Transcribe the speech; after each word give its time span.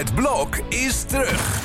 Het 0.00 0.14
blok 0.14 0.56
is 0.68 1.02
terug. 1.02 1.60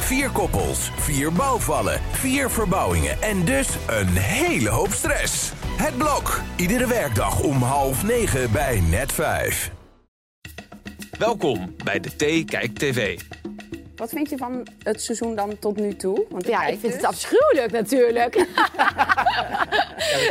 Vier 0.00 0.30
koppels, 0.30 0.90
vier 0.96 1.32
bouwvallen, 1.32 2.00
vier 2.10 2.50
verbouwingen 2.50 3.22
en 3.22 3.44
dus 3.44 3.68
een 3.86 4.08
hele 4.08 4.68
hoop 4.68 4.92
stress. 4.92 5.52
Het 5.76 5.96
blok, 5.96 6.40
iedere 6.56 6.86
werkdag 6.86 7.40
om 7.40 7.62
half 7.62 8.02
negen 8.02 8.52
bij 8.52 8.80
net 8.80 9.12
vijf. 9.12 9.70
Welkom 11.18 11.74
bij 11.84 12.00
de 12.00 12.16
T 12.16 12.50
Kijk 12.50 12.78
TV. 12.78 13.20
Wat 13.98 14.08
vind 14.10 14.30
je 14.30 14.36
van 14.36 14.66
het 14.82 15.02
seizoen 15.02 15.34
dan 15.34 15.58
tot 15.58 15.76
nu 15.76 15.96
toe? 15.96 16.24
Want 16.30 16.46
Ja, 16.46 16.62
ik 16.66 16.68
vind 16.80 16.82
dus. 16.82 16.92
het 16.92 17.04
afschuwelijk 17.04 17.72
natuurlijk. 17.72 18.34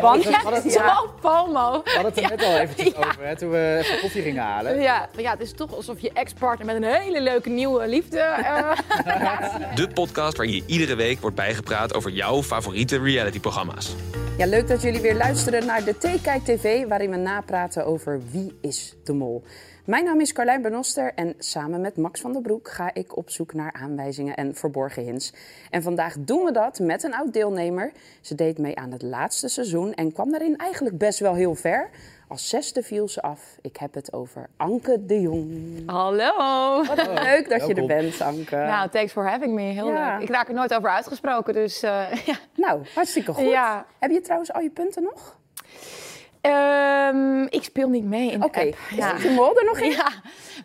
Want 0.02 0.24
wat 0.44 0.64
het- 0.64 0.72
zo. 0.74 0.82
FOMO. 1.22 1.82
We 1.84 1.92
hadden 1.92 2.14
het 2.14 2.18
er 2.24 2.30
net 2.38 2.44
al 2.44 2.58
eventjes 2.58 2.96
over, 2.96 3.26
hè, 3.26 3.36
toen 3.38 3.50
we 3.50 3.80
even 3.84 4.00
koffie 4.00 4.22
gingen 4.22 4.44
halen. 4.44 4.82
Ja, 4.82 5.10
ja, 5.18 5.32
het 5.32 5.40
is 5.42 5.52
toch 5.54 5.76
alsof 5.76 6.00
je 6.00 6.12
ex-partner 6.14 6.66
met 6.66 6.76
een 6.76 6.84
hele 7.02 7.22
leuke 7.22 7.50
nieuwe 7.50 7.88
liefde... 7.88 8.20
eh, 8.20 8.72
De 9.76 9.88
podcast 9.94 10.38
waarin 10.38 10.56
je 10.56 10.64
iedere 10.66 10.96
week 10.96 11.20
wordt 11.22 11.36
bijgepraat 11.36 11.94
over 11.94 12.12
jouw 12.12 12.44
favoriete 12.44 13.00
realityprogramma's. 13.00 13.96
Ja, 14.38 14.46
leuk 14.46 14.68
dat 14.68 14.82
jullie 14.82 15.02
weer 15.02 15.16
luisteren 15.16 15.66
naar 15.66 15.84
de 15.84 15.98
T-Kijk 15.98 16.44
TV, 16.44 16.88
waarin 16.88 17.10
we 17.10 17.18
napraten 17.18 17.86
over 17.86 18.22
wie 18.32 18.58
is 18.62 18.96
de 19.04 19.14
mol. 19.14 19.44
Mijn 19.88 20.04
naam 20.04 20.20
is 20.20 20.34
Carlijn 20.34 20.62
Benoster 20.62 21.12
en 21.16 21.34
samen 21.38 21.82
met 21.82 21.98
Max 21.98 22.22
van 22.22 22.34
der 22.34 22.42
Broek 22.42 22.70
ga 22.70 22.94
ik 22.94 23.18
op 23.18 23.30
zoek 23.30 23.54
naar 23.54 23.74
aanwijzingen 23.74 24.36
en 24.36 24.56
verborgen 24.56 25.04
hints. 25.04 25.34
En 25.70 25.82
vandaag 25.84 26.16
doen 26.20 26.44
we 26.44 26.52
dat 26.52 26.80
met 26.80 27.04
een 27.04 27.14
oud 27.16 27.34
deelnemer. 27.34 27.92
Ze 28.22 28.36
deed 28.36 28.58
mee 28.58 28.78
aan 28.78 28.92
het 28.92 29.02
laatste 29.02 29.48
seizoen 29.48 29.94
en 29.94 30.14
kwam 30.14 30.32
daarin 30.32 30.58
eigenlijk 30.58 30.98
best 30.98 31.20
wel 31.20 31.34
heel 31.34 31.56
ver. 31.56 31.90
Als 32.28 32.50
zesde 32.50 32.84
viel 32.84 33.08
ze 33.08 33.22
af. 33.22 33.58
Ik 33.62 33.78
heb 33.78 33.94
het 33.94 34.14
over 34.14 34.50
Anke 34.58 35.06
de 35.06 35.22
Jong. 35.22 35.84
Hallo. 35.86 36.84
Wat 36.84 37.08
leuk 37.24 37.50
dat 37.50 37.68
je 37.68 37.74
er 37.74 37.86
bent, 37.86 38.22
Anke. 38.22 38.56
Nou, 38.56 38.90
thanks 38.90 39.12
for 39.12 39.28
having 39.30 39.54
me. 39.54 39.62
Heel 39.62 39.88
Ja. 39.88 40.14
leuk. 40.18 40.22
Ik 40.30 40.36
raak 40.36 40.48
er 40.48 40.54
nooit 40.54 40.74
over 40.74 40.90
uitgesproken, 40.90 41.54
dus 41.54 41.84
eh, 41.84 42.12
ja. 42.26 42.36
Nou, 42.56 42.82
hartstikke 42.96 43.34
goed. 43.34 43.46
Ja. 43.50 43.86
Heb 44.00 44.12
je 44.12 44.22
trouwens 44.22 44.54
al 44.54 44.62
je 44.62 44.70
punten 44.70 45.04
nog? 45.04 45.37
Ehm, 46.48 47.42
ik 47.50 47.64
speel 47.64 47.90
niet 47.90 48.04
mee 48.04 48.32
in 48.32 48.40
de 48.40 48.46
Oké, 48.46 48.60
app. 48.60 48.76
is 49.16 49.22
de 49.22 49.34
mol 49.36 49.58
er 49.58 49.66
nog 49.66 49.80
in? 49.80 49.90
Ja, 49.92 50.08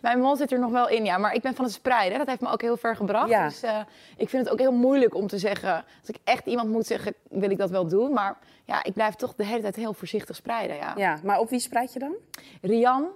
mijn 0.01 0.19
mol 0.19 0.35
zit 0.35 0.51
er 0.51 0.59
nog 0.59 0.71
wel 0.71 0.89
in, 0.89 1.05
ja. 1.05 1.17
Maar 1.17 1.33
ik 1.33 1.41
ben 1.41 1.55
van 1.55 1.65
het 1.65 1.73
spreiden. 1.73 2.17
Dat 2.17 2.27
heeft 2.27 2.41
me 2.41 2.49
ook 2.49 2.61
heel 2.61 2.77
ver 2.77 2.95
gebracht. 2.95 3.29
Ja. 3.29 3.47
Dus 3.47 3.61
eh, 3.63 3.77
ik 4.17 4.29
vind 4.29 4.43
het 4.43 4.53
ook 4.53 4.59
heel 4.59 4.71
moeilijk 4.71 5.15
om 5.15 5.27
te 5.27 5.37
zeggen... 5.37 5.73
Als 5.75 6.09
ik 6.09 6.17
echt 6.23 6.45
iemand 6.45 6.69
moet 6.69 6.85
zeggen, 6.85 7.13
wil 7.29 7.49
ik 7.49 7.57
dat 7.57 7.69
wel 7.69 7.87
doen. 7.87 8.13
Maar 8.13 8.37
ja, 8.65 8.83
ik 8.83 8.93
blijf 8.93 9.15
toch 9.15 9.33
de 9.35 9.45
hele 9.45 9.61
tijd 9.61 9.75
heel 9.75 9.93
voorzichtig 9.93 10.35
spreiden, 10.35 10.75
ja. 10.75 10.93
Ja, 10.97 11.17
maar 11.23 11.39
op 11.39 11.49
wie 11.49 11.59
spreid 11.59 11.93
je 11.93 11.99
dan? 11.99 12.13
Rian, 12.61 13.07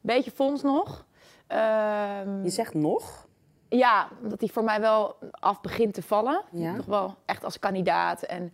beetje 0.00 0.30
Fons 0.30 0.62
nog. 0.62 1.04
Ehm, 1.46 2.42
Je 2.42 2.50
zegt 2.50 2.74
nog. 2.74 3.26
ja, 3.68 4.08
omdat 4.22 4.40
hij 4.40 4.48
voor 4.48 4.64
mij 4.64 4.80
wel 4.80 5.16
af 5.30 5.60
begint 5.60 5.94
te 5.94 6.02
vallen. 6.02 6.42
Ja. 6.50 6.72
Nog 6.72 6.86
wel 6.86 7.14
echt 7.26 7.44
als 7.44 7.58
kandidaat 7.58 8.22
en 8.22 8.52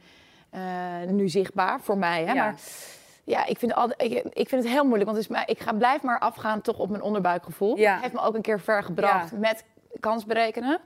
eh, 0.50 0.60
nu 1.06 1.28
zichtbaar 1.28 1.80
voor 1.80 1.98
mij. 1.98 2.24
Hè? 2.24 2.32
Ja. 2.32 2.44
Maar 2.44 2.54
ja, 3.28 3.46
ik 3.46 3.58
vind, 3.58 3.74
al, 3.74 3.90
ik, 3.96 4.12
ik 4.32 4.48
vind 4.48 4.62
het 4.62 4.72
heel 4.72 4.84
moeilijk. 4.84 5.10
Want 5.10 5.16
het 5.16 5.30
is, 5.30 5.36
maar 5.36 5.48
ik 5.50 5.60
ga, 5.60 5.72
blijf 5.72 6.02
maar 6.02 6.18
afgaan 6.18 6.60
toch 6.60 6.78
op 6.78 6.88
mijn 6.90 7.02
onderbuikgevoel. 7.02 7.76
Ja. 7.78 7.92
Dat 7.92 8.02
heeft 8.02 8.14
me 8.14 8.20
ook 8.20 8.34
een 8.34 8.42
keer 8.42 8.60
ver 8.60 8.82
gebracht 8.82 9.30
Ja. 9.30 9.36
met 9.38 9.64
kans 10.00 10.24
berekenen 10.24 10.78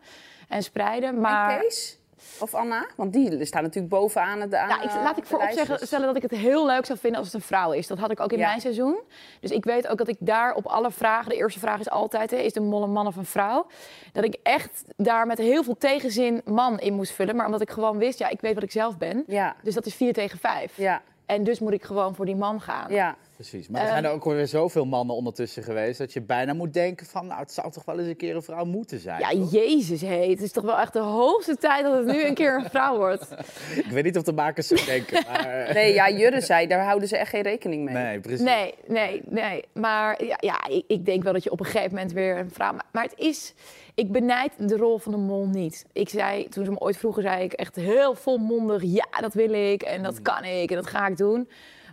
en 0.48 0.62
spreiden. 0.62 1.20
Maar 1.20 1.54
En 1.54 1.60
Kees? 1.60 2.00
Of 2.40 2.54
Anna? 2.54 2.86
Want 2.96 3.12
die 3.12 3.44
staan 3.44 3.62
natuurlijk 3.62 3.92
bovenaan 3.92 4.40
het 4.40 4.54
aan. 4.54 4.68
Ja, 4.68 4.82
ik, 4.82 4.90
laat 4.94 5.16
ik 5.16 5.24
voorop 5.24 5.50
zeggen, 5.50 5.86
stellen 5.86 6.06
dat 6.06 6.16
ik 6.16 6.22
het 6.22 6.30
heel 6.30 6.66
leuk 6.66 6.84
zou 6.86 6.98
vinden 6.98 7.18
als 7.20 7.32
het 7.32 7.36
een 7.40 7.46
vrouw 7.46 7.72
is. 7.72 7.86
Dat 7.86 7.98
had 7.98 8.10
ik 8.10 8.20
ook 8.20 8.32
in 8.32 8.38
Ja. 8.38 8.46
mijn 8.48 8.60
seizoen. 8.60 9.00
Dus 9.40 9.50
ik 9.50 9.64
weet 9.64 9.88
ook 9.88 9.98
dat 9.98 10.08
ik 10.08 10.16
daar 10.18 10.54
op 10.54 10.66
alle 10.66 10.90
vragen... 10.90 11.28
De 11.28 11.36
eerste 11.36 11.58
vraag 11.60 11.80
is 11.80 11.90
altijd, 11.90 12.30
hè, 12.30 12.36
is 12.36 12.52
de 12.52 12.60
mol 12.60 12.82
een 12.82 12.92
man 12.92 13.06
of 13.06 13.16
een 13.16 13.24
vrouw? 13.24 13.66
Dat 14.12 14.24
ik 14.24 14.36
echt 14.42 14.84
daar 14.96 15.26
met 15.26 15.38
heel 15.38 15.62
veel 15.62 15.76
tegenzin 15.78 16.40
man 16.44 16.78
in 16.78 16.94
moest 16.94 17.12
vullen. 17.12 17.36
Maar 17.36 17.46
omdat 17.46 17.60
ik 17.60 17.70
gewoon 17.70 17.98
wist, 17.98 18.18
ja, 18.18 18.28
ik 18.28 18.40
weet 18.40 18.54
wat 18.54 18.62
ik 18.62 18.70
zelf 18.72 18.98
ben. 18.98 19.24
Ja, 19.26 19.56
Dus 19.62 19.74
dat 19.74 19.86
is 19.86 19.94
4 19.94 20.12
tegen 20.12 20.38
5. 20.38 20.76
ja, 20.76 21.02
En 21.32 21.44
dus 21.44 21.58
moet 21.60 21.72
ik 21.72 21.84
gewoon 21.84 22.14
voor 22.14 22.26
die 22.26 22.36
man 22.36 22.60
gaan. 22.60 22.92
ja. 22.92 23.16
Precies, 23.48 23.68
maar 23.68 23.82
er 23.82 23.88
zijn 23.88 24.04
er 24.04 24.10
ook 24.10 24.24
weer 24.24 24.46
zoveel 24.46 24.84
mannen 24.84 25.16
ondertussen 25.16 25.62
geweest... 25.62 25.98
dat 25.98 26.12
je 26.12 26.20
bijna 26.20 26.52
moet 26.52 26.72
denken 26.72 27.06
van, 27.06 27.26
nou, 27.26 27.40
het 27.40 27.52
zou 27.52 27.72
toch 27.72 27.84
wel 27.84 27.98
eens 27.98 28.08
een 28.08 28.16
keer 28.16 28.34
een 28.34 28.42
vrouw 28.42 28.64
moeten 28.64 28.98
zijn. 28.98 29.20
Ja, 29.20 29.28
toch? 29.28 29.52
jezus, 29.52 30.00
hé. 30.00 30.30
Het 30.30 30.42
is 30.42 30.52
toch 30.52 30.64
wel 30.64 30.78
echt 30.78 30.92
de 30.92 30.98
hoogste 30.98 31.56
tijd 31.56 31.84
dat 31.84 31.96
het 31.96 32.06
nu 32.06 32.24
een 32.24 32.34
keer 32.34 32.54
een 32.54 32.70
vrouw 32.70 32.96
wordt. 32.96 33.28
Ik 33.84 33.90
weet 33.90 34.04
niet 34.04 34.16
of 34.16 34.22
de 34.22 34.32
makers 34.32 34.66
zo 34.66 34.74
denken, 34.86 35.24
maar... 35.28 35.70
Nee, 35.74 35.94
ja, 35.94 36.10
Jurre 36.10 36.40
zei, 36.40 36.66
daar 36.66 36.84
houden 36.84 37.08
ze 37.08 37.16
echt 37.16 37.30
geen 37.30 37.42
rekening 37.42 37.84
mee. 37.84 37.94
Nee, 37.94 38.20
precies. 38.20 38.44
Nee, 38.44 38.74
nee, 38.86 39.22
nee. 39.24 39.64
Maar 39.72 40.24
ja, 40.24 40.36
ja 40.40 40.66
ik, 40.68 40.84
ik 40.86 41.04
denk 41.04 41.22
wel 41.22 41.32
dat 41.32 41.44
je 41.44 41.50
op 41.50 41.60
een 41.60 41.66
gegeven 41.66 41.94
moment 41.94 42.12
weer 42.12 42.38
een 42.38 42.50
vrouw... 42.50 42.72
Maar, 42.72 42.86
maar 42.92 43.04
het 43.04 43.18
is... 43.18 43.54
Ik 43.94 44.12
benijd 44.12 44.52
de 44.58 44.76
rol 44.76 44.98
van 44.98 45.12
de 45.12 45.18
mol 45.18 45.46
niet. 45.46 45.84
Ik 45.92 46.08
zei, 46.08 46.48
toen 46.48 46.64
ze 46.64 46.70
me 46.70 46.78
ooit 46.78 46.96
vroegen, 46.96 47.22
zei 47.22 47.44
ik 47.44 47.52
echt 47.52 47.76
heel 47.76 48.14
volmondig... 48.14 48.82
Ja, 48.82 49.06
dat 49.20 49.34
wil 49.34 49.52
ik 49.52 49.82
en 49.82 50.02
dat 50.02 50.22
kan 50.22 50.44
ik 50.44 50.70
en 50.70 50.76
dat 50.76 50.86
ga 50.86 51.06
ik 51.06 51.16
doen. 51.16 51.48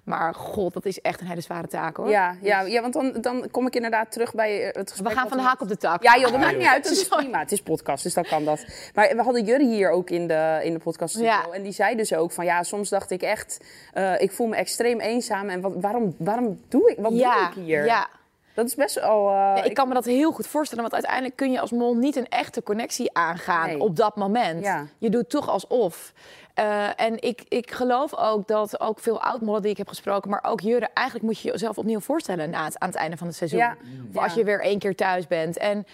Maar 0.10 0.36
god, 0.36 0.74
dat 0.74 0.86
is 0.86 1.02
echt 1.02 1.22
een 1.22 1.28
hele 1.28 1.42
zware 1.42 1.68
taak, 1.68 1.98
hoor. 1.98 2.10
Ja, 2.10 2.36
ja, 2.42 2.62
ja 2.62 2.82
want 2.82 2.94
dan, 2.94 3.14
dan 3.22 3.48
kom 3.52 3.68
ik 3.68 3.76
inderdaad 3.76 4.12
terug 4.12 4.34
bij 4.34 4.62
eh, 4.62 4.80
het 4.80 4.92
gesprek. 4.92 5.12
We 5.12 5.18
gaan 5.18 5.28
van 5.28 5.38
de 5.38 5.44
haak 5.44 5.62
op 5.62 5.68
de 5.68 5.78
tak. 5.78 6.04
Ja, 6.04 6.18
joh, 6.18 6.32
dat 6.32 6.40
maakt 6.40 6.52
joh. 6.52 6.60
niet 6.60 6.68
uit. 6.68 6.84
Dat 6.84 6.92
is 6.92 7.08
prima. 7.08 7.40
Het 7.40 7.52
is 7.52 7.62
podcast, 7.62 8.04
dus 8.04 8.14
dan 8.14 8.24
kan 8.24 8.46
dat. 8.46 8.66
Maar 8.94 9.16
we 9.16 9.22
hadden 9.22 9.44
Jurre 9.44 9.66
hier 9.66 9.90
ook 9.90 10.10
in 10.10 10.28
de, 10.28 10.60
in 10.64 10.74
de 10.74 10.80
podcast. 10.80 11.20
Ja. 11.20 11.48
En 11.52 11.64
die 11.64 11.72
zei 11.72 11.96
dus 11.96 12.14
ook 12.14 12.32
van, 12.32 12.46
ja, 12.46 12.64
soms 12.64 12.90
dacht 12.90 13.12
ik 13.12 13.22
echt... 13.22 13.66
eh, 13.94 14.22
ik 14.22 14.32
voel 14.32 14.48
me 14.48 14.56
extreem 14.56 15.00
eenzaam. 15.00 15.50
En 15.50 15.62
wat, 15.62 15.74
waarom, 15.76 16.16
waarom 16.18 16.62
doe 16.68 16.92
ik, 16.92 16.98
wat 17.00 17.14
ja, 17.14 17.36
doe 17.36 17.48
ik 17.48 17.66
hier? 17.66 17.86
Ja, 17.86 18.08
Dat 18.54 18.66
is 18.68 18.76
best 18.76 18.96
wel... 19.00 19.28
eh, 19.30 19.34
Ja, 19.34 19.64
ik 19.64 19.74
kan 19.74 19.88
me 19.88 19.94
dat 19.94 20.06
heel 20.06 20.32
goed 20.32 20.48
voorstellen, 20.48 20.84
want 20.84 20.94
uiteindelijk 20.96 21.36
kun 21.36 21.52
je 21.52 21.60
als 21.60 21.72
mol 21.72 21.96
niet 21.96 22.16
een 22.16 22.28
echte 22.30 22.64
connectie 22.64 23.14
aangaan 23.14 23.68
Nee. 23.68 23.80
op 23.80 23.96
dat 23.96 24.16
moment. 24.16 24.64
Ja. 24.66 24.86
Je 24.98 25.10
doet 25.10 25.30
toch 25.30 25.50
alsof. 25.50 26.14
Eh, 26.54 27.02
en 27.02 27.22
ik, 27.22 27.44
ik 27.48 27.72
geloof 27.72 28.16
ook 28.16 28.48
dat 28.48 28.80
ook 28.80 29.00
veel 29.00 29.22
oud-mollen 29.22 29.62
die 29.62 29.72
ik 29.72 29.78
heb 29.78 29.88
gesproken, 29.88 30.30
maar 30.30 30.44
ook 30.44 30.60
Jurre, 30.62 30.88
eigenlijk 30.94 31.26
moet 31.28 31.40
je 31.40 31.52
jezelf 31.52 31.78
opnieuw 31.78 32.00
voorstellen 32.00 32.50
na 32.50 32.64
het, 32.66 32.80
aan 32.80 32.88
het 32.90 32.98
einde 32.98 33.18
van 33.18 33.28
het 33.28 33.36
seizoen. 33.36 33.60
Ja. 33.60 33.76
Of 34.14 34.24
als 34.24 34.34
je 34.34 34.44
weer 34.44 34.62
één 34.62 34.80
keer 34.80 34.96
thuis 34.96 35.28
bent. 35.28 35.58
En 35.58 35.86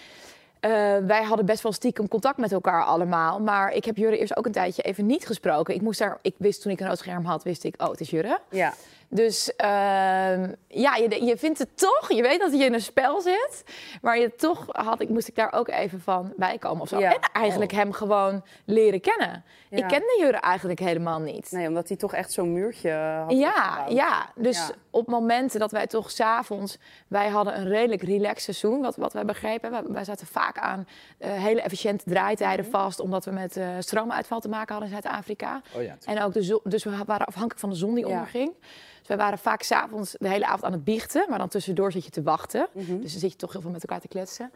eh, 0.59 0.71
wij 1.07 1.23
hadden 1.23 1.45
best 1.45 1.63
wel 1.63 1.71
stiekem 1.73 2.07
contact 2.07 2.37
met 2.37 2.51
elkaar 2.51 2.83
allemaal. 2.83 3.39
Maar 3.39 3.71
ik 3.71 3.85
heb 3.85 3.97
Jurre 3.97 4.17
eerst 4.17 4.37
ook 4.37 4.45
een 4.45 4.51
tijdje 4.51 4.81
even 4.81 5.05
niet 5.05 5.25
gesproken. 5.25 5.73
Ik, 5.75 5.81
moest 5.81 5.99
daar, 5.99 6.17
ik 6.21 6.35
wist 6.37 6.61
toen 6.61 6.71
ik 6.71 6.79
een 6.79 6.87
rood 6.87 6.97
scherm 6.97 7.25
had, 7.25 7.43
wist 7.43 7.63
ik, 7.63 7.81
oh, 7.81 7.89
het 7.89 7.99
is 7.99 8.09
Jurre. 8.09 8.39
Ja, 8.49 8.73
Dus 9.09 9.55
ehm, 9.55 10.51
ja, 10.67 10.95
je, 10.95 11.25
je 11.25 11.37
vindt 11.37 11.59
het 11.59 11.77
toch. 11.77 12.11
Je 12.11 12.21
weet 12.21 12.39
dat 12.39 12.51
je 12.57 12.65
in 12.65 12.73
een 12.73 12.81
spel 12.81 13.21
zit. 13.21 13.63
Maar 14.01 14.19
je 14.19 14.35
toch 14.35 14.65
had, 14.71 15.01
ik, 15.01 15.09
moest 15.09 15.27
ik 15.27 15.35
daar 15.35 15.53
ook 15.53 15.67
even 15.67 16.01
van 16.01 16.33
bijkomen 16.37 16.81
of 16.81 16.87
zo. 16.87 16.99
Ja. 16.99 17.13
En 17.13 17.19
eigenlijk 17.33 17.71
hem 17.71 17.91
gewoon 17.91 18.43
leren 18.65 19.01
kennen. 19.01 19.43
Ja. 19.69 19.77
Ik 19.77 19.87
kende 19.87 20.17
Jurre 20.19 20.37
eigenlijk 20.37 20.79
helemaal 20.79 21.19
niet. 21.19 21.51
nee, 21.51 21.67
omdat 21.67 21.87
hij 21.87 21.97
toch 21.97 22.13
echt 22.13 22.31
zo'n 22.31 22.53
muurtje 22.53 22.91
had 22.91 23.31
Ja, 23.31 23.47
opgebouwd. 23.69 23.91
ja, 23.91 24.29
dus 24.35 24.57
Ja. 24.57 24.73
op 24.89 25.07
momenten 25.07 25.59
dat 25.59 25.71
wij 25.71 25.87
toch 25.87 26.11
s'avonds... 26.11 26.77
Wij 27.07 27.27
hadden 27.27 27.57
een 27.57 27.67
redelijk 27.67 28.03
relaxed 28.03 28.41
seizoen, 28.43 28.81
wat, 28.81 28.95
wat 28.95 29.13
we 29.13 29.25
begrepen. 29.25 29.71
Wij, 29.71 29.81
wij 29.87 30.03
zaten 30.03 30.27
vaak 30.27 30.57
aan 30.57 30.87
eh, 31.17 31.31
hele 31.33 31.61
efficiënte 31.61 32.03
draaitijden 32.09 32.65
Mhm. 32.65 32.73
vast... 32.77 32.99
omdat 32.99 33.25
we 33.25 33.31
met 33.31 33.57
eh, 33.57 33.67
stroomuitval 33.79 34.39
te 34.39 34.49
maken 34.49 34.75
hadden 34.75 34.93
in 34.93 35.01
Zuid-Afrika. 35.01 35.61
Oh 35.75 35.83
ja, 35.83 35.97
En 36.05 36.21
ook 36.23 36.33
de 36.33 36.41
zon, 36.41 36.59
dus 36.63 36.83
we 36.83 36.89
waren 37.05 37.25
afhankelijk 37.27 37.59
van 37.59 37.69
de 37.69 37.75
zon 37.75 37.93
die 37.95 38.07
onderging. 38.07 38.53
Dus 39.07 39.15
wij 39.15 39.25
waren 39.25 39.39
vaak 39.39 39.61
s'avonds 39.61 40.15
de 40.19 40.27
hele 40.27 40.45
avond 40.45 40.63
aan 40.63 40.71
het 40.71 40.83
biechten. 40.83 41.25
Maar 41.29 41.37
dan 41.37 41.47
tussendoor 41.47 41.91
zit 41.91 42.03
je 42.05 42.09
te 42.09 42.23
wachten. 42.23 42.67
Mhm. 42.71 42.99
Dus 42.99 43.11
dan 43.11 43.19
zit 43.19 43.31
je 43.31 43.37
toch 43.37 43.51
heel 43.51 43.61
veel 43.61 43.71
met 43.71 43.81
elkaar 43.81 43.99
te 43.99 44.07
kletsen. 44.07 44.51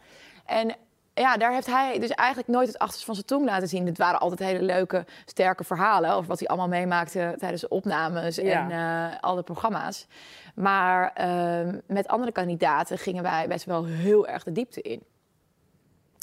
En 0.46 0.76
ja, 1.14 1.36
daar 1.36 1.52
heeft 1.52 1.66
hij 1.66 1.98
dus 1.98 2.10
eigenlijk 2.10 2.48
nooit 2.48 2.66
het 2.66 2.78
achterste 2.78 3.04
van 3.04 3.14
zijn 3.14 3.26
tong 3.26 3.44
laten 3.44 3.68
zien. 3.68 3.86
Het 3.86 3.98
waren 3.98 4.20
altijd 4.20 4.40
hele 4.50 4.62
leuke, 4.62 5.04
sterke 5.24 5.64
verhalen... 5.64 6.12
over 6.12 6.28
wat 6.28 6.38
hij 6.38 6.48
allemaal 6.48 6.68
meemaakte 6.68 7.34
tijdens 7.38 7.60
de 7.60 7.68
opnames 7.68 8.36
Ja. 8.36 8.42
en 8.42 8.70
eh 9.12 9.20
alle 9.20 9.42
programma's. 9.42 10.06
Maar 10.54 11.12
ehm, 11.14 11.78
met 11.86 12.08
andere 12.08 12.32
kandidaten 12.32 12.98
gingen 12.98 13.22
wij 13.22 13.48
best 13.48 13.64
wel 13.64 13.84
heel 13.84 14.26
erg 14.26 14.44
de 14.44 14.52
diepte 14.52 14.82
in. 14.82 15.02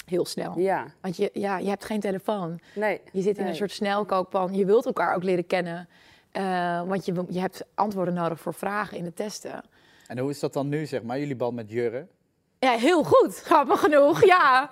Heel 0.06 0.26
snel. 0.26 0.58
Ja, 0.58 0.86
Want 1.00 1.16
je, 1.16 1.30
ja, 1.32 1.58
je 1.58 1.68
hebt 1.68 1.84
geen 1.84 2.00
telefoon. 2.00 2.60
nee. 2.74 3.00
Je 3.12 3.22
zit 3.22 3.36
in 3.36 3.42
nee. 3.42 3.50
een 3.50 3.56
soort 3.58 3.72
snelkookpan. 3.72 4.54
Je 4.54 4.64
wilt 4.64 4.86
elkaar 4.86 5.14
ook 5.14 5.22
leren 5.22 5.46
kennen. 5.46 5.88
Eh, 6.38 6.82
want 6.86 7.04
je, 7.04 7.24
je 7.28 7.40
hebt 7.40 7.64
antwoorden 7.74 8.14
nodig 8.14 8.40
voor 8.40 8.54
vragen 8.54 8.96
in 8.96 9.04
de 9.04 9.14
testen. 9.14 9.62
En 10.06 10.18
hoe 10.18 10.30
is 10.30 10.40
dat 10.40 10.52
dan 10.52 10.68
nu, 10.68 10.86
zeg 10.86 11.02
maar, 11.02 11.18
jullie 11.18 11.36
bal 11.36 11.52
met 11.52 11.70
Jurre? 11.70 12.06
Ja, 12.58 12.72
heel 12.72 13.04
goed. 13.04 13.40
Grappig 13.44 13.80
genoeg. 13.80 14.24
Ja, 14.24 14.70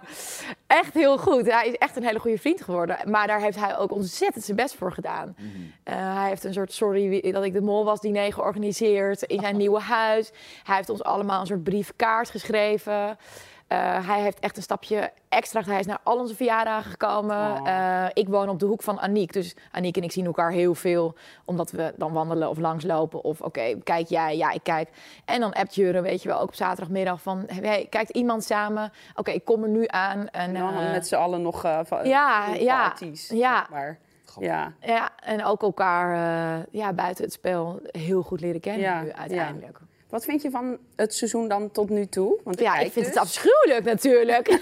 echt 0.67 0.95
heel 0.95 1.19
goed. 1.19 1.51
Hij 1.51 1.69
is 1.69 1.75
echt 1.75 1.97
een 1.97 2.05
hele 2.05 2.19
goede 2.19 2.39
vriend 2.39 2.63
geworden. 2.63 3.11
Maar 3.11 3.27
daar 3.27 3.41
heeft 3.41 3.59
hij 3.59 3.79
ook 3.79 3.93
ontzettend 3.93 4.45
zijn 4.45 4.57
best 4.57 4.75
voor 4.75 4.93
gedaan. 4.93 5.37
Eh, 5.83 5.95
hij 6.17 6.29
heeft 6.29 6.45
een 6.45 6.53
soort 6.53 6.73
sorry 6.73 7.33
dat 7.33 7.45
ik 7.45 7.53
de 7.53 7.61
mol 7.61 7.85
was 7.85 8.01
diner 8.01 8.33
georganiseerd 8.33 9.23
in 9.23 9.41
zijn 9.41 9.57
nieuwe 9.67 9.81
huis. 9.81 10.31
Hij 10.63 10.77
heeft 10.77 10.89
ons 10.89 11.03
allemaal 11.03 11.41
een 11.41 11.47
soort 11.47 11.65
briefkaart 11.65 12.31
geschreven. 12.31 13.19
Eh, 13.67 14.09
hij 14.09 14.21
heeft 14.21 14.39
echt 14.39 14.57
een 14.57 14.63
stapje 14.63 15.11
extra. 15.29 15.63
Hij 15.63 15.79
is 15.79 15.87
naar 15.87 16.01
al 16.03 16.19
onze 16.19 16.35
verjaardagen 16.35 16.91
gekomen. 16.91 17.37
Oh. 17.37 17.69
Eh, 17.69 18.07
ik 18.13 18.29
woon 18.29 18.49
op 18.49 18.59
de 18.59 18.67
hoek 18.67 18.83
van 18.83 19.01
Aniek. 19.01 19.33
Dus 19.33 19.57
Aniek 19.73 19.97
en 19.97 20.03
ik 20.03 20.13
zien 20.13 20.27
elkaar 20.27 20.51
heel 20.51 20.75
veel. 20.75 21.15
Omdat 21.45 21.71
we 21.71 21.93
dan 21.97 22.13
wandelen 22.13 22.49
of 22.49 22.59
langslopen. 22.59 23.25
Of 23.25 23.41
oké, 23.41 23.79
kijk 23.83 24.09
jij, 24.09 24.37
ja, 24.37 24.51
ik 24.51 24.63
kijk. 24.63 24.89
En 25.25 25.41
dan 25.41 25.53
appt 25.53 25.75
Jurre, 25.75 26.01
weet 26.01 26.23
je 26.23 26.29
wel, 26.29 26.41
ook 26.41 26.49
op 26.49 26.55
zaterdagmiddag 26.55 27.23
van... 27.23 27.45
Hey, 27.47 27.87
kijkt 27.91 28.11
iemand 28.11 28.45
samen? 28.45 28.93
Oké, 29.15 29.31
ik 29.31 29.45
kom 29.45 29.63
er 29.63 29.69
nu 29.69 29.85
aan. 29.87 30.29
En, 30.29 30.31
En 30.31 30.55
dan 30.55 30.75
eh, 30.75 30.91
met 30.91 31.07
z'n 31.07 31.15
allen 31.15 31.43
nog 31.43 31.65
uh, 31.65 31.79
van, 31.85 32.09
ja, 32.09 32.47
ja, 32.55 32.89
parties, 32.89 33.29
ja. 33.29 33.59
zeg 33.59 33.71
maar. 33.71 33.99
Ja. 34.39 34.73
Ja, 34.81 35.11
en 35.23 35.45
ook 35.45 35.63
elkaar 35.63 36.15
uh, 36.15 36.65
ja, 36.71 36.93
buiten 36.93 37.25
het 37.25 37.33
spel 37.33 37.81
heel 37.91 38.23
goed 38.23 38.41
leren 38.41 38.61
kennen 38.61 38.83
Ja, 38.83 39.03
nu 39.03 39.13
uiteindelijk. 39.13 39.79
Wat 40.11 40.25
vind 40.25 40.43
je 40.43 40.51
van 40.51 40.79
het 40.97 41.15
seizoen 41.15 41.49
dan 41.49 41.71
tot 41.71 41.89
nu 41.91 42.07
toe? 42.07 42.41
Want 42.45 42.61
Ja, 42.61 42.75
ik 42.79 42.93
vind 42.93 43.05
dus. 43.07 43.15
het 43.15 43.17
afschuwelijk 43.23 43.85
natuurlijk. 43.85 44.49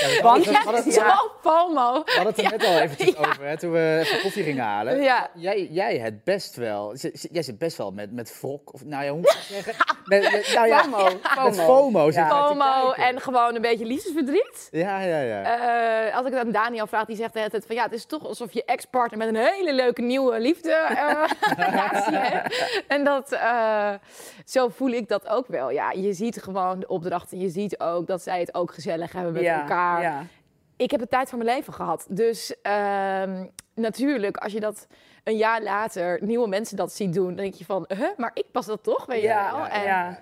Ja, 0.00 0.22
Want 0.22 0.44
we 0.44 0.50
jij 0.50 0.60
het- 0.64 0.94
FOMO. 1.42 2.02
we 2.04 2.12
hadden 2.14 2.34
het 2.34 2.38
er 2.38 2.50
net 2.50 2.64
al 2.66 2.78
eventjes 2.78 3.16
over, 3.16 3.44
hè, 3.46 3.58
toen 3.58 3.72
we 3.72 3.98
even 4.04 4.20
koffie 4.20 4.42
gingen 4.42 4.64
halen. 4.64 5.02
Ja. 5.02 5.30
Jij, 5.34 5.68
jij 5.70 5.96
het 5.98 6.24
best 6.24 6.56
wel, 6.56 6.94
jij 7.30 7.42
zit 7.42 7.58
best 7.58 7.76
wel 7.76 7.90
met, 7.90 8.12
met 8.12 8.40
wrok, 8.40 8.72
of 8.74 8.84
nou 8.84 9.04
ja, 9.04 9.10
hoe 9.10 9.18
moet 9.18 9.30
ik 9.30 9.36
het 9.36 9.44
zeggen? 9.64 9.74
Met, 10.04 10.22
met, 10.32 10.52
nou 10.54 10.68
ja, 10.68 10.82
FOMO. 10.82 11.04
met 11.44 11.60
FOMO 11.60 12.10
te 12.10 12.26
FOMO 12.28 12.86
kijken. 12.92 13.04
en 13.14 13.20
gewoon 13.20 13.54
een 13.54 13.62
beetje 13.62 13.84
liefdesverdriet. 13.84 14.68
Ja, 14.70 15.00
ja, 15.00 15.20
ja. 15.20 15.42
Eh, 16.08 16.16
als 16.16 16.26
ik 16.26 16.32
het 16.32 16.40
aan 16.44 16.50
Daniel 16.52 16.86
vraag, 16.86 17.04
die 17.04 17.16
zegt 17.16 17.32
de 17.32 17.38
hele 17.38 17.50
tijd 17.50 17.66
van 17.66 17.74
ja, 17.76 17.82
het 17.82 17.92
is 17.92 18.04
toch 18.04 18.24
alsof 18.26 18.52
je 18.52 18.64
ex-partner 18.64 19.18
met 19.18 19.28
een 19.28 19.36
hele 19.54 19.72
leuke 19.74 20.02
nieuwe 20.02 20.40
liefde 20.40 20.70
eh, 20.72 21.24
relatie 21.56 22.16
hebt. 22.16 22.84
En 22.88 23.04
dat, 23.04 23.32
eh, 23.58 23.94
zo 24.44 24.68
voel 24.68 24.90
ik 24.90 25.08
dat 25.08 25.26
ook 25.28 25.46
wel. 25.46 25.70
Ja, 25.70 25.90
je 25.90 26.12
ziet 26.12 26.42
gewoon 26.42 26.80
de 26.80 26.88
opdrachten, 26.88 27.38
je 27.38 27.48
ziet 27.48 27.80
ook 27.80 28.06
dat 28.06 28.22
zij 28.22 28.40
het 28.40 28.54
ook 28.54 28.72
gezellig 28.74 29.12
hebben 29.12 29.32
met 29.32 29.42
ja, 29.42 29.60
elkaar. 29.60 30.02
Ja. 30.02 30.22
ik 30.76 30.90
heb 30.90 31.00
de 31.00 31.08
tijd 31.08 31.28
van 31.28 31.38
mijn 31.38 31.50
leven 31.56 31.72
gehad. 31.72 32.06
Dus 32.08 32.54
ehm, 32.62 33.44
natuurlijk, 33.74 34.36
als 34.36 34.52
je 34.52 34.60
dat 34.60 34.86
een 35.24 35.36
jaar 35.36 35.62
later 35.62 36.18
nieuwe 36.24 36.48
mensen 36.48 36.76
dat 36.76 36.92
ziet 36.92 37.14
doen, 37.14 37.26
dan 37.26 37.36
denk 37.36 37.54
je 37.54 37.64
van, 37.64 37.84
huh, 37.88 38.08
maar 38.16 38.30
ik 38.34 38.44
pas 38.52 38.66
dat 38.66 38.82
toch, 38.82 39.06
weet 39.06 39.20
je 39.20 39.26
Ja, 39.26 39.50
wel? 39.56 39.64
ja, 39.66 39.70
En, 39.70 39.82
ja. 39.82 40.18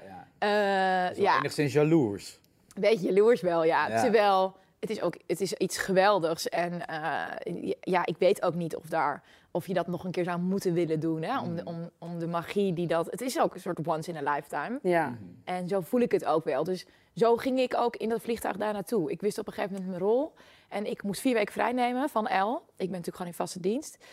eh, 1.08 1.14
Zo 1.16 1.22
ja, 1.22 1.38
Enigszins 1.38 1.72
jaloers. 1.72 2.38
een 2.74 2.80
beetje 2.80 3.06
jaloers 3.12 3.40
wel, 3.40 3.64
ja. 3.64 3.88
Ja. 3.88 4.00
Terwijl 4.00 4.56
het 4.80 4.90
is 4.90 5.02
ook 5.02 5.14
het 5.26 5.40
is 5.40 5.52
iets 5.52 5.78
geweldigs 5.78 6.48
en 6.48 6.86
eh, 6.86 7.72
ja, 7.80 8.06
ik 8.06 8.16
weet 8.18 8.42
ook 8.42 8.54
niet 8.54 8.76
of 8.76 8.84
daar 8.84 9.22
of 9.56 9.66
je 9.66 9.74
dat 9.74 9.86
nog 9.86 10.04
een 10.04 10.10
keer 10.10 10.24
zou 10.24 10.40
moeten 10.40 10.72
willen 10.72 11.00
doen, 11.00 11.22
hè? 11.22 11.40
Om, 11.40 11.54
de, 11.56 11.64
om, 11.64 11.90
om 11.98 12.18
de 12.18 12.26
magie 12.26 12.72
die 12.72 12.86
dat. 12.86 13.06
Het 13.10 13.20
is 13.20 13.40
ook 13.40 13.54
een 13.54 13.60
soort 13.60 13.86
once 13.86 14.10
in 14.12 14.26
a 14.26 14.32
lifetime. 14.34 14.78
ja. 14.82 15.16
En 15.44 15.68
zo 15.68 15.80
voel 15.80 16.00
ik 16.00 16.12
het 16.12 16.24
ook 16.24 16.44
wel. 16.44 16.64
Dus 16.64 16.86
zo 17.14 17.36
ging 17.36 17.58
ik 17.58 17.74
ook 17.76 17.96
in 17.96 18.08
dat 18.08 18.20
vliegtuig 18.22 18.56
daar 18.56 18.72
naartoe. 18.72 19.10
Ik 19.10 19.20
wist 19.20 19.38
op 19.38 19.46
een 19.46 19.52
gegeven 19.52 19.74
moment 19.76 19.90
mijn 19.90 20.02
rol. 20.10 20.34
En 20.68 20.86
ik 20.90 21.02
moest 21.02 21.20
vier 21.20 21.34
weken 21.34 21.52
vrij 21.52 21.72
nemen 21.72 22.08
van 22.08 22.24
L. 22.24 22.54
Ik 22.56 22.62
ben 22.76 22.86
natuurlijk 22.88 23.16
gewoon 23.16 23.26
in 23.30 23.34
vaste 23.38 23.60
dienst. 23.60 24.04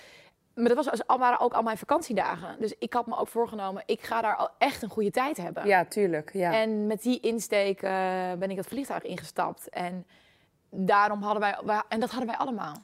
Maar 0.56 0.68
dat 0.68 0.76
was, 0.76 0.86
dus 0.90 1.08
al- 1.08 1.18
waren 1.20 1.40
ook 1.40 1.54
al 1.54 1.62
mijn 1.62 1.78
vakantiedagen. 1.78 2.56
Dus 2.60 2.76
ik 2.80 2.94
had 2.94 3.08
me 3.08 3.18
ook 3.18 3.28
voorgenomen, 3.28 3.84
ik 3.86 4.02
ga 4.02 4.22
daar 4.22 4.36
al 4.36 4.50
echt 4.58 4.82
een 4.82 4.90
goede 4.90 5.12
tijd 5.12 5.38
hebben. 5.38 5.68
Ja, 5.68 5.86
tuurlijk. 5.86 6.34
Ja. 6.34 6.54
En 6.54 6.88
met 6.88 7.02
die 7.02 7.20
insteek 7.20 7.82
eh, 7.82 7.92
ben 8.40 8.50
ik 8.50 8.56
dat 8.56 8.66
vliegtuig 8.68 9.04
ingestapt. 9.04 9.70
En 9.70 10.06
daarom 10.70 11.22
hadden 11.22 11.42
wij, 11.42 11.58
wij- 11.64 11.84
en 11.90 12.00
dat 12.00 12.10
hadden 12.10 12.28
wij 12.30 12.38
allemaal. 12.38 12.84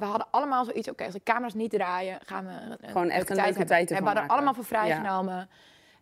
We 0.00 0.06
hadden 0.06 0.26
allemaal 0.30 0.64
zoiets, 0.64 0.88
oké, 0.88 1.04
als 1.04 1.12
de 1.12 1.22
camera's 1.22 1.54
niet 1.54 1.70
draaien, 1.70 2.18
gaan 2.24 2.46
we 2.46 2.52
een 2.52 2.88
Gewoon 2.88 3.10
echt 3.10 3.30
een 3.30 3.36
leuke 3.36 3.48
hebben. 3.48 3.66
tijd 3.66 3.90
En 3.90 3.96
ervan 3.96 4.12
we 4.12 4.18
hadden 4.18 4.36
allemaal 4.36 4.54
voor 4.54 4.64
vrijgenomen. 4.64 5.48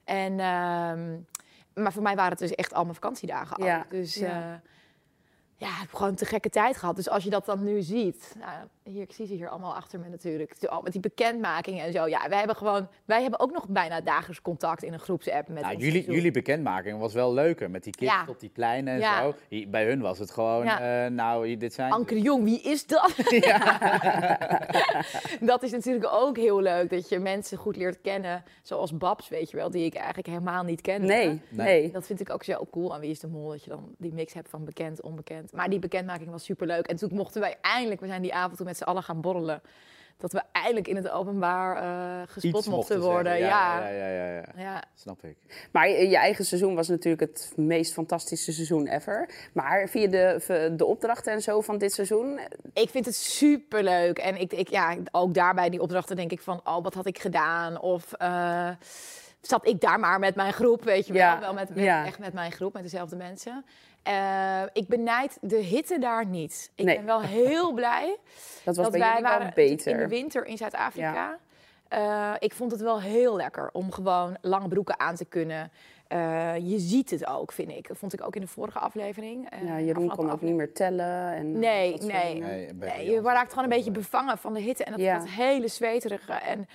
En, 0.04 0.40
ehm, 0.40 1.16
maar 1.82 1.92
voor 1.92 2.02
mij 2.02 2.14
waren 2.14 2.30
het 2.30 2.38
dus 2.38 2.54
echt 2.54 2.74
al 2.74 2.82
mijn 2.82 2.94
vakantiedagen. 2.94 3.64
Ja, 3.64 3.78
Ook. 3.78 3.90
Dus 3.90 4.14
ja. 4.14 4.28
ja. 4.28 4.60
ja, 5.56 5.68
ik 5.68 5.80
heb 5.80 5.94
gewoon 5.94 6.14
te 6.14 6.24
gekke 6.24 6.50
tijd 6.50 6.76
gehad. 6.76 6.96
Dus 6.96 7.08
als 7.08 7.24
je 7.24 7.30
dat 7.30 7.44
dan 7.44 7.64
nu 7.64 7.82
ziet, 7.82 8.34
nou, 8.38 8.68
hier, 8.88 9.02
ik 9.02 9.12
zie 9.12 9.26
ze 9.26 9.34
hier 9.34 9.48
allemaal 9.48 9.74
achter 9.74 10.00
me 10.00 10.08
natuurlijk. 10.08 10.54
Zo, 10.60 10.80
Met 10.82 10.92
die 10.92 11.00
bekendmaking 11.00 11.80
en 11.80 11.92
zo. 11.92 12.06
Ja, 12.06 12.28
wij 12.28 12.38
hebben 12.38 12.56
gewoon, 12.56 12.88
wij 13.04 13.22
hebben 13.22 13.40
ook 13.40 13.52
nog 13.52 13.68
bijna 13.68 14.00
dagelijks 14.00 14.42
contact 14.42 14.82
in 14.82 14.92
een 14.92 14.98
groepsapp 14.98 15.48
met 15.48 15.62
Nou, 15.62 15.76
jullie, 15.76 16.10
jullie 16.12 16.30
bekendmaking 16.30 16.98
was 16.98 17.12
wel 17.12 17.32
leuker. 17.34 17.70
Met 17.70 17.84
die 17.84 17.92
kids 17.92 18.12
Ja. 18.12 18.24
op 18.28 18.40
die 18.40 18.50
pleinen 18.50 18.94
en 18.94 19.00
Ja. 19.00 19.22
zo. 19.22 19.34
Hier- 19.48 19.68
Bij 19.70 19.86
hun 19.86 20.00
was 20.00 20.18
het 20.18 20.30
gewoon, 20.30 20.64
Ja. 20.64 21.04
eh, 21.04 21.10
nou, 21.10 21.46
hier- 21.46 21.58
dit 21.58 21.72
zijn... 21.74 21.92
Anker 21.92 22.16
Jong, 22.16 22.44
wie 22.44 22.60
is 22.60 22.86
dat? 22.86 23.14
dat 25.40 25.62
is 25.62 25.70
natuurlijk 25.70 26.08
ook 26.12 26.36
heel 26.36 26.60
leuk, 26.60 26.90
dat 26.90 27.08
je 27.08 27.18
mensen 27.18 27.58
goed 27.58 27.76
leert 27.76 28.00
kennen. 28.00 28.42
Zoals 28.62 28.96
Babs, 28.96 29.28
weet 29.28 29.50
je 29.50 29.56
wel, 29.56 29.70
die 29.70 29.84
ik 29.84 29.94
eigenlijk 29.94 30.26
helemaal 30.26 30.62
niet 30.62 30.80
kende. 30.80 31.06
nee, 31.06 31.26
Nee. 31.28 31.40
nee. 31.50 31.90
Dat 31.90 32.06
vind 32.06 32.20
ik 32.20 32.30
ook 32.30 32.44
zo 32.44 32.66
cool 32.70 32.94
aan 32.94 33.00
Wie 33.00 33.10
is 33.10 33.20
de 33.20 33.26
Mol, 33.26 33.48
dat 33.48 33.64
je 33.64 33.70
dan 33.70 33.94
die 33.98 34.12
mix 34.12 34.32
hebt 34.32 34.48
van 34.50 34.64
bekend, 34.64 35.02
onbekend. 35.02 35.52
Maar 35.52 35.70
die 35.70 35.78
bekendmaking 35.78 36.30
was 36.30 36.44
superleuk. 36.44 36.86
En 36.86 36.96
toen 36.96 37.10
mochten 37.14 37.40
wij 37.40 37.56
eindelijk, 37.60 38.00
we 38.00 38.06
zijn 38.06 38.22
die 38.22 38.34
avond 38.34 38.56
toen 38.56 38.66
met 38.66 38.76
z'n 38.78 38.84
allen 38.84 39.02
gaan 39.02 39.20
borrelen, 39.20 39.62
dat 40.16 40.32
we 40.32 40.42
eindelijk 40.52 40.88
in 40.88 40.96
het 40.96 41.10
openbaar 41.10 41.76
eh 41.76 42.28
gespot 42.28 42.60
Iets 42.60 42.68
mochten 42.68 42.94
zeggen. 42.94 43.12
worden. 43.12 43.38
Ja, 43.38 43.78
Ja, 43.78 43.88
ja, 43.88 44.08
ja, 44.08 44.08
ja, 44.08 44.34
ja. 44.34 44.44
ja. 44.56 44.82
Snap 44.94 45.24
ik. 45.24 45.36
Maar 45.72 45.88
je, 45.88 46.08
je 46.08 46.16
eigen 46.16 46.44
seizoen 46.44 46.74
was 46.74 46.88
natuurlijk 46.88 47.32
het 47.32 47.52
meest 47.56 47.92
fantastische 47.92 48.52
seizoen 48.52 48.86
ever. 48.86 49.30
Maar 49.52 49.88
via 49.88 50.06
de, 50.08 50.72
de 50.76 50.84
opdrachten 50.84 51.32
en 51.32 51.42
zo 51.42 51.60
van 51.60 51.78
dit 51.78 51.92
seizoen... 51.92 52.40
Ik 52.72 52.90
vind 52.90 53.04
het 53.04 53.14
superleuk. 53.14 54.18
En 54.18 54.40
ik, 54.40 54.52
ik, 54.52 54.68
ja, 54.68 54.96
ook 55.10 55.34
daarbij 55.34 55.70
die 55.70 55.80
opdrachten 55.80 56.16
denk 56.16 56.32
ik 56.32 56.40
van, 56.40 56.60
oh, 56.64 56.82
wat 56.82 56.94
had 56.94 57.06
ik 57.06 57.18
gedaan? 57.18 57.80
Of 57.80 58.12
eh, 58.12 58.70
zat 59.40 59.66
ik 59.66 59.80
daar 59.80 60.00
maar 60.00 60.18
met 60.18 60.34
mijn 60.34 60.52
groep, 60.52 60.84
weet 60.84 61.06
je 61.06 61.12
wel? 61.12 61.22
Ja, 61.22 61.40
Wel 61.40 61.54
met, 61.54 61.68
met- 61.68 61.84
ja. 61.84 62.04
echt 62.06 62.18
met 62.18 62.32
mijn 62.32 62.52
groep, 62.52 62.72
met 62.72 62.82
dezelfde 62.82 63.16
mensen. 63.16 63.64
Eh, 64.02 64.62
ik 64.72 64.88
benijd 64.88 65.38
de 65.40 65.56
hitte 65.56 65.98
daar 65.98 66.26
niet. 66.26 66.70
Ik 66.74 66.84
Nee. 66.84 66.96
ben 66.96 67.04
wel 67.04 67.20
heel 67.20 67.72
blij 67.72 68.16
Dat 68.64 68.76
was 68.76 68.84
dat 68.84 68.90
bij 68.90 69.00
wij 69.00 69.22
waren 69.22 69.52
beter. 69.54 69.92
in 69.92 69.98
de 69.98 70.08
winter 70.08 70.44
in 70.46 70.56
Zuid-Afrika. 70.56 71.38
Eh, 71.88 72.32
ik 72.38 72.52
vond 72.54 72.70
het 72.72 72.80
wel 72.80 73.00
heel 73.00 73.36
lekker 73.36 73.70
om 73.72 73.92
gewoon 73.92 74.36
lange 74.40 74.68
broeken 74.68 75.00
aan 75.00 75.14
te 75.16 75.24
kunnen. 75.24 75.70
Eh, 76.08 76.56
je 76.56 76.78
ziet 76.78 77.10
het 77.10 77.26
ook, 77.26 77.52
vind 77.52 77.70
ik. 77.70 77.88
Dat 77.88 77.96
vond 77.98 78.12
ik 78.12 78.26
ook 78.26 78.34
in 78.34 78.40
de 78.40 78.46
vorige 78.46 78.78
aflevering. 78.78 79.48
Ja, 79.64 79.80
Jeroen 79.80 80.08
kon 80.08 80.30
ook 80.30 80.40
niet 80.40 80.54
meer 80.54 80.72
tellen. 80.72 81.32
En 81.32 81.58
Nee, 81.58 81.96
nee. 81.96 82.42
Nee, 82.74 83.10
je 83.10 83.20
raakt 83.20 83.48
gewoon 83.48 83.64
een 83.64 83.76
beetje 83.76 83.90
bevangen 83.90 84.38
van 84.38 84.54
de 84.54 84.60
hitte. 84.60 84.84
En 84.84 84.92
dat, 84.92 85.00
Ja. 85.00 85.18
dat 85.18 85.28
hele 85.28 85.68
zweterige. 85.68 86.32
En 86.32 86.68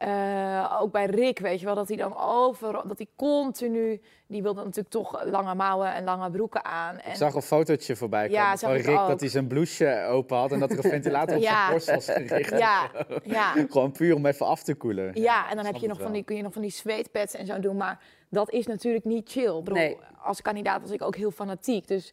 eh, 0.00 0.76
ook 0.80 0.92
bij 0.92 1.06
Rick, 1.06 1.38
weet 1.38 1.60
je 1.60 1.66
wel, 1.66 1.74
dat 1.74 1.88
hij 1.88 1.96
dan 1.96 2.16
overal, 2.18 2.86
dat 2.86 2.98
hij 2.98 3.06
continu, 3.16 4.00
die 4.26 4.42
wilde 4.42 4.60
natuurlijk 4.60 4.88
toch 4.88 5.24
lange 5.24 5.54
mouwen 5.54 5.94
en 5.94 6.04
lange 6.04 6.30
broeken 6.30 6.64
aan. 6.64 6.98
En, 6.98 7.10
Ik 7.10 7.16
zag 7.16 7.34
een 7.34 7.42
fotootje 7.42 7.96
voorbij 7.96 8.28
komen 8.28 8.58
van 8.58 8.72
Rick 8.72 8.98
ook. 8.98 9.08
dat 9.08 9.20
hij 9.20 9.28
zijn 9.28 9.46
blouseje 9.46 10.04
open 10.06 10.36
had 10.36 10.52
en 10.52 10.58
dat 10.58 10.70
er 10.70 10.84
een 10.84 10.90
ventilator 11.00 11.36
op 11.36 11.42
zijn 11.42 11.70
borst 11.70 11.90
was 11.90 12.04
gericht. 12.04 12.58
ja, 12.58 12.90
ja, 13.22 13.52
Gewoon 13.70 13.92
puur 13.92 14.14
om 14.14 14.26
even 14.26 14.46
af 14.46 14.62
te 14.62 14.74
koelen. 14.74 15.10
ja, 15.14 15.50
en 15.50 15.56
dan 15.56 15.64
heb 15.64 15.76
je 15.76 15.88
nog 15.88 16.00
van 16.00 16.12
die, 16.12 16.24
kun 16.24 16.36
je 16.36 16.42
nog 16.42 16.52
van 16.52 16.62
die 16.62 16.70
zweetpads 16.70 17.34
en 17.34 17.46
zo 17.46 17.60
doen. 17.60 17.76
Maar 17.76 17.98
dat 18.28 18.50
is 18.50 18.66
natuurlijk 18.66 19.04
niet 19.04 19.30
chill. 19.30 19.62
Nee. 19.64 19.98
Als 20.22 20.42
kandidaat 20.42 20.80
was 20.80 20.90
ik 20.90 21.02
ook 21.02 21.16
heel 21.16 21.30
fanatiek. 21.30 21.88
Dus 21.88 22.12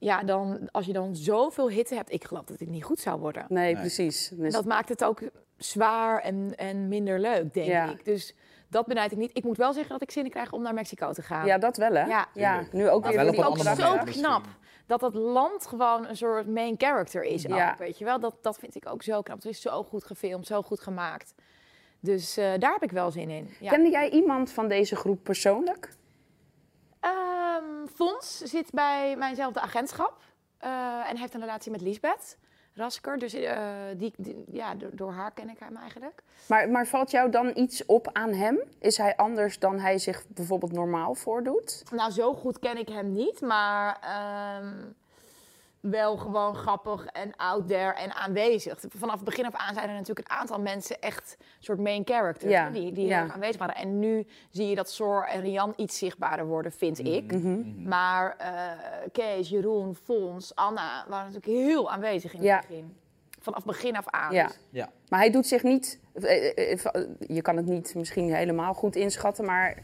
ja, 0.00 0.22
dan, 0.22 0.68
als 0.70 0.86
je 0.86 0.92
dan 0.92 1.16
zoveel 1.16 1.70
hitte 1.70 1.94
hebt, 1.94 2.12
ik 2.12 2.24
geloof 2.24 2.44
dat 2.44 2.58
dit 2.58 2.68
niet 2.68 2.84
goed 2.84 3.00
zou 3.00 3.20
worden. 3.20 3.44
Nee, 3.48 3.72
Nee. 3.72 3.80
precies. 3.80 4.28
Dus- 4.34 4.52
Dat 4.52 4.64
maakt 4.64 4.88
het 4.88 5.04
ook 5.04 5.20
zwaar 5.56 6.20
en, 6.20 6.52
en 6.56 6.88
minder 6.88 7.20
leuk, 7.20 7.54
denk 7.54 7.66
Ja. 7.66 7.90
ik. 7.90 8.04
Dus 8.04 8.34
dat 8.68 8.86
benijd 8.86 9.12
ik 9.12 9.18
niet. 9.18 9.30
Ik 9.32 9.44
moet 9.44 9.56
wel 9.56 9.72
zeggen 9.72 9.92
dat 9.92 10.02
ik 10.02 10.10
zin 10.10 10.30
krijg 10.30 10.52
om 10.52 10.62
naar 10.62 10.74
Mexico 10.74 11.12
te 11.12 11.22
gaan. 11.22 11.46
ja, 11.46 11.58
dat 11.58 11.76
wel, 11.76 11.92
hè? 11.94 12.04
Ja. 12.34 12.64
Nu 12.72 12.88
ook 12.88 13.02
Maar 13.02 13.12
weer 13.12 13.22
wel 13.24 13.30
die 13.32 13.44
ook 13.44 13.58
zo 13.58 13.62
knap 13.74 14.04
misschien. 14.04 14.42
dat 14.86 15.00
dat 15.00 15.14
land 15.14 15.66
gewoon 15.66 16.06
een 16.06 16.16
soort 16.16 16.46
main 16.46 16.74
character 16.78 17.22
is. 17.24 17.42
Ja. 17.42 17.70
Ook, 17.70 17.78
weet 17.78 17.98
je 17.98 18.04
wel? 18.04 18.20
Dat, 18.20 18.34
dat 18.42 18.58
vind 18.58 18.74
ik 18.74 18.88
ook 18.88 19.02
zo 19.02 19.22
knap. 19.22 19.36
Het 19.36 19.46
is 19.46 19.60
zo 19.60 19.82
goed 19.82 20.04
gefilmd, 20.04 20.46
zo 20.46 20.62
goed 20.62 20.80
gemaakt. 20.80 21.34
Dus 22.00 22.36
eh, 22.36 22.52
daar 22.58 22.72
heb 22.72 22.82
ik 22.82 22.90
wel 22.92 23.10
zin 23.10 23.30
in. 23.30 23.48
Ja. 23.60 23.70
Kende 23.70 23.90
jij 23.90 24.10
iemand 24.10 24.50
van 24.50 24.68
deze 24.68 24.96
groep 24.96 25.22
persoonlijk? 25.24 25.88
Ehm, 27.00 27.86
Fons 27.94 28.38
zit 28.38 28.70
bij 28.72 29.16
mijnzelfde 29.16 29.60
agentschap 29.60 30.16
eh, 30.58 31.10
en 31.10 31.16
heeft 31.16 31.34
een 31.34 31.40
relatie 31.40 31.70
met 31.70 31.80
Lisbeth 31.80 32.38
Rasker. 32.74 33.18
Dus 33.18 33.32
eh, 33.34 33.66
die, 33.96 34.12
die- 34.16 34.44
ja, 34.50 34.74
door, 34.74 34.90
door 34.92 35.12
haar 35.12 35.30
ken 35.32 35.48
ik 35.48 35.58
hem 35.58 35.76
eigenlijk. 35.76 36.22
Maar, 36.48 36.68
maar 36.68 36.86
valt 36.86 37.10
jou 37.10 37.30
dan 37.30 37.50
iets 37.54 37.86
op 37.86 38.08
aan 38.12 38.32
hem? 38.32 38.60
Is 38.78 38.96
hij 38.96 39.16
anders 39.16 39.58
dan 39.58 39.78
hij 39.78 39.98
zich 39.98 40.24
bijvoorbeeld 40.28 40.72
normaal 40.72 41.14
voordoet? 41.14 41.82
Nou, 41.92 42.10
zo 42.10 42.34
goed 42.34 42.58
ken 42.58 42.76
ik 42.76 42.88
hem 42.88 43.12
niet, 43.12 43.40
maar 43.40 43.98
ehm, 44.00 44.74
wel 45.80 46.16
gewoon 46.16 46.54
grappig 46.54 47.06
en 47.06 47.36
out 47.36 47.68
there 47.68 47.92
en 47.92 48.12
aanwezig. 48.14 48.78
Vanaf 48.88 49.14
het 49.14 49.24
begin 49.24 49.46
af 49.46 49.54
aan 49.54 49.74
zijn 49.74 49.88
er 49.88 49.94
natuurlijk 49.94 50.30
een 50.30 50.36
aantal 50.36 50.60
mensen 50.60 51.00
echt 51.00 51.36
een 51.38 51.46
soort 51.58 51.78
main 51.78 52.02
characters 52.04 52.52
Ja, 52.52 52.64
hè, 52.64 52.70
die, 52.72 52.92
die 52.92 53.06
ja. 53.06 53.14
heel 53.14 53.24
erg 53.24 53.34
aanwezig 53.34 53.58
waren. 53.58 53.74
En 53.74 53.98
nu 53.98 54.26
zie 54.50 54.66
je 54.68 54.74
dat 54.74 54.90
Sor 54.90 55.26
en 55.26 55.40
Rian 55.40 55.72
iets 55.76 55.98
zichtbaarder 55.98 56.46
worden, 56.46 56.72
vind 56.72 56.98
ik. 57.06 57.32
Mhm. 57.32 57.88
Maar 57.88 58.36
eh, 58.38 58.52
Kees, 59.12 59.48
Jeroen, 59.48 59.94
Fons, 59.94 60.54
Anna 60.54 61.04
waren 61.08 61.32
natuurlijk 61.32 61.66
heel 61.66 61.90
aanwezig 61.90 62.32
in 62.32 62.38
het 62.38 62.48
Ja. 62.48 62.58
begin. 62.68 62.96
Vanaf 63.40 63.64
begin 63.64 63.96
af 63.96 64.06
aan. 64.08 64.32
Ja. 64.34 64.46
Dus 64.46 64.58
Ja. 64.70 64.88
Maar 65.08 65.18
hij 65.20 65.30
doet 65.30 65.46
zich 65.46 65.62
niet... 65.62 66.00
eh, 66.14 66.72
eh, 66.72 66.78
Je 67.28 67.42
kan 67.42 67.56
het 67.56 67.66
niet 67.66 67.94
misschien 67.94 68.34
helemaal 68.34 68.74
goed 68.74 68.96
inschatten, 68.96 69.44
maar 69.44 69.76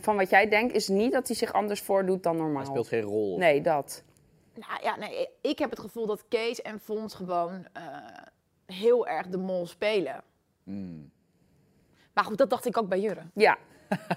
van 0.00 0.16
wat 0.16 0.30
jij 0.30 0.48
denkt, 0.48 0.74
is 0.74 0.88
niet 0.88 1.12
dat 1.12 1.26
hij 1.26 1.36
zich 1.36 1.52
anders 1.52 1.80
voordoet 1.82 2.22
dan 2.22 2.36
normaal. 2.36 2.56
Hij 2.56 2.64
speelt 2.70 2.88
geen 2.88 3.02
rol. 3.02 3.38
Nee, 3.38 3.60
dat. 3.60 4.02
Nou 4.54 4.82
ja, 4.82 4.96
nee, 4.96 5.28
ik 5.40 5.58
heb 5.58 5.70
het 5.70 5.78
gevoel 5.80 6.06
dat 6.06 6.24
Kees 6.28 6.62
en 6.62 6.80
Fons 6.80 7.14
gewoon 7.14 7.66
eh, 7.72 7.82
heel 8.66 9.06
erg 9.06 9.26
de 9.26 9.38
mol 9.38 9.66
spelen. 9.66 10.22
Hmm. 10.64 11.10
Maar 12.12 12.24
goed, 12.24 12.38
dat 12.38 12.50
dacht 12.50 12.66
ik 12.66 12.78
ook 12.78 12.88
bij 12.88 13.00
Jurre. 13.00 13.22
Ja. 13.34 13.56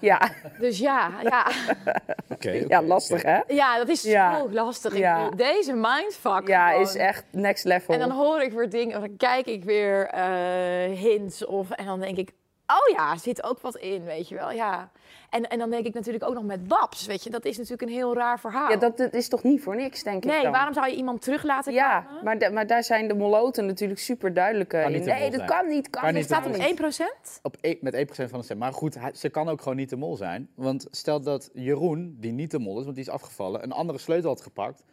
Ja, 0.00 0.30
Dus 0.60 0.78
ja, 0.78 1.10
ja, 1.22 1.46
Oké, 2.32 2.50
ja 2.50 2.82
lastig 2.82 3.22
hè? 3.22 3.40
ja 3.46 3.76
dat 3.78 3.88
is 3.88 4.02
Ja. 4.02 4.38
zo 4.38 4.50
lastig. 4.50 4.96
Ja. 4.96 5.30
Deze 5.30 5.72
mindfuck 5.72 6.48
Ja, 6.48 6.68
gewoon. 6.68 6.82
is 6.82 6.94
echt 6.94 7.24
next 7.30 7.64
level. 7.64 7.94
En 7.94 8.00
dan 8.00 8.10
hoor 8.10 8.42
ik 8.42 8.52
weer 8.52 8.68
dingen, 8.70 8.96
of 8.96 9.02
dan 9.02 9.16
kijk 9.16 9.46
ik 9.46 9.64
weer 9.64 10.06
eh, 10.06 10.98
hints. 10.98 11.44
Of, 11.46 11.70
en 11.70 11.86
dan 11.86 12.00
denk 12.00 12.16
ik, 12.16 12.32
oh 12.70 12.94
ja, 12.96 13.12
er 13.12 13.18
zit 13.18 13.42
ook 13.42 13.60
wat 13.60 13.76
in, 13.76 14.04
weet 14.04 14.28
je 14.28 14.34
wel. 14.34 14.50
Ja. 14.50 14.90
En, 15.30 15.48
en 15.48 15.58
dan 15.58 15.70
denk 15.70 15.86
ik 15.86 15.94
natuurlijk 15.94 16.24
ook 16.24 16.34
nog 16.34 16.44
met 16.44 16.68
Babs, 16.68 17.06
weet 17.06 17.24
je. 17.24 17.30
Dat 17.30 17.44
is 17.44 17.56
natuurlijk 17.56 17.82
een 17.82 17.96
heel 17.96 18.14
raar 18.14 18.40
verhaal. 18.40 18.70
Ja, 18.70 18.76
dat, 18.76 18.96
dat 18.96 19.12
is 19.14 19.28
toch 19.28 19.42
niet 19.42 19.62
voor 19.62 19.76
niks, 19.76 20.02
denk 20.02 20.24
ik 20.24 20.30
nee, 20.30 20.42
dan? 20.42 20.52
waarom 20.52 20.74
zou 20.74 20.88
je 20.88 20.96
iemand 20.96 21.22
terug 21.22 21.42
laten 21.42 21.72
Ja, 21.72 22.00
komen? 22.00 22.24
maar, 22.24 22.38
da- 22.38 22.50
maar 22.50 22.66
daar 22.66 22.84
zijn 22.84 23.08
de 23.08 23.14
moloten 23.14 23.66
natuurlijk 23.66 24.00
super 24.00 24.34
duidelijk 24.34 24.72
eh, 24.72 24.82
Kan 24.82 24.92
in. 24.92 25.04
Nee, 25.04 25.30
dat 25.30 25.44
kan 25.44 25.68
niet, 25.68 25.90
kan, 25.90 26.02
Kan 26.02 26.14
niet. 26.14 26.24
staat 26.24 26.46
op 26.46 26.56
niet. 26.56 26.62
1%? 26.62 27.40
Op 27.42 27.56
e- 27.60 27.78
met 27.80 27.94
1% 27.94 28.30
van 28.30 28.38
de 28.38 28.44
stem. 28.44 28.58
Maar 28.58 28.72
goed, 28.72 28.94
hij- 28.94 29.14
ze 29.14 29.28
kan 29.28 29.48
ook 29.48 29.60
gewoon 29.60 29.76
niet 29.76 29.90
de 29.90 29.96
mol 29.96 30.16
zijn. 30.16 30.48
Want 30.54 30.86
stel 30.90 31.20
dat 31.20 31.50
Jeroen, 31.52 32.16
die 32.20 32.32
niet 32.32 32.50
de 32.50 32.58
mol 32.58 32.78
is, 32.78 32.84
want 32.84 32.96
die 32.96 33.04
is 33.04 33.10
afgevallen, 33.10 33.62
een 33.62 33.72
andere 33.72 33.98
sleutel 33.98 34.28
had 34.30 34.40
gepakt. 34.40 34.84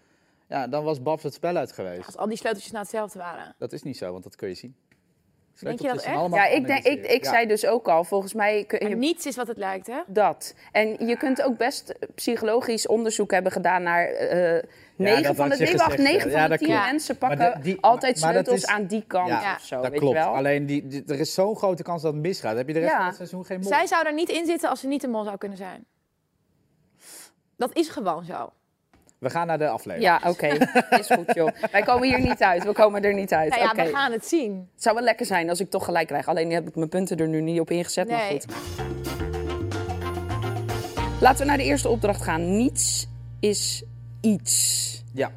Ja, 0.48 0.68
dan 0.68 0.84
was 0.84 1.02
Babs 1.02 1.24
het 1.24 1.34
spel 1.34 1.56
uit 1.56 1.72
geweest. 1.72 2.06
Als 2.06 2.18
al 2.18 2.28
die 2.28 2.38
sleuteltjes 2.38 2.72
nou 2.72 2.84
hetzelfde 2.84 3.20
waren. 3.20 3.56
Dat 3.58 3.74
is 3.74 3.84
niet 3.84 3.98
zo, 3.98 4.12
want 4.12 4.24
dat 4.24 4.36
kun 4.36 4.48
je 4.48 4.54
zien. 4.54 4.76
Denk 5.60 5.80
je 5.80 5.88
dat 5.88 6.00
Sleuteltjes 6.00 6.02
zijn 6.02 6.14
echt? 6.14 6.22
allemaal 6.22 6.40
Ja, 6.40 6.56
ik, 6.56 6.68
denk, 6.68 6.84
ik, 6.86 7.12
ik 7.12 7.24
Ja. 7.24 7.30
zei 7.32 7.46
dus 7.48 7.66
ook 7.66 7.88
al, 7.88 8.04
volgens 8.04 8.34
mij 8.34 8.64
kun 8.68 8.80
Maar 8.82 8.90
je 8.90 8.96
niets 8.96 9.26
is 9.26 9.36
wat 9.36 9.48
het 9.48 9.58
lijkt, 9.58 9.88
hè? 9.88 10.00
dat. 10.08 10.56
En 10.72 11.08
je 11.08 11.18
kunt 11.18 11.42
ook 11.42 11.58
best 11.58 11.94
psychologisch 12.16 12.88
onderzoek 12.88 13.32
hebben 13.32 13.52
gedaan 13.52 13.84
naar 13.84 14.06
eh 14.06 14.64
negen 14.98 15.24
dat 15.24 15.36
van 15.36 15.50
de 15.50 15.56
nee, 15.58 15.76
wacht, 15.76 15.92
gezegd, 15.92 15.98
negen 16.12 16.30
ja. 16.30 16.32
van 16.32 16.32
Ja, 16.32 16.44
de 16.44 16.50
dat 16.50 16.58
tien 16.60 16.68
klopt. 16.68 16.86
mensen 16.86 17.16
Maar 17.20 17.30
pakken 17.38 17.54
de- 17.58 17.64
die- 17.64 17.78
altijd 17.82 18.20
sleutels 18.20 18.56
is- 18.62 18.66
aan 18.68 18.86
die 18.86 19.04
kant 19.08 19.28
Ja, 19.28 19.56
of 19.56 19.62
zo, 19.62 19.82
dat 19.82 19.92
weet 19.92 20.00
klopt. 20.00 20.18
je 20.18 20.24
wel? 20.24 20.36
Alleen 20.36 20.66
die, 20.66 20.88
die- 20.88 21.04
er 21.08 21.20
is 21.20 21.34
zo'n 21.34 21.56
grote 21.56 21.84
kans 21.84 22.02
dat 22.02 22.14
het 22.14 22.22
misgaat. 22.22 22.58
Heb 22.58 22.68
je 22.68 22.74
de 22.74 22.80
rest 22.80 22.92
Ja. 22.92 22.98
van 22.98 23.08
het 23.08 23.16
seizoen 23.16 23.46
geen 23.46 23.60
mol? 23.60 23.68
Zij 23.70 23.86
zou 23.88 24.06
er 24.08 24.14
niet 24.14 24.30
in 24.30 24.46
zitten 24.46 24.70
als 24.70 24.80
ze 24.80 24.88
niet 24.88 25.02
de 25.02 25.08
mol 25.08 25.24
zou 25.24 25.38
kunnen 25.38 25.58
zijn. 25.58 25.86
Dat 27.58 27.76
is 27.78 27.90
gewoon 27.90 28.24
zo. 28.26 28.52
We 29.26 29.32
gaan 29.32 29.48
naar 29.48 29.58
de 29.58 29.68
aflevering. 29.68 30.22
Ja, 30.22 30.30
oké. 30.30 30.48
Is 31.00 31.08
goed, 31.08 31.34
joh. 31.34 31.50
Wij 31.72 31.82
komen 31.82 32.08
hier 32.08 32.20
niet 32.20 32.44
uit. 32.44 32.64
We 32.64 32.72
komen 32.72 33.04
er 33.04 33.14
niet 33.14 33.34
uit. 33.34 33.50
Nou 33.50 33.62
ja, 33.62 33.70
Oké. 33.70 33.84
we 33.84 33.90
gaan 33.90 34.12
het 34.12 34.26
zien. 34.26 34.70
Het 34.74 34.84
zou 34.84 34.96
wel 34.96 35.04
lekker 35.04 35.26
zijn 35.26 35.50
als 35.50 35.60
ik 35.60 35.70
toch 35.70 35.86
gelijk 35.86 36.08
krijg. 36.08 36.28
Alleen 36.28 36.52
heb 36.52 36.68
ik 36.68 36.76
mijn 36.76 36.90
punten 36.90 37.18
er 37.18 37.28
nu 37.28 37.42
niet 37.42 37.60
op 37.60 37.72
ingezet, 37.72 38.10
maar 38.10 38.18
Nee. 38.18 38.32
goed. 38.32 38.46
Laten 41.20 41.40
we 41.40 41.46
naar 41.46 41.58
de 41.58 41.64
eerste 41.64 41.90
opdracht 41.90 42.22
gaan. 42.22 42.58
Niets 42.58 43.08
is 43.40 43.84
iets. 44.22 45.04
Ja. 45.14 45.32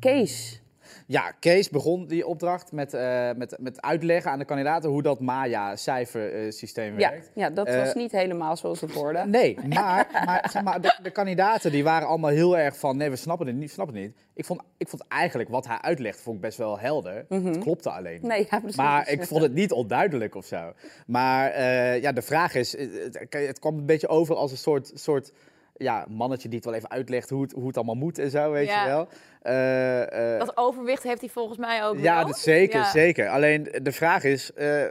Kees. 0.00 0.60
Ja, 1.06 1.30
Kees 1.40 1.70
begon 1.70 2.06
die 2.06 2.26
opdracht 2.26 2.72
met, 2.72 2.94
eh, 2.94 3.30
met, 3.36 3.56
met 3.60 3.82
uitleggen 3.82 4.30
aan 4.30 4.38
de 4.38 4.44
kandidaten 4.44 4.90
hoe 4.90 5.02
dat 5.02 5.20
Maya-cijfersysteem 5.20 6.98
Ja, 6.98 7.10
werkt. 7.10 7.30
ja, 7.34 7.50
dat 7.50 7.66
Eh, 7.66 7.78
was 7.78 7.94
niet 7.94 8.12
helemaal 8.12 8.56
zoals 8.56 8.80
het 8.80 8.92
hoorde. 8.92 9.24
Nee, 9.26 9.56
maar, 9.74 10.22
maar, 10.24 10.48
zeg 10.52 10.62
maar 10.62 10.80
de, 10.80 10.98
de 11.02 11.10
kandidaten 11.10 11.70
die 11.72 11.84
waren 11.84 12.08
allemaal 12.08 12.30
heel 12.30 12.58
erg 12.58 12.78
van... 12.78 12.96
nee, 12.96 13.10
we 13.10 13.16
snappen 13.16 13.46
het 13.46 13.56
niet, 13.56 13.70
snappen 13.70 13.94
het 13.96 14.04
niet. 14.04 14.16
Ik 14.34 14.44
vond, 14.44 14.60
ik 14.76 14.88
vond 14.88 15.04
eigenlijk 15.08 15.50
wat 15.50 15.66
hij 15.66 15.78
uitlegde 15.80 16.22
vond 16.22 16.36
ik 16.36 16.42
best 16.42 16.58
wel 16.58 16.78
helder. 16.78 17.24
Het 17.28 17.58
klopte 17.58 17.90
alleen. 17.90 18.18
Mhm. 18.18 18.26
Nee, 18.26 18.46
ja, 18.50 18.58
precies. 18.58 18.76
Maar 18.76 19.08
ik 19.10 19.24
vond 19.26 19.42
het 19.42 19.52
niet 19.54 19.72
onduidelijk 19.72 20.34
of 20.34 20.46
zo. 20.46 20.72
Maar 21.06 21.50
eh, 21.50 22.00
ja, 22.02 22.12
de 22.12 22.22
vraag 22.22 22.54
is, 22.54 22.76
het, 22.78 23.26
het 23.30 23.58
kwam 23.58 23.78
een 23.78 23.86
beetje 23.86 24.08
over 24.08 24.34
als 24.36 24.50
een 24.50 24.56
soort, 24.56 24.90
soort 24.94 25.32
ja, 25.76 26.04
mannetje 26.08 26.48
die 26.48 26.56
het 26.56 26.66
wel 26.66 26.74
even 26.74 26.90
uitlegt 26.90 27.30
hoe 27.30 27.42
het, 27.42 27.52
hoe 27.52 27.66
het 27.66 27.76
allemaal 27.76 27.94
moet 27.94 28.18
en 28.18 28.30
zo, 28.30 28.50
weet 28.50 28.68
Ja. 28.68 28.82
je 28.84 28.88
wel. 28.90 29.08
Eh, 29.42 30.32
eh, 30.32 30.38
Dat 30.38 30.56
overwicht 30.56 31.02
heeft 31.02 31.20
hij 31.20 31.28
volgens 31.30 31.58
mij 31.58 31.84
ook 31.84 31.98
ja, 31.98 32.24
dat 32.24 32.38
zeker, 32.38 32.78
Ja. 32.80 32.90
zeker. 32.90 33.28
Alleen 33.28 33.68
de 33.82 33.92
vraag 33.92 34.24
is, 34.24 34.52
eh, 34.52 34.84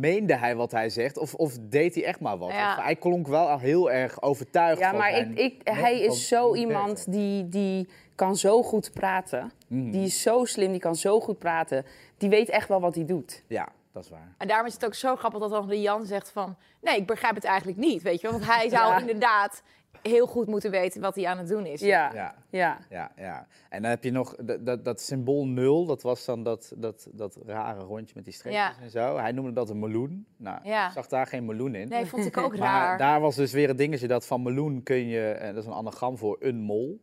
meende 0.00 0.36
hij 0.36 0.56
wat 0.56 0.70
hij 0.72 0.88
zegt 0.90 1.18
of, 1.18 1.34
of 1.34 1.58
deed 1.60 1.94
hij 1.94 2.04
echt 2.04 2.20
maar 2.20 2.38
wat? 2.38 2.50
Ja. 2.52 2.76
Of 2.76 2.82
hij 2.84 2.96
klonk 2.96 3.26
wel 3.26 3.48
al 3.50 3.58
heel 3.58 3.90
erg 3.90 4.22
overtuigd 4.22 4.80
Ja, 4.80 4.92
maar 4.92 5.18
ik, 5.18 5.38
ik, 5.38 5.60
hij 5.64 6.00
is 6.00 6.28
zo 6.28 6.54
iemand 6.54 7.12
die, 7.12 7.48
die 7.48 7.88
kan 8.14 8.36
zo 8.36 8.62
goed 8.62 8.90
praten. 8.92 9.52
Mhm. 9.68 9.90
Die 9.90 10.04
is 10.04 10.22
zo 10.22 10.44
slim, 10.44 10.70
die 10.70 10.80
kan 10.80 10.96
zo 10.96 11.20
goed 11.20 11.38
praten. 11.38 11.84
Die 12.18 12.28
weet 12.28 12.48
echt 12.48 12.68
wel 12.68 12.80
wat 12.80 12.94
hij 12.94 13.04
doet. 13.04 13.42
Ja, 13.46 13.68
dat 13.94 14.04
is 14.04 14.10
waar. 14.10 14.34
En 14.38 14.48
daarom 14.48 14.66
is 14.66 14.72
het 14.74 14.84
ook 14.84 14.94
zo 14.94 15.16
grappig 15.16 15.40
dat 15.40 15.50
dan 15.50 15.68
de 15.68 15.80
Jan 15.80 16.06
zegt 16.06 16.30
van... 16.30 16.56
Nee, 16.80 16.96
ik 16.96 17.06
begrijp 17.06 17.34
het 17.34 17.44
eigenlijk 17.44 17.78
niet, 17.78 18.02
weet 18.02 18.20
je 18.20 18.28
wel. 18.28 18.38
Want 18.38 18.50
hij 18.52 18.68
zou 18.68 18.88
Ja. 18.92 18.98
inderdaad 19.00 19.62
heel 20.02 20.26
goed 20.26 20.46
moeten 20.46 20.70
weten 20.70 21.00
wat 21.00 21.14
hij 21.14 21.26
aan 21.26 21.38
het 21.38 21.48
doen 21.48 21.66
is. 21.66 21.80
Ja, 21.80 22.10
Ja. 22.14 22.34
ja. 22.50 22.78
Ja, 22.90 23.10
ja. 23.16 23.46
En 23.68 23.82
dan 23.82 23.90
heb 23.90 24.04
je 24.04 24.10
nog 24.10 24.34
dat, 24.36 24.66
dat, 24.66 24.84
dat 24.84 25.00
symbool 25.00 25.46
nul, 25.46 25.86
dat 25.86 26.02
was 26.02 26.24
dan 26.24 26.42
dat, 26.42 26.72
dat, 26.76 27.08
dat 27.12 27.38
rare 27.46 27.80
rondje 27.80 28.12
met 28.14 28.24
die 28.24 28.32
streepjes 28.34 28.62
Ja. 28.62 28.82
en 28.82 28.90
zo. 28.90 29.16
Hij 29.18 29.32
noemde 29.32 29.52
dat 29.52 29.70
een 29.70 29.78
meloen. 29.78 30.26
Nou, 30.36 30.58
Ja. 30.68 30.86
ik 30.86 30.92
zag 30.92 31.06
daar 31.06 31.26
geen 31.26 31.44
meloen 31.44 31.74
in. 31.74 31.88
Nee, 31.88 32.06
vond 32.06 32.26
ik 32.26 32.36
ook 32.36 32.56
maar 32.58 32.68
raar. 32.68 32.98
daar 32.98 33.20
was 33.20 33.36
dus 33.36 33.52
weer 33.52 33.68
het 33.68 33.78
dingetje 33.78 34.08
dat 34.08 34.26
van 34.26 34.42
meloen 34.42 34.82
kun 34.82 35.06
je, 35.06 35.30
eh, 35.30 35.46
dat 35.54 35.62
is 35.62 35.66
een 35.66 35.72
anagram 35.76 36.18
voor 36.18 36.36
een 36.40 36.56
mol. 36.60 37.00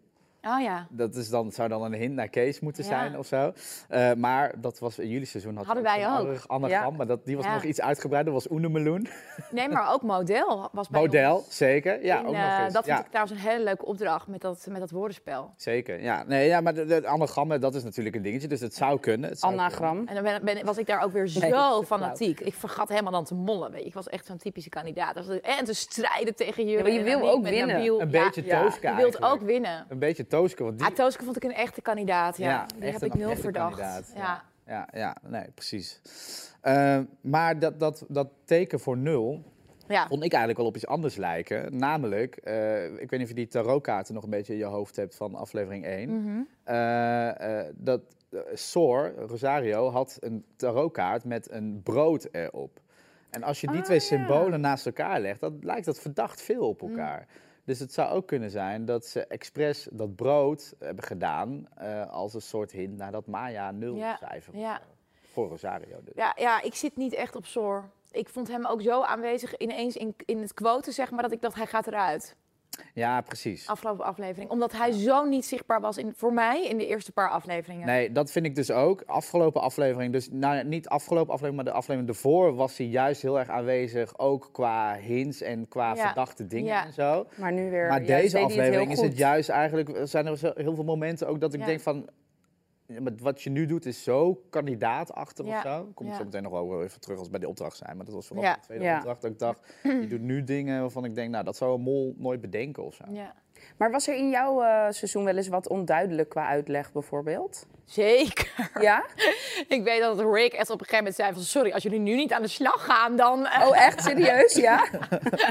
Oh 0.48 0.62
ja. 0.62 0.88
Dat 0.89 1.15
is 1.15 1.29
dan, 1.29 1.51
zou 1.51 1.69
dan 1.69 1.83
een 1.83 1.93
hint 1.93 2.13
naar 2.13 2.27
Kees 2.27 2.60
moeten 2.60 2.83
Ja. 2.83 2.89
zijn 2.89 3.17
of 3.17 3.25
zo. 3.27 3.53
Eh, 3.89 4.13
maar 4.13 4.53
dat 4.62 4.79
was 4.79 5.00
in 5.00 5.10
jullie 5.10 5.25
seizoen. 5.27 5.55
Had 5.55 5.65
Hadden 5.65 5.83
wij 5.83 6.07
ook. 6.10 6.43
Anagram, 6.48 6.69
Ja. 6.91 6.98
maar 6.98 7.07
dat, 7.07 7.25
die 7.25 7.36
was 7.36 7.45
Ja. 7.45 7.53
nog 7.53 7.63
iets 7.63 7.81
uitgebreider. 7.81 8.33
Dat 8.33 8.43
was 8.43 8.51
Oenemeloen. 8.51 9.07
Nee, 9.51 9.69
maar 9.69 9.93
ook 9.93 10.01
model 10.01 10.69
was 10.71 10.89
bij 10.89 11.01
Model, 11.01 11.36
ons. 11.36 11.57
zeker. 11.57 12.03
Ja, 12.05 12.19
In, 12.19 12.25
ook 12.25 12.33
eh, 12.33 12.41
nog 12.50 12.60
eens. 12.63 12.74
Dat 12.74 12.86
vond 12.86 12.98
ja, 12.98 13.03
ik 13.05 13.10
trouwens 13.12 13.38
een 13.38 13.50
hele 13.50 13.63
leuke 13.63 13.86
opdracht 13.86 14.27
met 14.27 14.41
dat, 14.41 14.65
met 14.69 14.79
dat 14.79 14.91
woordenspel. 14.91 15.53
Zeker, 15.57 16.01
ja. 16.01 16.24
Nee, 16.27 16.48
ja, 16.48 16.62
maar 16.62 16.74
de, 16.74 16.86
de 16.86 17.07
anagrammen, 17.07 17.62
dat 17.62 17.75
is 17.75 17.83
natuurlijk 17.83 18.15
een 18.15 18.21
dingetje. 18.21 18.48
Dus 18.48 18.60
het 18.60 18.75
zou 18.75 19.00
kunnen. 19.00 19.29
Het 19.29 19.39
zou 19.39 19.53
kunnen. 19.53 19.71
Anagram. 19.71 20.07
En 20.07 20.13
dan 20.13 20.24
ben, 20.24 20.45
ben- 20.45 20.65
was 20.65 20.77
ik 20.77 20.86
daar 20.88 21.03
ook 21.03 21.12
weer 21.12 21.29
Nee, 21.39 21.50
zo 21.51 21.81
fanatiek. 21.93 22.39
Ik 22.39 22.53
vergat 22.53 22.89
helemaal 22.89 23.12
dan 23.12 23.25
te 23.25 23.33
mollen. 23.36 23.71
Weet 23.71 23.81
je. 23.81 23.88
Ik 23.88 23.93
was 23.93 24.10
echt 24.10 24.25
zo'n 24.25 24.38
typische 24.38 24.69
kandidaat. 24.69 25.39
En 25.41 25.65
te 25.65 25.74
strijden 25.74 26.36
tegen 26.36 26.63
jullie. 26.67 26.81
maar 26.83 26.91
je 26.91 27.03
wil 27.03 27.29
ook 27.29 27.43
winnen. 27.43 27.75
Een 27.75 27.83
Ja, 27.83 28.05
beetje 28.05 28.45
ja. 28.45 28.69
Je 28.81 28.95
wilt 28.95 29.21
ook 29.24 29.41
winnen. 29.41 29.86
Een 29.89 30.00
beetje 30.00 30.27
Tooske, 30.31 30.63
want 30.63 30.77
die... 30.79 30.88
Ja, 30.88 30.93
Tooske 30.93 31.23
vond 31.23 31.35
ik 31.35 31.43
een 31.43 31.53
echte 31.53 31.81
kandidaat. 31.81 32.38
Ja. 32.38 32.50
Ja, 32.50 32.65
die 32.65 32.83
echt 32.83 32.93
heb 33.01 33.11
een 33.11 33.19
ik 33.19 33.25
nul 33.25 33.35
verdacht. 33.35 33.77
kandidaat, 33.79 34.11
Ja. 34.15 34.43
Ja, 34.65 34.88
ja, 34.93 35.15
nee, 35.27 35.45
precies. 35.55 36.01
Eh, 36.61 37.00
maar 37.21 37.59
dat, 37.59 37.79
dat, 37.79 38.05
dat 38.07 38.27
teken 38.45 38.79
voor 38.79 38.97
nul 38.97 39.43
Ja. 39.88 40.07
vond 40.07 40.23
ik 40.23 40.29
eigenlijk 40.31 40.57
wel 40.57 40.67
op 40.67 40.75
iets 40.75 40.88
anders 40.88 41.15
lijken. 41.15 41.77
Namelijk, 41.77 42.35
eh, 42.35 42.83
ik 42.85 42.97
weet 43.09 43.11
niet 43.11 43.21
of 43.21 43.27
je 43.27 43.33
die 43.33 43.47
tarotkaarten 43.47 44.13
nog 44.13 44.23
een 44.23 44.29
beetje 44.29 44.53
in 44.53 44.59
je 44.59 44.65
hoofd 44.65 44.95
hebt 44.95 45.15
van 45.15 45.35
aflevering 45.35 45.85
1. 45.85 46.21
Mhm. 46.23 46.41
Eh, 46.63 47.59
eh, 47.59 47.73
dat 47.75 48.01
Sor, 48.53 49.13
Rosario, 49.17 49.89
had 49.89 50.17
een 50.19 50.45
tarotkaart 50.55 51.23
met 51.25 51.51
een 51.51 51.81
brood 51.83 52.27
erop. 52.31 52.79
En 53.29 53.43
als 53.43 53.61
je 53.61 53.67
die 53.67 53.77
Ah, 53.79 53.83
twee 53.83 54.00
ja. 54.00 54.03
symbolen 54.05 54.61
naast 54.61 54.85
elkaar 54.85 55.19
legt, 55.21 55.39
dan 55.39 55.57
lijkt 55.61 55.85
dat 55.85 56.00
verdacht 56.00 56.41
veel 56.41 56.67
op 56.67 56.81
Mm. 56.81 56.88
Dus 57.63 57.79
het 57.79 57.93
zou 57.93 58.09
ook 58.13 58.27
kunnen 58.27 58.49
zijn 58.51 58.85
dat 58.85 59.05
ze 59.05 59.25
expres 59.27 59.87
dat 59.91 60.15
brood 60.15 60.73
hebben 60.79 61.03
gedaan 61.03 61.67
eh, 61.75 62.09
als 62.09 62.33
een 62.33 62.41
soort 62.41 62.71
hint 62.71 62.97
naar 62.97 63.11
dat 63.11 63.27
Maya 63.27 63.71
nul 63.71 63.95
Ja, 63.95 64.15
cijfer. 64.17 64.57
ja. 64.57 64.81
Voor 65.31 65.49
Rosario 65.49 66.01
dus. 66.03 66.13
Ja, 66.15 66.33
ja, 66.37 66.61
ik 66.61 66.75
zit 66.75 66.95
niet 66.95 67.13
echt 67.13 67.35
op 67.35 67.45
Soor. 67.45 67.89
Ik 68.11 68.29
vond 68.29 68.47
hem 68.47 68.65
ook 68.65 68.81
zo 68.81 69.01
aanwezig 69.01 69.57
ineens 69.57 69.95
in, 69.95 70.15
in 70.25 70.41
het 70.41 70.53
quoten, 70.53 70.93
zeg 70.93 71.11
maar, 71.11 71.21
dat 71.21 71.31
ik 71.31 71.41
dacht, 71.41 71.55
hij 71.55 71.65
gaat 71.65 71.87
eruit. 71.87 72.35
Ja, 72.93 73.21
precies. 73.21 73.67
Afgelopen 73.67 74.05
aflevering. 74.05 74.49
Omdat 74.49 74.71
hij 74.71 74.91
zo 74.91 75.25
niet 75.25 75.45
zichtbaar 75.45 75.81
was 75.81 75.97
in, 75.97 76.13
voor 76.15 76.33
mij 76.33 76.65
in 76.67 76.77
de 76.77 76.87
eerste 76.87 77.11
paar 77.11 77.29
afleveringen. 77.29 77.85
Nee, 77.85 78.11
dat 78.11 78.31
vind 78.31 78.45
ik 78.45 78.55
dus 78.55 78.71
ook. 78.71 79.03
Afgelopen 79.05 79.61
aflevering, 79.61 80.11
dus 80.13 80.29
nou, 80.31 80.63
niet 80.63 80.87
afgelopen 80.87 81.33
aflevering, 81.33 81.55
maar 81.55 81.73
de 81.73 81.79
aflevering 81.79 82.09
ervoor 82.09 82.55
was 82.55 82.77
hij 82.77 82.87
juist 82.87 83.21
heel 83.21 83.39
erg 83.39 83.49
aanwezig. 83.49 84.17
Ook 84.19 84.49
qua 84.51 84.95
hints 84.95 85.41
en 85.41 85.67
qua 85.67 85.95
Ja. 85.95 86.05
verdachte 86.05 86.47
dingen 86.47 86.65
Ja. 86.73 86.85
en 86.85 86.93
zo. 86.93 87.25
Maar 87.35 87.51
nu 87.51 87.69
weer. 87.69 87.87
Maar 87.87 88.05
deze 88.05 88.37
het 88.37 88.45
aflevering 88.45 88.91
is 88.91 89.01
het 89.01 89.17
juist 89.17 89.49
eigenlijk, 89.49 89.97
zijn 90.03 90.25
er 90.27 90.39
heel 90.55 90.75
veel 90.75 90.83
momenten 90.83 91.27
ook 91.27 91.39
dat 91.39 91.53
ik 91.53 91.59
Ja. 91.59 91.65
denk 91.65 91.79
van, 91.79 92.09
ja, 92.93 93.01
maar 93.01 93.13
wat 93.21 93.41
je 93.41 93.50
nu 93.50 93.65
doet 93.65 93.86
is 93.86 94.03
zo 94.03 94.41
kandidaatachtig 94.50 95.45
Ja. 95.45 95.55
of 95.57 95.62
zo. 95.62 95.91
Kom 95.93 96.05
ik 96.05 96.12
Ja. 96.12 96.17
zo 96.17 96.24
meteen 96.24 96.43
nog 96.43 96.51
wel 96.51 96.83
even 96.83 97.00
terug 97.00 97.17
als 97.19 97.29
bij 97.29 97.39
de 97.39 97.48
opdracht 97.48 97.77
zijn. 97.77 97.95
Maar 97.98 98.05
dat 98.05 98.13
was 98.15 98.27
vooral 98.27 98.53
de 98.53 98.60
tweede 98.62 98.95
opdracht. 98.95 99.21
Dat 99.21 99.31
ik 99.31 99.39
dacht, 99.39 99.74
je 100.01 100.07
doet 100.07 100.21
nu 100.21 100.43
dingen 100.43 100.81
waarvan 100.81 101.05
ik 101.05 101.15
denk, 101.15 101.31
nou 101.31 101.43
dat 101.43 101.55
zou 101.57 101.74
een 101.75 101.81
mol 101.81 102.15
nooit 102.17 102.41
bedenken 102.41 102.83
of 102.83 102.95
zo. 102.95 103.03
Ja. 103.10 103.33
Maar 103.77 103.91
was 103.91 104.07
er 104.07 104.15
in 104.15 104.29
jouw 104.29 104.61
eh, 104.61 104.85
seizoen 104.89 105.23
wel 105.23 105.37
eens 105.37 105.47
wat 105.47 105.67
onduidelijk 105.67 106.29
qua 106.29 106.47
uitleg 106.47 106.91
bijvoorbeeld? 106.91 107.65
Zeker. 107.85 108.69
Ja? 108.79 109.03
Ik 109.67 109.83
weet 109.83 110.01
dat 110.01 110.19
Rick 110.33 110.53
echt 110.53 110.69
op 110.69 110.79
een 110.79 110.85
gegeven 110.85 110.97
moment 110.97 111.15
zei 111.15 111.33
van... 111.33 111.41
sorry, 111.41 111.71
als 111.71 111.83
jullie 111.83 111.99
nu 111.99 112.15
niet 112.15 112.33
aan 112.33 112.41
de 112.41 112.47
slag 112.47 112.85
gaan, 112.85 113.15
dan... 113.15 113.45
eh, 113.45 113.67
Oh, 113.67 113.77
echt 113.85 114.03
serieus? 114.03 114.53
Ja? 114.53 114.85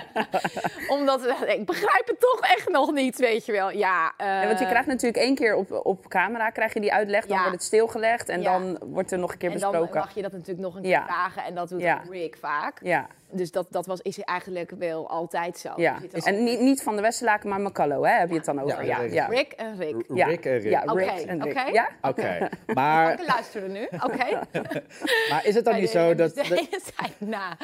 Omdat, 0.89 1.27
eh, 1.27 1.55
ik 1.59 1.67
begrijp 1.67 2.07
het 2.07 2.21
toch 2.21 2.41
echt 2.41 2.69
nog 2.69 2.93
niet, 2.93 3.19
weet 3.19 3.47
je 3.47 3.53
wel. 3.53 3.71
Ja, 3.71 4.13
Ja, 4.19 4.47
want 4.47 4.59
je 4.59 4.67
krijgt 4.67 4.87
natuurlijk 4.87 5.23
één 5.25 5.35
keer 5.35 5.55
op, 5.55 5.81
op 5.83 6.09
camera 6.09 6.51
krijg 6.51 6.75
je 6.75 6.81
die 6.81 6.93
uitleg, 6.93 7.27
dan 7.27 7.37
Ja. 7.37 7.43
wordt 7.43 7.57
het 7.57 7.65
stilgelegd 7.67 8.29
en 8.29 8.43
Ja. 8.43 8.53
dan 8.59 8.79
wordt 8.85 9.11
er 9.13 9.19
nog 9.19 9.33
een 9.33 9.39
keer 9.39 9.51
En 9.51 9.59
dan 9.59 9.71
besproken. 9.71 10.01
mag 10.01 10.15
je 10.15 10.23
dat 10.23 10.33
natuurlijk 10.33 10.61
nog 10.61 10.77
een 10.77 10.83
keer 10.83 11.03
vragen. 11.07 11.45
En 11.45 11.55
dat 11.55 11.69
doet. 11.69 11.83
Rick 12.11 12.37
vaak. 12.41 12.79
Ja, 12.83 13.07
Dus 13.33 13.51
dat, 13.51 13.67
dat 13.71 13.87
was, 13.87 14.01
is 14.01 14.19
eigenlijk 14.19 14.71
wel 14.79 15.09
altijd 15.09 15.59
zo. 15.59 15.73
ja. 15.77 15.93
Al- 16.13 16.21
En 16.23 16.45
niet, 16.45 16.61
niet 16.61 16.83
van 16.83 16.97
de 16.97 17.03
Westerlaken, 17.03 17.49
maar 17.49 17.61
McCullough, 17.61 18.09
hè? 18.09 18.19
Heb 18.19 18.29
je 18.29 18.35
het 18.35 18.45
dan 18.45 18.61
over? 18.61 18.85
Ja, 18.85 19.01
Ja, 19.01 19.03
Rick. 19.03 19.13
ja. 19.13 19.27
Rick 19.27 19.53
en 19.53 19.77
Rick. 19.77 20.05
Ja. 20.15 20.27
Rick 20.27 20.45
en 20.45 20.59
Rick. 20.59 20.71
Ja, 20.71 20.81
Rick 20.81 21.09
en 21.09 21.43
Rick. 21.43 21.57
oké. 21.59 21.71
Ja? 21.71 21.89
Oké, 22.03 22.49
maar, 22.75 23.13
Ik 23.21 23.27
luister 23.29 23.69
nu, 23.69 23.89
oké? 24.05 24.41
maar 25.31 25.41
is 25.47 25.55
het 25.55 25.65
dan 25.65 25.81
niet 25.81 25.91
zo 25.91 26.15
dat... 26.15 26.35
Tijd 26.35 27.15
na. 27.19 27.57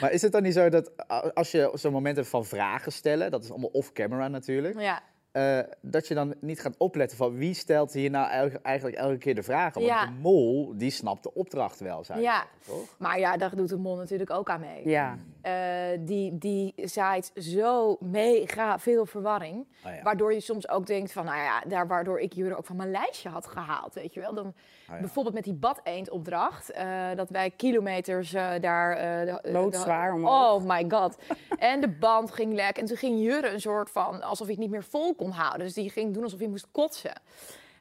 Maar 0.00 0.12
is 0.12 0.22
het 0.22 0.32
dan 0.32 0.42
niet 0.42 0.54
zo 0.54 0.68
dat 0.68 0.90
als 1.34 1.50
je 1.50 1.70
zo'n 1.74 1.92
moment 1.92 2.16
hebt 2.16 2.28
van 2.28 2.44
vragen 2.44 2.92
stellen, 2.92 3.30
dat 3.30 3.44
is 3.44 3.50
allemaal 3.50 3.70
off-camera 3.72 4.28
natuurlijk, 4.28 4.80
Ja. 4.80 5.00
Eh, 5.32 5.58
dat 5.80 6.08
je 6.08 6.14
dan 6.14 6.34
niet 6.40 6.60
gaat 6.60 6.76
opletten 6.76 7.16
van 7.16 7.34
wie 7.36 7.54
stelt 7.54 7.92
hier 7.92 8.10
nou 8.10 8.30
el- 8.30 8.58
eigenlijk 8.62 8.96
elke 8.96 9.18
keer 9.18 9.34
de 9.34 9.42
vragen? 9.42 9.72
Want 9.80 9.92
Ja. 9.92 10.06
de 10.06 10.12
mol, 10.20 10.72
die 10.76 10.90
snapt 10.90 11.22
de 11.22 11.34
opdracht 11.34 11.80
wel, 11.80 12.04
zou 12.04 12.20
ja. 12.20 12.32
zeggen, 12.32 12.48
toch? 12.80 12.96
Maar 12.98 13.18
ja, 13.18 13.36
daar 13.36 13.56
doet 13.56 13.68
de 13.68 13.76
mol 13.76 13.96
natuurlijk 13.96 14.30
ook 14.30 14.50
aan 14.50 14.60
mee. 14.60 14.88
Ja. 14.88 15.16
Eh, 15.42 15.98
die, 16.00 16.38
die 16.38 16.72
zaait 16.76 17.30
zo 17.34 17.96
mega 18.00 18.78
veel 18.78 19.06
verwarring. 19.06 19.66
Ja. 19.84 20.02
Waardoor 20.02 20.32
je 20.34 20.40
soms 20.40 20.68
ook 20.68 20.86
denkt 20.86 21.12
van, 21.12 21.24
nou 21.24 21.38
ja, 21.38 21.60
daar 21.68 21.86
waardoor 21.86 22.20
ik 22.20 22.32
jullie 22.32 22.56
ook 22.56 22.66
van 22.66 22.76
mijn 22.76 22.90
lijstje 22.90 23.28
had 23.28 23.46
gehaald, 23.46 23.94
weet 23.94 24.14
je 24.14 24.20
wel. 24.20 24.34
Dan, 24.34 24.54
ja. 24.94 25.00
Bijvoorbeeld 25.00 25.34
met 25.34 25.44
die 25.44 25.52
bad-eendopdracht, 25.54 26.70
eh 26.70 26.86
dat 27.16 27.30
wij 27.30 27.50
kilometers 27.50 28.32
eh, 28.34 28.50
daar... 28.60 28.96
eh, 28.96 29.26
de- 29.34 29.38
de- 29.42 29.50
Loodzwaar 29.52 30.12
omhoog. 30.14 30.54
Oh 30.62 30.68
my 30.68 30.84
god. 30.88 31.16
en 31.58 31.80
de 31.80 31.88
band 31.88 32.30
ging 32.32 32.52
lek 32.54 32.76
en 32.78 32.84
toen 32.86 32.96
ging 32.96 33.20
Jurre 33.20 33.48
een 33.48 33.60
soort 33.60 33.90
van, 33.90 34.22
alsof 34.22 34.46
hij 34.46 34.54
het 34.54 34.58
niet 34.64 34.70
meer 34.72 34.84
vol 34.84 35.14
kon 35.14 35.30
houden. 35.30 35.60
Dus 35.66 35.74
die 35.74 35.90
ging 35.90 36.14
doen 36.14 36.22
alsof 36.22 36.38
hij 36.38 36.48
moest 36.48 36.66
kotsen. 36.72 37.20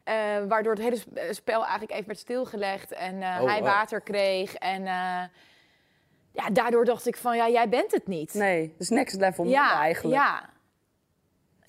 Eh, 0.04 0.16
waardoor 0.48 0.74
het 0.74 0.82
hele 0.82 0.96
sp- 0.96 1.20
spel 1.30 1.62
eigenlijk 1.62 1.92
even 1.92 2.06
werd 2.06 2.20
stilgelegd 2.20 2.92
en 2.92 3.22
eh, 3.22 3.38
Oh, 3.42 3.48
hij 3.48 3.60
wow. 3.60 3.68
water 3.68 4.02
kreeg. 4.02 4.56
En 4.56 4.82
eh, 4.88 5.22
ja, 6.34 6.50
daardoor 6.54 6.86
dacht 6.86 7.08
ik 7.08 7.18
van, 7.18 7.36
ja, 7.36 7.50
jij 7.50 7.70
bent 7.70 7.92
het 7.92 8.08
niet. 8.08 8.34
Nee, 8.34 8.74
dus 8.78 8.90
next 8.90 9.20
level 9.20 9.46
ja, 9.46 9.80
eigenlijk. 9.80 10.16
Ja. 10.22 10.50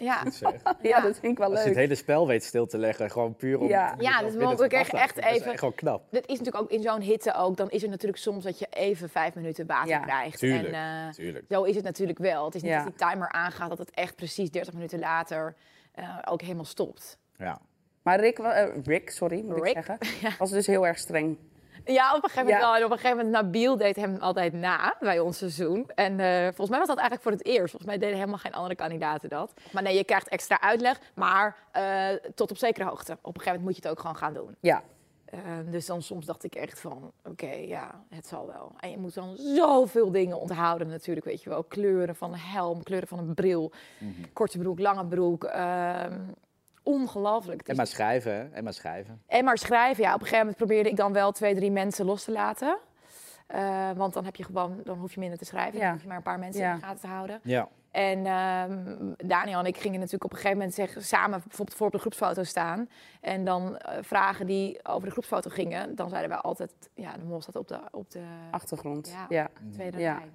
Ja. 0.02 0.23
Ja, 0.82 1.00
dat 1.00 1.18
vind 1.18 1.32
ik 1.32 1.38
wel 1.38 1.49
Als 1.50 1.59
je 1.59 1.64
het 1.64 1.75
leuk. 1.75 1.76
hele 1.85 1.94
spel 1.94 2.26
weet 2.26 2.44
stil 2.44 2.66
te 2.66 2.78
leggen, 2.78 3.11
gewoon 3.11 3.37
puur 3.37 3.59
om... 3.59 3.68
Ja. 3.68 3.94
Ja, 3.99 4.21
dus 4.21 4.30
binnen 4.30 4.49
moeten 4.49 4.68
te 4.68 4.76
echt- 4.76 4.92
echt 4.92 5.14
Dat 5.14 5.25
is 5.25 5.30
even- 5.30 5.50
echt 5.50 5.59
gewoon 5.59 5.75
knap. 5.75 6.02
Dat 6.11 6.23
is 6.26 6.38
natuurlijk 6.38 6.64
ook 6.64 6.71
in 6.71 6.82
zo'n 6.82 7.00
hitte 7.00 7.35
ook. 7.35 7.56
Dan 7.56 7.71
is 7.71 7.82
er 7.82 7.88
natuurlijk 7.88 8.23
soms 8.23 8.44
dat 8.44 8.59
je 8.59 8.66
even 8.71 9.09
vijf 9.09 9.35
minuten 9.35 9.66
water 9.66 9.88
Ja, 9.88 9.99
krijgt. 9.99 10.38
tuurlijk, 10.38 10.75
En, 10.75 11.06
eh, 11.06 11.12
tuurlijk. 11.12 11.44
Zo 11.49 11.62
is 11.62 11.75
het 11.75 11.85
natuurlijk 11.85 12.18
wel. 12.18 12.44
Het 12.44 12.54
is 12.54 12.62
niet 12.62 12.71
Ja. 12.71 12.85
dat 12.85 12.99
die 12.99 13.09
timer 13.09 13.28
aangaat 13.28 13.68
dat 13.68 13.78
het 13.78 13.90
echt 13.90 14.16
precies 14.16 14.50
30 14.50 14.73
minuten 14.75 14.99
later 14.99 15.54
eh, 15.92 16.18
ook 16.25 16.40
helemaal 16.40 16.64
stopt. 16.64 17.18
Ja. 17.37 17.61
Maar 18.02 18.21
Rick, 18.21 18.38
eh, 18.38 18.68
Rick 18.85 19.11
sorry, 19.11 19.42
moet 19.44 19.54
Rick? 19.62 19.76
ik 19.76 19.85
zeggen, 19.85 19.99
was 20.38 20.50
dus 20.50 20.66
heel 20.66 20.87
erg 20.87 20.99
streng. 20.99 21.38
Ja, 21.84 22.08
op 22.16 22.22
een 22.24 22.30
gegeven 22.30 22.44
moment 22.44 22.62
Ja. 22.62 22.68
wel. 22.68 22.76
En 22.76 22.84
op 22.84 22.90
een 22.90 22.98
gegeven 22.98 23.24
moment, 23.24 23.42
Nabil 23.44 23.76
deed 23.76 23.96
hem 23.96 24.16
altijd 24.20 24.52
na 24.52 24.96
bij 25.00 25.18
ons 25.20 25.38
seizoen. 25.38 25.90
En 25.94 26.20
eh, 26.20 26.42
volgens 26.42 26.68
mij 26.68 26.78
was 26.78 26.88
dat 26.88 26.98
eigenlijk 26.98 27.22
voor 27.22 27.32
het 27.32 27.44
eerst. 27.46 27.70
Volgens 27.70 27.84
mij 27.90 27.98
deden 27.98 28.14
helemaal 28.16 28.38
geen 28.38 28.54
andere 28.54 28.74
kandidaten 28.74 29.28
dat. 29.28 29.52
Maar 29.72 29.82
nee, 29.82 29.96
je 29.96 30.04
krijgt 30.04 30.28
extra 30.28 30.60
uitleg, 30.60 31.00
maar 31.14 31.56
eh, 31.72 32.08
tot 32.34 32.50
op 32.50 32.56
zekere 32.56 32.84
hoogte. 32.84 33.12
Op 33.12 33.18
een 33.34 33.40
gegeven 33.40 33.44
moment 33.46 33.64
moet 33.64 33.74
je 33.76 33.80
het 33.82 33.90
ook 33.90 34.00
gewoon 34.00 34.16
gaan 34.16 34.34
doen. 34.34 34.56
Ja, 34.60 34.82
Eh, 35.32 35.38
dus 35.70 35.86
dan 35.86 36.02
soms 36.02 36.26
dacht 36.26 36.44
ik 36.44 36.54
echt 36.54 36.80
van, 36.80 37.12
oké, 37.24 37.46
ja, 37.52 38.02
het 38.08 38.26
zal 38.26 38.46
wel. 38.46 38.72
En 38.80 38.90
je 38.90 38.98
moet 38.98 39.14
dan 39.14 39.36
zoveel 39.36 40.10
dingen 40.10 40.40
onthouden 40.40 40.88
natuurlijk, 40.88 41.26
weet 41.26 41.42
je 41.42 41.48
wel. 41.50 41.62
Kleuren 41.64 42.16
van 42.16 42.32
een 42.32 42.38
helm, 42.38 42.82
kleuren 42.82 43.08
van 43.08 43.18
een 43.18 43.34
bril, 43.34 43.72
Mhm. 43.98 44.10
korte 44.32 44.58
broek, 44.58 44.78
lange 44.78 45.06
broek. 45.06 45.44
Ongelooflijk. 46.82 47.68
En 47.68 47.76
maar 47.76 47.86
schrijven, 47.86 48.34
hè? 48.34 48.48
En 48.48 48.64
maar 48.64 48.72
schrijven. 48.72 49.22
en 49.26 49.44
maar 49.44 49.58
schrijven, 49.58 50.02
ja. 50.02 50.08
Op 50.08 50.20
een 50.20 50.26
gegeven 50.26 50.38
moment 50.46 50.56
probeerde 50.56 50.88
ik 50.90 50.96
dan 50.96 51.12
wel 51.12 51.32
twee, 51.32 51.54
drie 51.54 51.70
mensen 51.70 52.04
los 52.04 52.24
te 52.24 52.32
laten. 52.32 52.78
Eh, 53.46 53.90
want 53.96 54.14
dan 54.14 54.24
heb 54.24 54.36
je 54.36 54.44
gewoon, 54.44 54.80
dan 54.84 54.98
hoef 54.98 55.14
je 55.14 55.20
minder 55.20 55.38
te 55.38 55.44
schrijven. 55.44 55.78
Ja. 55.78 55.84
Dan 55.84 55.92
hoef 55.92 56.02
je 56.02 56.08
maar 56.08 56.16
een 56.16 56.22
paar 56.22 56.38
mensen 56.38 56.62
Ja. 56.62 56.72
in 56.72 56.78
de 56.78 56.84
gaten 56.84 57.00
te 57.00 57.06
houden. 57.06 57.40
Ja. 57.42 57.68
En 57.90 58.26
ehm, 58.26 58.96
Daniel 59.28 59.58
en 59.58 59.66
ik 59.66 59.76
gingen 59.76 59.96
natuurlijk 59.98 60.24
op 60.24 60.30
een 60.30 60.36
gegeven 60.36 60.56
moment 60.58 60.74
zeggen, 60.74 61.02
samen 61.04 61.42
bijvoorbeeld 61.46 61.76
voor 61.76 61.86
op 61.86 61.92
de 61.92 61.98
groepsfoto 61.98 62.42
staan. 62.42 62.88
En 63.20 63.44
dan 63.44 63.76
eh, 63.78 63.98
vragen 64.02 64.46
die 64.46 64.84
over 64.84 65.04
de 65.06 65.10
groepsfoto 65.12 65.50
gingen, 65.50 65.94
dan 65.94 66.08
zeiden 66.08 66.30
wij 66.30 66.38
altijd, 66.38 66.72
ja, 66.94 67.12
de 67.16 67.24
mol 67.24 67.40
staat 67.40 67.56
op 67.56 67.68
de, 67.68 67.78
op 67.90 68.10
de 68.10 68.22
achtergrond. 68.50 69.08
Ja. 69.08 69.26
Ja, 69.28 69.48
tweede 69.72 69.98
Ja. 69.98 70.14
rij. 70.18 70.28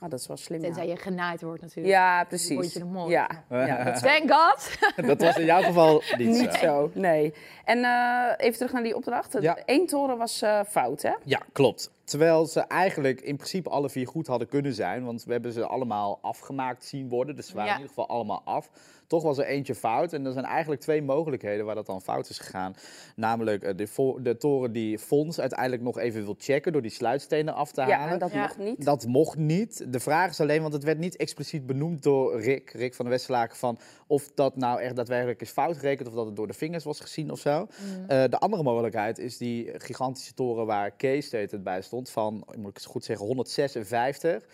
Ah, 0.00 0.10
dat 0.10 0.20
is 0.20 0.26
wel 0.26 0.36
slim. 0.36 0.60
Tenzij 0.60 0.86
Ja, 0.86 0.92
je 0.92 0.98
genaaid 0.98 1.42
wordt 1.42 1.62
natuurlijk. 1.62 1.94
ja 1.94 2.16
Word 2.16 2.28
precies. 2.28 2.72
je 2.72 2.78
de 2.78 2.84
mol. 2.84 3.08
Ja, 3.10 3.44
ja 3.48 3.84
dat 3.84 4.02
Thank 4.02 4.32
God! 4.32 4.78
Dat 5.08 5.20
was 5.20 5.36
in 5.36 5.44
jouw 5.44 5.62
geval 5.62 6.02
niet, 6.16 6.28
niet 6.28 6.52
zo. 6.52 6.58
zo, 6.58 6.90
nee. 6.94 7.34
En 7.64 7.84
eh, 7.84 8.46
even 8.46 8.56
terug 8.56 8.72
naar 8.72 8.82
die 8.82 8.96
opdracht. 8.96 9.36
Ja. 9.40 9.58
Eén 9.64 9.86
toren 9.86 10.18
was 10.18 10.42
eh, 10.42 10.60
fout, 10.68 11.02
hè? 11.02 11.12
Ja, 11.24 11.40
klopt. 11.52 11.90
Terwijl 12.08 12.46
ze 12.46 12.60
eigenlijk 12.60 13.20
in 13.20 13.36
principe 13.36 13.68
alle 13.70 13.90
vier 13.90 14.06
goed 14.06 14.26
hadden 14.26 14.48
kunnen 14.48 14.74
zijn. 14.74 15.04
Want 15.04 15.24
we 15.24 15.32
hebben 15.32 15.52
ze 15.52 15.66
allemaal 15.66 16.18
afgemaakt 16.22 16.84
zien 16.84 17.08
worden. 17.08 17.36
Dus 17.36 17.46
ze 17.46 17.54
waren 17.54 17.68
Ja. 17.70 17.74
in 17.76 17.80
ieder 17.82 17.94
geval 17.96 18.16
allemaal 18.16 18.42
af. 18.44 18.70
Toch 19.06 19.22
was 19.22 19.38
er 19.38 19.44
eentje 19.44 19.74
fout. 19.74 20.12
En 20.12 20.26
er 20.26 20.32
zijn 20.32 20.44
eigenlijk 20.44 20.80
twee 20.80 21.02
mogelijkheden 21.02 21.64
waar 21.66 21.74
dat 21.74 21.86
dan 21.86 22.02
fout 22.02 22.28
is 22.28 22.38
gegaan. 22.38 22.74
Namelijk 23.16 23.62
eh, 23.62 23.76
de, 23.76 24.18
de 24.22 24.36
toren 24.36 24.72
die 24.72 24.98
Fons 24.98 25.40
uiteindelijk 25.40 25.82
nog 25.82 25.98
even 25.98 26.24
wil 26.24 26.34
checken 26.38 26.72
door 26.72 26.82
die 26.82 26.90
sluitstenen 26.90 27.54
af 27.54 27.72
te 27.72 27.80
Ja, 27.80 27.88
halen. 27.96 28.12
en 28.12 28.18
dat 28.18 28.32
Ja. 28.32 28.40
mocht 28.40 28.58
niet. 28.58 28.84
Dat 28.84 29.06
mocht 29.06 29.36
niet. 29.38 29.92
De 29.92 30.00
vraag 30.00 30.30
is 30.30 30.40
alleen, 30.40 30.60
want 30.62 30.72
het 30.72 30.84
werd 30.84 30.98
niet 30.98 31.16
expliciet 31.16 31.66
benoemd 31.66 32.02
door 32.02 32.40
Rick, 32.40 32.70
Rick 32.70 32.94
van 32.94 33.04
de 33.04 33.10
Westerlaken, 33.10 33.56
van 33.56 33.78
of 34.06 34.30
dat 34.34 34.56
nou 34.56 34.80
echt 34.80 34.96
daadwerkelijk 34.96 35.40
is 35.40 35.50
fout 35.50 35.76
gerekend 35.76 36.08
of 36.08 36.14
dat 36.14 36.26
het 36.26 36.36
door 36.36 36.46
de 36.46 36.52
vingers 36.52 36.84
was 36.84 37.00
gezien 37.00 37.30
of 37.30 37.38
zo. 37.38 37.66
Eh, 38.06 38.24
de 38.28 38.38
andere 38.38 38.62
mogelijkheid 38.62 39.18
is 39.18 39.36
die 39.36 39.70
gigantische 39.80 40.34
toren 40.34 40.66
waar 40.66 40.90
Kees 40.90 41.26
steeds 41.26 41.52
het 41.52 41.62
bij 41.62 41.82
stond, 41.82 41.97
van, 42.06 42.42
moet 42.56 42.68
ik 42.68 42.74
het 42.76 42.84
goed 42.84 43.04
zeggen, 43.04 43.26
156. 43.26 44.44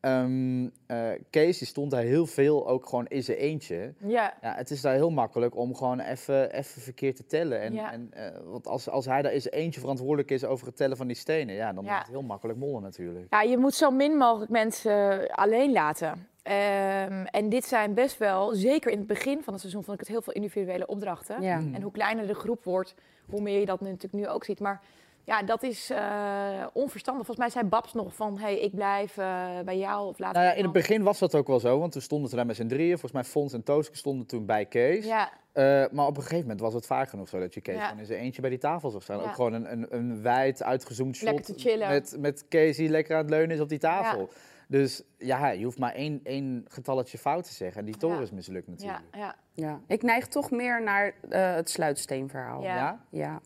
Ehm, 0.00 0.68
eh, 0.86 1.08
Kees 1.30 1.58
die 1.58 1.66
stond 1.66 1.90
daar 1.90 2.02
heel 2.02 2.26
veel 2.26 2.68
ook 2.68 2.86
gewoon 2.88 3.06
in 3.06 3.22
zijn 3.22 3.38
eentje. 3.38 3.94
Ja, 3.98 4.34
Ja, 4.42 4.54
het 4.54 4.70
is 4.70 4.80
daar 4.80 4.94
heel 4.94 5.10
makkelijk 5.10 5.56
om 5.56 5.74
gewoon 5.74 6.00
even, 6.00 6.52
even 6.52 6.82
verkeerd 6.82 7.16
te 7.16 7.26
tellen. 7.26 7.60
En, 7.60 7.72
Ja. 7.74 7.92
en, 7.92 8.08
eh, 8.12 8.38
want 8.44 8.66
als, 8.66 8.88
als 8.88 9.06
hij 9.06 9.22
daar 9.22 9.32
in 9.32 9.40
zijn 9.40 9.54
eentje 9.54 9.80
verantwoordelijk 9.80 10.30
is 10.30 10.44
over 10.44 10.66
het 10.66 10.76
tellen 10.76 10.96
van 10.96 11.06
die 11.06 11.16
stenen, 11.16 11.54
ja, 11.54 11.72
dan 11.72 11.84
Ja. 11.84 11.92
is 11.92 11.98
het 11.98 12.08
heel 12.08 12.22
makkelijk 12.22 12.58
mollen 12.58 12.82
natuurlijk. 12.82 13.26
Ja, 13.30 13.42
je 13.42 13.58
moet 13.58 13.74
zo 13.74 13.90
min 13.90 14.16
mogelijk 14.16 14.50
mensen 14.50 15.26
alleen 15.30 15.72
laten. 15.72 16.28
Ehm, 16.42 17.24
en 17.24 17.48
dit 17.48 17.64
zijn 17.64 17.94
best 17.94 18.18
wel, 18.18 18.54
zeker 18.54 18.90
in 18.90 18.98
het 18.98 19.06
begin 19.06 19.42
van 19.42 19.52
het 19.52 19.60
seizoen, 19.62 19.84
vond 19.84 19.94
ik 20.00 20.02
het 20.06 20.12
heel 20.12 20.22
veel 20.22 20.32
individuele 20.32 20.86
opdrachten. 20.86 21.42
Ja. 21.42 21.56
En 21.72 21.82
hoe 21.82 21.92
kleiner 21.92 22.26
de 22.26 22.34
groep 22.34 22.64
wordt, 22.64 22.94
hoe 23.30 23.40
meer 23.40 23.60
je 23.60 23.66
dat 23.66 23.80
nu 23.80 23.88
natuurlijk 23.90 24.24
nu 24.24 24.28
ook 24.28 24.44
ziet. 24.44 24.60
Maar 24.60 24.80
ja, 25.26 25.42
dat 25.42 25.62
is 25.62 25.90
eh, 25.90 26.66
onverstandig. 26.72 27.26
Volgens 27.26 27.46
mij 27.46 27.62
zei 27.62 27.70
Babs 27.70 27.92
nog 27.92 28.14
van, 28.14 28.38
hey, 28.38 28.58
ik 28.60 28.74
blijf 28.74 29.16
eh, 29.16 29.46
bij 29.64 29.78
jou 29.78 30.08
of 30.08 30.18
laat 30.18 30.32
Nou 30.34 30.46
ja, 30.46 30.52
in 30.52 30.62
het 30.62 30.72
begin 30.72 31.02
was 31.02 31.18
dat 31.18 31.34
ook 31.34 31.46
wel 31.46 31.60
zo, 31.60 31.78
want 31.78 31.92
toen 31.92 32.02
stonden 32.02 32.30
ze 32.30 32.36
daar 32.36 32.46
met 32.46 32.56
z'n 32.56 32.66
drieën. 32.66 32.90
Volgens 32.90 33.12
mij 33.12 33.24
Fons 33.24 33.52
en 33.52 33.62
Tooske 33.62 33.96
stonden 33.96 34.26
toen 34.26 34.46
bij 34.46 34.66
Kees. 34.66 35.04
Ja, 35.04 35.30
Eh, 35.52 35.84
maar 35.90 36.06
op 36.06 36.16
een 36.16 36.22
gegeven 36.22 36.40
moment 36.42 36.60
was 36.60 36.74
het 36.74 36.86
vaak 36.86 37.08
genoeg 37.08 37.28
zo 37.28 37.38
dat 37.40 37.54
je 37.54 37.60
Kees 37.60 37.74
Ja. 37.76 37.84
gewoon 37.84 37.98
in 38.00 38.06
zijn 38.06 38.20
eentje 38.20 38.40
bij 38.40 38.50
die 38.50 38.58
tafel 38.58 38.90
zag 38.90 39.02
staan. 39.02 39.18
Ja. 39.18 39.24
Ook 39.24 39.34
gewoon 39.34 39.52
een, 39.52 39.72
een, 39.72 39.86
een 39.90 40.22
wijd 40.22 40.62
uitgezoomd 40.62 41.16
shot 41.16 41.28
Lekker 41.28 41.44
te 41.44 41.54
chillen. 41.60 41.88
Met, 41.88 42.16
met 42.18 42.48
Kees 42.48 42.76
die 42.76 42.88
lekker 42.88 43.14
aan 43.16 43.20
het 43.20 43.30
leunen 43.30 43.56
is 43.56 43.62
op 43.62 43.68
die 43.68 43.78
tafel. 43.78 44.28
Dus 44.68 45.02
ja, 45.18 45.48
je 45.48 45.64
hoeft 45.64 45.78
maar 45.78 45.92
één, 45.94 46.20
één 46.22 46.64
getalletje 46.68 47.18
fout 47.18 47.44
te 47.44 47.52
zeggen. 47.52 47.80
En 47.80 47.86
die 47.86 47.96
toren 47.96 48.16
Ja. 48.16 48.22
is 48.22 48.30
mislukt 48.30 48.68
natuurlijk. 48.68 49.02
ja, 49.12 49.18
ja. 49.20 49.36
Ja. 49.52 49.80
Ik 49.86 50.02
neig 50.02 50.26
toch 50.26 50.50
meer 50.50 50.82
naar 50.82 51.14
eh, 51.28 51.54
het 51.54 51.70
sluitsteenverhaal. 51.70 52.62
Ja. 52.62 53.00
Ja? 53.10 53.40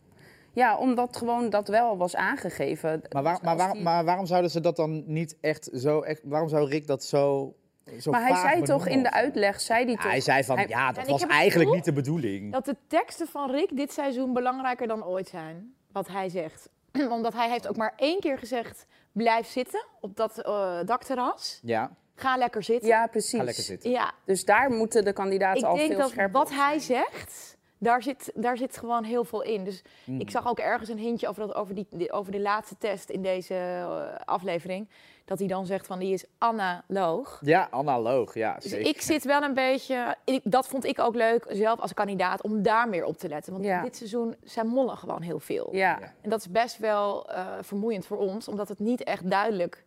Ja. 0.53 0.77
Omdat 0.77 1.17
gewoon 1.17 1.49
dat 1.49 1.67
wel 1.67 1.97
was 1.97 2.15
aangegeven. 2.15 3.01
Maar, 3.11 3.23
waar- 3.23 3.33
Dus 3.33 3.41
maar, 3.43 3.53
als 3.53 3.63
waar- 3.63 3.73
die- 3.73 3.81
maar 3.83 4.05
waarom 4.05 4.25
zouden 4.25 4.51
ze 4.51 4.59
dat 4.59 4.75
dan 4.75 5.03
niet 5.05 5.37
echt 5.41 5.69
zo... 5.73 6.01
Echt, 6.01 6.21
waarom 6.23 6.49
zou 6.49 6.69
Rick 6.69 6.87
dat 6.87 7.03
zo, 7.03 7.53
zo 7.99 8.11
Maar 8.11 8.27
hij 8.27 8.35
zei 8.35 8.61
toch 8.61 8.87
in 8.87 9.03
de 9.03 9.11
uitleg, 9.11 9.61
zei 9.61 9.83
hij 9.83 9.91
Ja, 9.93 9.97
toch... 10.01 10.11
hij 10.11 10.21
zei 10.21 10.43
van, 10.43 10.57
hij- 10.57 10.67
ja, 10.67 10.91
dat 10.91 11.03
ik 11.03 11.09
was 11.09 11.25
eigenlijk 11.25 11.71
niet 11.73 11.85
de 11.85 11.93
bedoeling. 11.93 12.51
Dat 12.51 12.65
de 12.65 12.75
teksten 12.87 13.27
van 13.27 13.51
Rick 13.51 13.75
dit 13.77 13.93
seizoen 13.93 14.33
belangrijker 14.33 14.87
dan 14.87 15.05
ooit 15.05 15.27
zijn. 15.27 15.73
Wat 15.91 16.07
hij 16.07 16.29
zegt. 16.29 16.69
Omdat 17.09 17.33
hij 17.33 17.49
heeft 17.49 17.67
ook 17.67 17.77
maar 17.77 17.93
één 17.95 18.19
keer 18.19 18.37
gezegd, 18.37 18.85
blijf 19.11 19.47
zitten 19.47 19.85
op 19.99 20.15
dat 20.15 20.39
eh, 20.39 20.79
dakterras. 20.85 21.59
Ja, 21.63 21.91
Ga 22.15 22.37
lekker 22.37 22.63
zitten. 22.63 22.87
Ja, 22.87 23.07
precies. 23.07 23.39
ga 23.39 23.43
lekker 23.43 23.63
zitten. 23.63 23.89
Ja, 23.91 24.11
Dus 24.25 24.45
daar 24.45 24.69
moeten 24.71 25.03
de 25.05 25.13
kandidaten 25.13 25.59
ik 25.61 25.65
al 25.67 25.75
denk 25.75 25.87
veel 25.89 25.97
dat 25.97 26.09
scherper 26.09 26.31
wat 26.39 26.49
op 26.49 26.55
hij 26.55 26.79
zijn. 26.79 27.05
zegt, 27.11 27.57
daar 27.83 28.03
zit, 28.03 28.31
daar 28.35 28.57
zit 28.57 28.77
gewoon 28.77 29.03
heel 29.03 29.23
veel 29.23 29.41
in. 29.41 29.63
Dus 29.63 29.81
ik 30.17 30.29
zag 30.29 30.47
ook 30.47 30.59
ergens 30.59 30.89
een 30.89 30.97
hintje 30.97 31.27
over, 31.27 31.47
dat, 31.47 31.55
over, 31.55 31.75
die, 31.75 32.11
over 32.11 32.31
de 32.31 32.39
laatste 32.39 32.77
test 32.77 33.09
in 33.09 33.21
deze 33.21 33.53
eh, 33.53 34.15
aflevering. 34.25 34.89
Dat 35.25 35.39
hij 35.39 35.47
dan 35.47 35.65
zegt 35.65 35.87
van 35.87 35.99
die 35.99 36.13
is 36.13 36.25
analoog. 36.37 37.39
Ja, 37.43 37.67
analoog, 37.71 38.33
ja, 38.33 38.53
Dus 38.55 38.63
zeker. 38.71 38.87
ik 38.87 39.01
zit 39.01 39.23
wel 39.23 39.41
een 39.41 39.53
beetje, 39.53 40.15
ik, 40.23 40.41
dat 40.43 40.67
vond 40.67 40.85
ik 40.85 40.99
ook 40.99 41.15
leuk 41.15 41.45
zelf 41.49 41.79
als 41.79 41.93
kandidaat, 41.93 42.41
om 42.41 42.61
daar 42.61 42.89
meer 42.89 43.05
op 43.05 43.17
te 43.17 43.27
letten. 43.27 43.53
Want 43.53 43.65
Ja. 43.65 43.81
dit 43.83 43.95
seizoen 43.95 44.35
zijn 44.43 44.67
mollen 44.67 44.97
gewoon 44.97 45.21
heel 45.21 45.39
veel. 45.39 45.69
Ja. 45.71 45.97
Ja. 45.99 46.13
En 46.21 46.29
dat 46.29 46.39
is 46.39 46.49
best 46.49 46.77
wel 46.77 47.29
eh, 47.29 47.45
vermoeiend 47.61 48.05
voor 48.05 48.17
ons, 48.17 48.47
omdat 48.47 48.67
het 48.69 48.79
niet 48.79 49.03
echt 49.03 49.29
duidelijk 49.29 49.83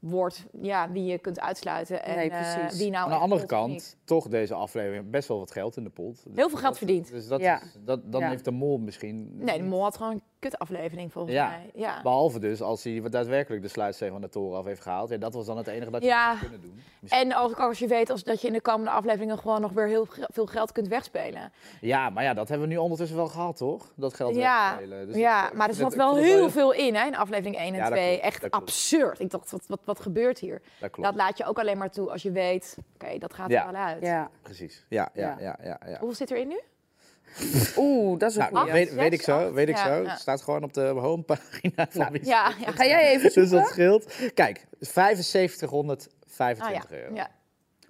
wordt 0.00 0.46
ja, 0.60 0.90
wie 0.90 1.04
je 1.04 1.18
kunt 1.18 1.40
uitsluiten 1.40 2.04
en 2.04 2.16
Nee, 2.16 2.30
eh, 2.30 2.54
precies. 2.54 2.78
wie 2.78 2.90
nou 2.90 3.04
Aan 3.04 3.10
de 3.10 3.22
andere 3.22 3.46
kant, 3.46 3.96
toch 4.04 4.28
deze 4.28 4.54
aflevering 4.54 5.10
best 5.10 5.28
wel 5.28 5.38
wat 5.38 5.50
geld 5.50 5.76
in 5.76 5.84
de 5.84 5.90
pot. 5.90 6.14
Dus 6.24 6.36
Heel 6.36 6.48
veel 6.48 6.58
geld 6.58 6.62
dat- 6.62 6.78
verdiend. 6.78 7.10
Dus 7.10 7.26
dat 7.28 7.40
Ja. 7.40 7.62
is, 7.62 7.76
dat, 7.84 8.12
dan 8.12 8.20
Ja. 8.20 8.28
heeft 8.28 8.44
de 8.44 8.50
mol 8.50 8.78
misschien... 8.78 9.30
Nee, 9.36 9.58
de 9.58 9.64
mol 9.64 9.82
had 9.82 9.96
gewoon 9.96 10.20
kutaflevering 10.40 11.12
volgens 11.12 11.34
Ja. 11.34 11.48
mij. 11.48 11.70
Ja. 11.74 12.02
Behalve 12.02 12.38
dus 12.38 12.62
als 12.62 12.84
hij 12.84 13.02
daadwerkelijk 13.10 13.62
de 13.62 13.68
sluitsteen 13.68 14.10
van 14.10 14.20
de 14.20 14.28
toren 14.28 14.58
af 14.58 14.64
heeft 14.64 14.80
gehaald. 14.82 15.08
Ja, 15.10 15.16
dat 15.16 15.34
was 15.34 15.46
dan 15.46 15.56
het 15.56 15.66
enige 15.66 15.90
dat 15.90 16.02
je 16.02 16.08
Ja. 16.08 16.30
had 16.30 16.38
kunnen 16.40 16.60
doen. 16.60 16.82
Misschien- 17.00 17.22
En 17.22 17.32
als, 17.32 17.54
als 17.56 17.78
je 17.78 17.86
weet 17.86 18.10
als, 18.10 18.24
dat 18.24 18.40
je 18.40 18.46
in 18.46 18.52
de 18.52 18.60
komende 18.60 18.90
afleveringen 18.90 19.38
gewoon 19.38 19.60
nog 19.60 19.72
weer 19.72 19.86
heel 19.86 20.06
veel 20.10 20.46
geld 20.46 20.72
kunt 20.72 20.88
wegspelen. 20.88 21.52
Ja, 21.80 22.10
maar 22.10 22.24
ja, 22.24 22.34
dat 22.34 22.48
hebben 22.48 22.68
we 22.68 22.72
nu 22.74 22.78
ondertussen 22.80 23.16
wel 23.16 23.28
gehad, 23.28 23.56
toch? 23.56 23.92
Dat 23.96 24.14
geld 24.14 24.34
Ja, 24.34 24.68
wegspelen. 24.70 25.06
Dus 25.06 25.16
ja 25.16 25.46
ik- 25.48 25.54
maar 25.54 25.68
er 25.68 25.74
zat 25.74 25.94
wel 25.94 26.16
heel 26.16 26.50
veel 26.50 26.72
in 26.72 26.94
hè, 26.94 27.06
in 27.06 27.16
aflevering 27.16 27.56
1 27.56 27.66
en 27.66 27.74
Ja, 27.74 27.84
dat 27.88 27.92
2. 27.92 28.08
klopt, 28.20 28.24
Echt 28.24 28.50
absurd. 28.50 29.20
Ik 29.20 29.30
dacht, 29.30 29.50
wat, 29.50 29.64
wat, 29.66 29.80
wat 29.84 30.00
gebeurt 30.00 30.38
hier? 30.38 30.62
Dat 30.80 30.90
klopt, 30.90 31.08
Dat 31.08 31.16
laat 31.18 31.38
je 31.38 31.44
ook 31.44 31.58
alleen 31.58 31.78
maar 31.78 31.90
toe 31.90 32.10
als 32.10 32.22
je 32.22 32.30
weet, 32.30 32.76
oké, 32.94 33.18
dat 33.18 33.34
gaat 33.34 33.50
Ja. 33.50 33.66
er 33.66 33.72
wel 33.72 33.82
uit. 33.82 34.02
Ja. 34.02 34.30
precies. 34.42 34.86
Ja, 34.88 35.08
ja, 35.14 35.22
Ja. 35.22 35.36
ja, 35.40 35.58
ja. 35.62 35.80
ja. 35.86 35.98
Hoeveel 35.98 36.14
zit 36.14 36.30
erin 36.30 36.48
nu? 36.48 36.60
Oeh, 37.76 38.18
dat 38.18 38.30
is 38.30 38.36
een 38.36 38.42
Nou, 38.52 38.56
goeie. 38.56 38.72
weet, 38.72 38.94
weet 38.94 39.12
ik 39.12 39.22
zo, 39.22 39.52
weet 39.52 39.68
ik 39.68 39.76
Ja, 39.76 39.84
zo. 39.96 40.02
ja. 40.02 40.16
Staat 40.16 40.42
gewoon 40.42 40.62
op 40.62 40.72
de 40.74 40.80
homepagina 40.86 41.86
van 41.90 42.00
Nou, 42.00 42.18
Ja, 42.22 42.52
ja. 42.64 42.70
Ga 42.72 42.84
jij 42.84 43.08
even 43.08 43.22
Dus 43.32 43.32
zoeken? 43.34 43.58
dat 43.58 43.68
scheelt. 43.68 44.14
Kijk, 44.34 44.66
7525 44.78 46.64
Ah, 46.66 46.70
ja. 46.72 46.82
euro. 46.90 47.14
ja. 47.14 47.28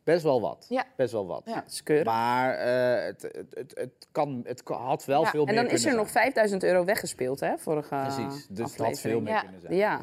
Best 0.05 0.23
wel 0.23 0.41
wat. 0.41 0.67
Ja. 0.69 0.85
Best 0.97 1.13
wel 1.13 1.27
wat. 1.27 1.43
Ja. 1.45 1.55
Dat 1.55 1.65
is 1.73 1.83
keurig. 1.83 2.05
Maar 2.07 2.55
eh, 2.55 3.05
het, 3.07 3.23
het, 3.23 3.47
het, 3.51 3.71
het, 3.75 4.07
kan, 4.13 4.41
het 4.45 4.63
had 4.65 5.05
wel 5.05 5.23
Ja, 5.23 5.31
veel 5.31 5.47
En 5.47 5.55
meer 5.55 5.63
dan 5.65 5.73
is 5.73 5.85
er 5.85 5.95
nog 5.95 6.09
zijn. 6.09 6.23
5000 6.25 6.63
euro 6.65 6.85
weggespeeld, 6.85 7.41
hè? 7.41 7.59
Vorige 7.59 7.89
Precies, 7.89 8.47
dus 8.51 8.71
het 8.71 8.81
had 8.81 9.01
veel 9.01 9.21
meer 9.21 9.33
Ja. 9.33 9.41
kunnen 9.41 9.61
zijn. 9.61 9.75
Ja. 9.75 10.01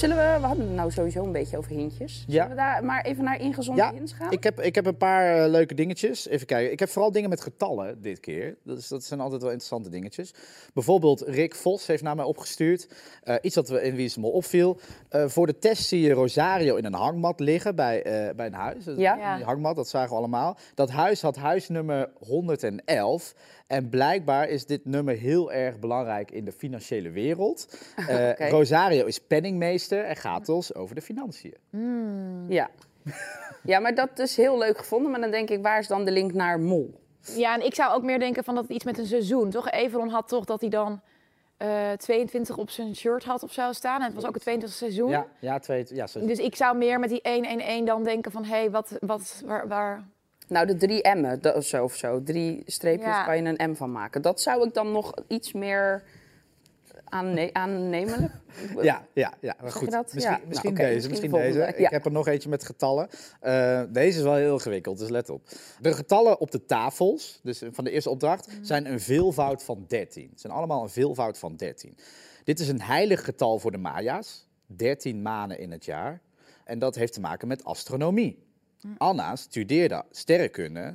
Zullen 0.00 0.16
we, 0.16 0.38
we 0.40 0.46
hadden 0.46 0.66
het 0.66 0.74
nou 0.74 0.90
sowieso 0.90 1.24
een 1.24 1.32
beetje 1.32 1.56
over 1.56 1.70
hintjes. 1.70 2.24
Ja. 2.26 2.32
Zullen 2.32 2.48
we 2.48 2.54
daar 2.54 2.84
maar 2.84 3.04
even 3.04 3.24
naar 3.24 3.40
ingezonde 3.40 3.80
Ja, 3.82 3.92
hints 3.92 4.12
gaan? 4.12 4.32
Ik 4.32 4.42
heb, 4.44 4.60
ik 4.60 4.74
heb 4.74 4.86
een 4.86 4.96
paar 4.96 5.44
eh, 5.44 5.50
leuke 5.50 5.74
dingetjes. 5.74 6.28
Even 6.28 6.46
kijken. 6.46 6.72
Ik 6.72 6.78
heb 6.78 6.88
vooral 6.88 7.12
dingen 7.12 7.28
met 7.30 7.40
getallen 7.40 8.02
dit 8.02 8.20
keer. 8.20 8.56
Dus 8.64 8.88
dat 8.88 9.04
zijn 9.04 9.20
altijd 9.20 9.40
wel 9.40 9.50
interessante 9.50 9.90
dingetjes. 9.90 10.34
Bijvoorbeeld 10.74 11.20
Rick 11.20 11.54
Vos 11.54 11.86
heeft 11.86 12.02
naar 12.02 12.16
mij 12.16 12.24
opgestuurd. 12.24 12.88
eh, 13.22 13.34
iets 13.40 13.54
wat 13.54 13.68
we 13.68 13.82
in 13.82 13.94
Wie 13.94 14.04
is 14.04 14.14
de 14.14 14.20
Mol 14.20 14.30
opviel. 14.30 14.78
Eh, 15.08 15.24
voor 15.26 15.46
de 15.46 15.58
test 15.58 15.84
zie 15.86 16.00
je 16.00 16.12
Rosario 16.12 16.76
in 16.76 16.84
een 16.84 16.94
hangmat 16.94 17.40
liggen 17.40 17.74
bij, 17.74 18.02
eh, 18.02 18.34
bij 18.34 18.46
een 18.46 18.52
huis. 18.54 18.84
Dat 18.84 18.94
is 18.96 19.02
Ja. 19.02 19.36
Die 19.36 19.44
hangmat, 19.44 19.76
dat 19.76 19.88
zagen 19.88 20.10
we 20.10 20.16
allemaal. 20.16 20.56
Dat 20.74 20.90
huis 20.90 21.22
had 21.22 21.36
huisnummer 21.36 22.10
111. 22.18 23.34
En 23.70 23.88
blijkbaar 23.88 24.48
is 24.48 24.66
dit 24.66 24.84
nummer 24.84 25.14
heel 25.16 25.52
erg 25.52 25.78
belangrijk 25.78 26.30
in 26.30 26.44
de 26.44 26.52
financiële 26.52 27.10
wereld. 27.10 27.66
Eh. 28.08 28.50
Rosario 28.50 29.04
is 29.06 29.20
penningmeester 29.20 30.04
en 30.04 30.16
gaat 30.16 30.46
dus 30.46 30.74
over 30.74 30.94
de 30.94 31.00
financiën. 31.00 31.54
Ja. 32.48 32.70
ja, 33.72 33.78
maar 33.80 33.94
dat 33.94 34.18
is 34.18 34.36
heel 34.36 34.58
leuk 34.58 34.78
gevonden. 34.78 35.10
Maar 35.10 35.20
dan 35.20 35.30
denk 35.30 35.50
ik, 35.50 35.62
waar 35.62 35.78
is 35.78 35.86
dan 35.86 36.04
de 36.04 36.10
link 36.10 36.32
naar 36.32 36.60
Mol? 36.60 37.00
ja, 37.36 37.54
en 37.54 37.64
ik 37.66 37.74
zou 37.74 37.94
ook 37.94 38.02
meer 38.02 38.18
denken 38.18 38.44
van 38.44 38.54
dat 38.54 38.62
het 38.62 38.72
iets 38.72 38.84
met 38.84 38.98
een 38.98 39.06
seizoen. 39.06 39.50
Toch? 39.50 39.70
Everon 39.70 40.08
had 40.08 40.28
toch 40.28 40.44
dat 40.44 40.60
hij 40.60 40.70
dan 40.70 41.00
eh 41.56 41.92
22 41.92 42.56
op 42.56 42.70
zijn 42.70 42.96
shirt 42.96 43.24
had 43.24 43.42
of 43.42 43.52
zo 43.52 43.72
staan. 43.72 44.00
En 44.00 44.06
het 44.06 44.14
was 44.14 44.26
ook 44.26 44.34
het 44.34 44.42
22 44.42 44.78
seizoen. 44.78 45.10
Ja, 45.10 45.26
ja, 45.40 45.58
twee, 45.58 45.86
ja, 45.88 46.06
zo- 46.06 46.26
Dus 46.26 46.38
ik 46.38 46.56
zou 46.56 46.76
meer 46.76 46.98
met 46.98 47.08
die 47.08 47.22
1-1-1 47.82 47.84
dan 47.84 48.04
denken 48.04 48.32
van... 48.32 48.44
hé, 48.44 48.56
hey, 48.56 48.70
wat, 48.70 48.96
wat, 49.00 49.42
waar, 49.46 49.68
waar... 49.68 50.04
Nou, 50.50 50.66
de 50.66 50.76
drie 50.76 51.08
M'en 51.14 51.40
dat- 51.40 51.54
of 51.54 51.64
zo, 51.64 51.84
of 51.84 51.94
zo. 51.94 52.22
Drie 52.22 52.62
streepjes 52.66 53.06
Ja. 53.08 53.24
kan 53.24 53.36
je 53.42 53.54
een 53.56 53.70
M 53.70 53.74
van 53.74 53.92
maken. 53.92 54.22
Dat 54.22 54.40
zou 54.40 54.66
ik 54.66 54.74
dan 54.74 54.92
nog 54.92 55.12
iets 55.28 55.52
meer 55.52 56.02
aanne 57.04 57.50
aannemelijk... 57.52 58.32
Ja, 58.82 59.06
ja, 59.12 59.32
ja. 59.40 59.56
Maar 59.60 59.72
goed. 59.72 59.90
dat? 59.90 60.02
Misschien, 60.14 60.32
Ja, 60.32 60.36
nou, 60.38 60.48
misschien 60.48 60.70
oké, 60.70 60.82
deze, 60.82 61.08
misschien 61.08 61.30
misschien 61.30 61.52
deze. 61.52 61.58
Ja. 61.58 61.86
Ik 61.86 61.90
heb 61.90 62.04
er 62.04 62.10
nog 62.12 62.26
eentje 62.28 62.48
met 62.48 62.64
getallen. 62.64 63.08
Eh, 63.40 63.82
deze 63.88 64.18
is 64.18 64.24
wel 64.24 64.34
heel 64.34 64.52
ingewikkeld, 64.52 64.98
dus 64.98 65.08
let 65.08 65.30
op. 65.30 65.48
De 65.80 65.92
getallen 65.92 66.40
op 66.40 66.50
de 66.50 66.64
tafels, 66.64 67.40
dus 67.42 67.62
van 67.70 67.84
de 67.84 67.90
eerste 67.90 68.10
opdracht, 68.10 68.46
Mhm. 68.46 68.64
zijn 68.64 68.86
een 68.86 69.00
veelvoud 69.00 69.62
van 69.62 69.84
13. 69.88 70.28
Het 70.30 70.40
zijn 70.40 70.52
allemaal 70.52 70.82
een 70.82 70.88
veelvoud 70.88 71.38
van 71.38 71.56
13. 71.56 71.96
Dit 72.44 72.60
is 72.60 72.68
een 72.68 72.82
heilig 72.82 73.24
getal 73.24 73.58
voor 73.58 73.70
de 73.70 73.78
Maya's. 73.78 74.48
13 74.66 75.22
maanden 75.22 75.58
in 75.58 75.70
het 75.70 75.84
jaar. 75.84 76.20
En 76.64 76.78
dat 76.78 76.94
heeft 76.94 77.12
te 77.12 77.20
maken 77.20 77.48
met 77.48 77.64
astronomie. 77.64 78.48
Mm. 78.82 78.94
Anna 78.98 79.36
studeerde 79.36 80.02
sterrenkunde. 80.10 80.94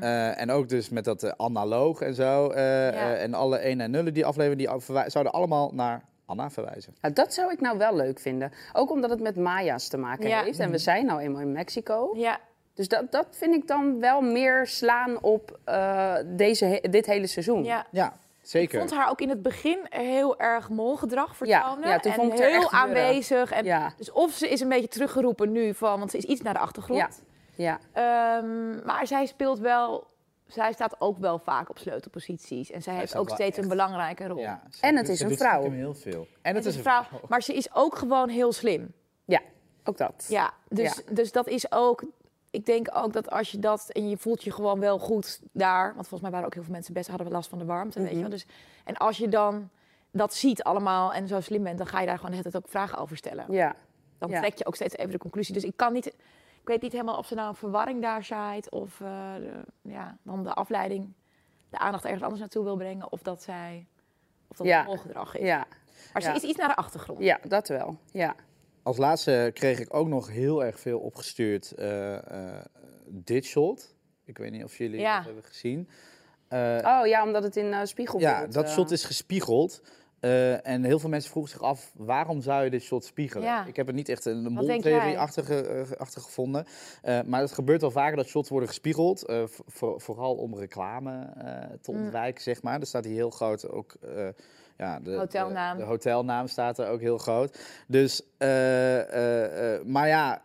Eh, 0.00 0.40
en 0.40 0.50
ook 0.50 0.68
dus 0.68 0.88
met 0.88 1.04
dat 1.04 1.22
eh, 1.22 1.32
analoog 1.36 2.00
en 2.00 2.14
zo. 2.14 2.50
eh, 2.50 2.62
Ja. 2.92 3.14
en 3.14 3.34
alle 3.34 3.58
1 3.58 3.80
en 3.80 3.90
nullen 3.90 4.14
die 4.14 4.26
afleveren, 4.26 4.58
die 4.58 4.68
zouden 5.06 5.32
allemaal 5.32 5.70
naar 5.74 6.02
Anna 6.26 6.50
verwijzen. 6.50 6.94
Nou, 7.00 7.14
dat 7.14 7.34
zou 7.34 7.52
ik 7.52 7.60
nou 7.60 7.78
wel 7.78 7.96
leuk 7.96 8.18
vinden. 8.20 8.52
Ook 8.72 8.90
omdat 8.90 9.10
het 9.10 9.20
met 9.20 9.36
Maya's 9.36 9.88
te 9.88 9.96
maken 9.96 10.28
Ja. 10.28 10.42
heeft. 10.42 10.58
En 10.58 10.70
we 10.70 10.78
zijn 10.78 11.06
nou 11.06 11.20
eenmaal 11.20 11.40
in 11.40 11.52
Mexico. 11.52 12.10
Ja, 12.14 12.38
Dus 12.74 12.88
dat, 12.88 13.12
dat 13.12 13.26
vind 13.30 13.54
ik 13.54 13.66
dan 13.66 14.00
wel 14.00 14.20
meer 14.20 14.66
slaan 14.66 15.22
op 15.22 15.58
eh, 15.64 16.14
deze, 16.26 16.82
dit 16.90 17.06
hele 17.06 17.26
seizoen. 17.26 17.64
ja. 17.64 17.86
Ja, 17.90 18.12
zeker. 18.42 18.74
Ik 18.82 18.88
vond 18.88 19.00
haar 19.00 19.10
ook 19.10 19.20
in 19.20 19.28
het 19.28 19.42
begin 19.42 19.78
heel 19.88 20.38
erg 20.38 20.68
molgedrag 20.68 21.28
Ja, 21.44 21.60
vertonen. 21.62 21.88
ja, 21.88 21.98
toen 21.98 22.12
en 22.12 22.18
vond 22.18 22.32
ik 22.32 22.38
haar 22.38 22.48
heel 22.48 22.60
echt 22.60 22.72
aanwezig. 22.72 23.50
En 23.52 23.64
Ja. 23.64 23.92
Dus 23.96 24.12
of 24.12 24.32
ze 24.32 24.48
is 24.48 24.60
een 24.60 24.68
beetje 24.68 24.88
teruggeroepen 24.88 25.52
nu 25.52 25.74
van, 25.74 25.98
want 25.98 26.10
ze 26.10 26.16
is 26.16 26.24
iets 26.24 26.40
naar 26.40 26.54
de 26.54 26.60
achtergrond. 26.60 27.22
Ja. 27.54 27.78
Ja. 27.92 28.38
Ehm, 28.38 28.84
maar 28.86 29.06
zij 29.06 29.26
speelt 29.26 29.58
wel, 29.58 30.06
zij 30.46 30.72
staat 30.72 31.00
ook 31.00 31.18
wel 31.18 31.38
vaak 31.38 31.70
op 31.70 31.78
sleutelposities. 31.78 32.70
En 32.70 32.82
zij 32.82 32.94
heeft 32.94 33.16
ook 33.16 33.30
steeds 33.30 33.58
een 33.58 33.68
belangrijke 33.68 34.26
rol. 34.26 34.38
Ja, 34.38 34.62
En 34.80 34.96
het 34.96 35.06
doet- 35.06 35.14
is 35.14 35.20
een 35.20 35.36
vrouw. 35.36 35.70
heel 35.70 35.94
veel. 35.94 36.26
En 36.42 36.54
Het 36.54 36.64
is 36.66 36.76
een 36.76 36.82
vrouw, 36.82 37.04
maar 37.28 37.42
ze 37.42 37.54
is 37.54 37.74
ook 37.74 37.94
gewoon 37.96 38.28
heel 38.28 38.52
slim. 38.52 38.92
ja, 39.24 39.40
ook 39.84 39.96
dat. 39.96 40.26
Ja, 40.28 40.50
dus, 40.68 41.02
dus 41.10 41.32
dat 41.32 41.48
is 41.48 41.72
ook. 41.72 42.04
Ik 42.50 42.66
denk 42.66 42.88
ook 42.92 43.12
dat 43.12 43.30
als 43.30 43.50
je 43.50 43.58
dat 43.58 43.88
en 43.90 44.08
je 44.08 44.16
voelt 44.16 44.42
je 44.44 44.52
gewoon 44.52 44.80
wel 44.80 44.98
goed 44.98 45.40
daar, 45.52 45.84
want 45.94 46.08
volgens 46.08 46.20
mij 46.20 46.30
waren 46.30 46.46
ook 46.46 46.54
heel 46.54 46.62
veel 46.62 46.72
mensen 46.72 46.94
best 46.94 47.08
hadden 47.08 47.26
we 47.26 47.32
last 47.32 47.48
van 47.48 47.58
de 47.58 47.64
warmte, 47.64 48.00
weet 48.00 48.10
je 48.10 48.20
wel. 48.20 48.28
Dus 48.28 48.46
en 48.84 48.96
als 48.96 49.16
je 49.16 49.28
dan 49.28 49.68
dat 50.10 50.34
ziet 50.34 50.62
allemaal 50.62 51.12
en 51.12 51.28
zo 51.28 51.40
slim 51.40 51.62
bent, 51.62 51.78
dan 51.78 51.86
ga 51.86 52.00
je 52.00 52.06
daar 52.06 52.18
gewoon 52.18 52.42
tijd 52.42 52.56
ook 52.56 52.68
vragen 52.68 52.98
over 52.98 53.16
stellen. 53.16 53.44
Ja. 53.52 53.74
Dan 54.18 54.30
Ja. 54.30 54.40
trek 54.40 54.58
je 54.58 54.66
ook 54.66 54.74
steeds 54.74 54.96
even 54.96 55.10
de 55.12 55.18
conclusie. 55.18 55.54
Dus 55.54 55.64
ik 55.64 55.76
kan 55.76 55.92
niet, 55.92 56.06
ik 56.06 56.14
weet 56.68 56.82
niet 56.82 56.92
helemaal 56.92 57.18
of 57.18 57.26
ze 57.26 57.34
nou 57.34 57.48
een 57.48 57.54
verwarring 57.54 58.02
daar 58.02 58.24
zaait 58.24 58.70
of 58.70 59.00
eh, 59.00 59.34
de- 59.34 59.64
ja, 59.82 60.16
dan 60.22 60.42
de 60.44 60.52
afleiding, 60.54 61.12
de 61.70 61.78
aandacht 61.78 62.04
ergens 62.04 62.22
anders 62.22 62.40
naartoe 62.40 62.64
wil 62.64 62.76
brengen, 62.76 63.12
of 63.12 63.22
dat 63.22 63.42
zij, 63.42 63.86
of 64.48 64.56
dat 64.56 64.66
Ja. 64.66 64.86
het 64.88 65.00
gedrag 65.00 65.36
is. 65.36 65.46
Ja. 65.46 65.66
Maar 66.12 66.22
ze 66.22 66.28
Ja. 66.28 66.34
is 66.34 66.42
iets 66.42 66.58
naar 66.58 66.68
de 66.68 66.76
achtergrond. 66.76 67.20
ja, 67.22 67.38
dat 67.48 67.68
wel. 67.68 67.96
Ja. 68.12 68.34
Als 68.82 68.96
laatste 68.96 69.50
kreeg 69.54 69.78
ik 69.80 69.94
ook 69.94 70.08
nog 70.08 70.28
heel 70.30 70.64
erg 70.64 70.80
veel 70.80 70.98
opgestuurd 70.98 71.72
eh 71.72 72.14
eh, 72.16 72.64
dit 73.06 73.44
shot. 73.44 73.94
Ik 74.24 74.38
weet 74.38 74.50
niet 74.50 74.64
of 74.64 74.76
jullie 74.78 75.00
Ja. 75.00 75.16
dat 75.16 75.24
hebben 75.24 75.44
gezien. 75.44 75.88
Eh, 76.48 76.58
Oh 77.00 77.06
ja, 77.06 77.24
omdat 77.24 77.42
het 77.42 77.56
in 77.56 77.86
spiegelbeeld... 77.86 78.30
ja, 78.30 78.46
dat 78.46 78.70
shot 78.70 78.90
is 78.90 79.04
gespiegeld. 79.04 79.82
En 80.62 80.84
heel 80.84 80.98
veel 80.98 81.08
mensen 81.08 81.30
vroegen 81.30 81.52
zich 81.52 81.62
af, 81.62 81.92
waarom 81.96 82.42
zou 82.42 82.64
je 82.64 82.70
dit 82.70 82.82
shot 82.82 83.04
spiegelen? 83.04 83.44
Ja. 83.44 83.66
Ik 83.66 83.76
heb 83.76 83.88
er 83.88 83.94
niet 83.94 84.08
echt 84.08 84.24
een 84.24 84.42
moltheorie 84.52 84.82
jij? 84.90 85.18
achter, 85.18 85.44
ge- 85.44 85.60
eh, 85.90 85.96
achter 86.00 86.20
gevonden. 86.22 86.66
Maar 87.26 87.40
het 87.40 87.52
gebeurt 87.52 87.80
wel 87.80 87.90
vaker 87.90 88.16
dat 88.16 88.26
shots 88.26 88.48
worden 88.48 88.68
gespiegeld. 88.68 89.24
voor- 89.26 89.50
voor- 89.66 90.00
vooral 90.00 90.34
om 90.34 90.54
reclame 90.58 91.32
te 91.80 91.92
Mm. 91.92 92.02
ontwijken, 92.02 92.42
zeg 92.42 92.62
maar. 92.62 92.80
Er 92.80 92.86
staat 92.86 93.04
hier 93.04 93.14
heel 93.14 93.30
groot 93.30 93.68
ook... 93.68 93.94
ja, 94.80 95.00
de, 95.00 95.14
Hotelnaam. 95.16 95.76
De, 95.76 95.82
de 95.82 95.88
hotelnaam 95.88 96.46
staat 96.46 96.78
er 96.78 96.88
ook 96.88 97.00
heel 97.00 97.18
groot. 97.18 97.58
Dus, 97.86 98.22
eh, 98.38 98.98
eh, 99.00 99.74
eh, 99.74 99.84
maar 99.84 100.08
ja, 100.08 100.42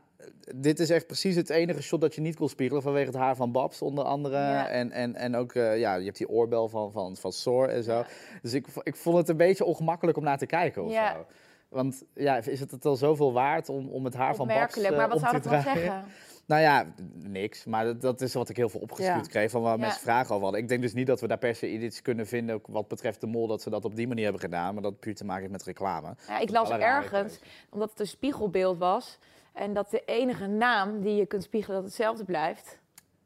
dit 0.56 0.80
is 0.80 0.90
echt 0.90 1.08
precies 1.08 1.36
het 1.36 1.50
enige 1.50 1.82
shot 1.82 2.02
dat 2.02 2.16
je 2.16 2.22
niet 2.22 2.36
kon 2.36 2.50
spiegelen 2.50 2.82
vanwege 2.82 3.08
het 3.08 3.16
haar 3.16 3.36
van 3.36 3.52
Babs 3.52 3.82
onder 3.82 4.04
andere. 4.04 4.36
Ja. 4.38 4.68
En, 4.68 4.92
en, 4.92 5.16
en 5.16 5.36
ook, 5.36 5.54
ja, 5.54 5.96
je 5.96 6.06
hebt 6.06 6.18
die 6.18 6.30
oorbel 6.30 6.70
van, 6.70 6.92
van, 6.92 7.16
van 7.16 7.32
Soar 7.32 7.70
en 7.70 7.84
zo. 7.84 7.94
Ja. 7.98 8.06
Dus 8.42 8.54
ik, 8.54 8.68
ik 8.84 8.96
vond 8.96 9.18
het 9.18 9.30
een 9.30 9.38
beetje 9.38 9.66
ongemakkelijk 9.66 10.18
om 10.18 10.24
naar 10.24 10.38
te 10.38 10.46
kijken 10.46 10.84
of 10.84 10.92
Ja. 10.92 11.12
zo. 11.14 11.26
Want 11.70 12.04
ja, 12.14 12.38
is 12.38 12.60
het 12.60 12.72
het 12.72 12.86
al 12.86 12.96
zoveel 12.96 13.34
waard 13.34 13.70
om, 13.70 13.90
om 13.90 14.06
het 14.06 14.14
haar 14.14 14.36
van 14.36 14.48
Babs 14.48 14.78
eh, 14.82 14.98
maar 14.98 15.10
wat 15.10 15.20
zou 15.20 15.34
te 15.34 15.42
dat 15.42 15.52
wel 15.52 15.62
draaien? 15.62 15.82
zeggen? 15.82 16.04
Nou 16.48 16.62
ja, 16.62 16.86
niks. 17.14 17.66
Maar 17.66 17.86
dat, 17.86 18.02
dat 18.02 18.22
is 18.22 18.34
wat 18.34 18.50
ik 18.50 18.58
heel 18.58 18.70
veel 18.70 18.80
opgestuurd 18.80 19.26
Ja. 19.26 19.32
kreeg 19.32 19.52
van 19.52 19.62
waar 19.62 19.72
Ja. 19.72 19.78
mensen 19.80 20.02
vragen 20.02 20.30
over 20.32 20.44
hadden. 20.44 20.62
Ik 20.62 20.68
denk 20.68 20.82
dus 20.82 20.94
niet 20.94 21.08
dat 21.08 21.22
we 21.22 21.28
daar 21.28 21.38
per 21.38 21.56
se 21.56 21.72
iets 21.72 22.02
kunnen 22.02 22.28
vinden 22.28 22.56
ook 22.56 22.68
wat 22.68 22.88
betreft 22.88 23.22
de 23.22 23.28
mol, 23.28 23.48
dat 23.48 23.62
ze 23.62 23.70
dat 23.70 23.86
op 23.86 23.96
die 23.96 24.08
manier 24.08 24.24
hebben 24.24 24.42
gedaan. 24.42 24.74
Maar 24.74 24.84
dat 24.84 25.00
puur 25.00 25.16
te 25.16 25.26
maken 25.26 25.42
heeft 25.42 25.52
met 25.54 25.64
reclame. 25.64 26.16
Ja, 26.28 26.40
ik 26.40 26.50
las 26.50 26.70
ergens, 26.70 27.40
omdat 27.70 27.90
het 27.90 28.00
een 28.00 28.08
spiegelbeeld 28.08 28.78
was... 28.78 29.18
en 29.54 29.74
dat 29.74 29.90
de 29.90 30.04
enige 30.06 30.48
naam 30.48 31.02
die 31.02 31.16
je 31.16 31.26
kunt 31.26 31.44
spiegelen 31.44 31.76
dat 31.76 31.86
hetzelfde 31.86 32.24
blijft... 32.24 32.80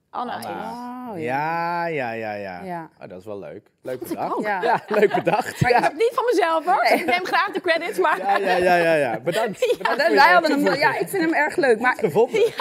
Anna, 0.09 0.33
Anna. 0.33 0.49
is. 0.49 1.15
Oh, 1.15 1.19
ja. 1.21 1.85
Ja, 1.85 1.85
ja, 1.85 2.11
ja, 2.11 2.33
ja. 2.33 2.63
Ja. 2.63 2.89
Oh, 3.01 3.09
dat 3.09 3.19
is 3.19 3.25
wel 3.25 3.39
leuk. 3.39 3.69
Leuk 3.81 3.99
bedacht. 3.99 4.41
Ja. 4.41 4.61
Ja, 4.61 4.81
leuk 4.87 5.13
bedacht. 5.13 5.61
Maar 5.61 5.71
ik 5.71 5.77
Ja, 5.77 5.83
heb 5.83 5.93
niet 5.93 6.11
van 6.13 6.25
mezelf 6.25 6.65
hoor. 6.65 6.83
Ik 6.83 7.05
neem 7.05 7.25
graag 7.25 7.51
de 7.51 7.61
credits, 7.61 7.99
maar... 7.99 8.17
ja, 8.17 8.37
ja, 8.37 8.55
ja, 8.55 8.75
ja. 8.75 8.93
ja. 8.93 9.19
Bedankt. 9.19 9.59
Ja, 9.59 9.89
Bedankt 9.89 10.13
wij 10.13 10.33
hadden 10.33 10.63
hem, 10.63 10.75
ja, 10.75 10.97
ik 10.97 11.09
vind 11.09 11.23
hem 11.23 11.33
erg 11.33 11.55
leuk. 11.55 11.79
Maar 11.79 11.95
Gevonden. 11.95 12.53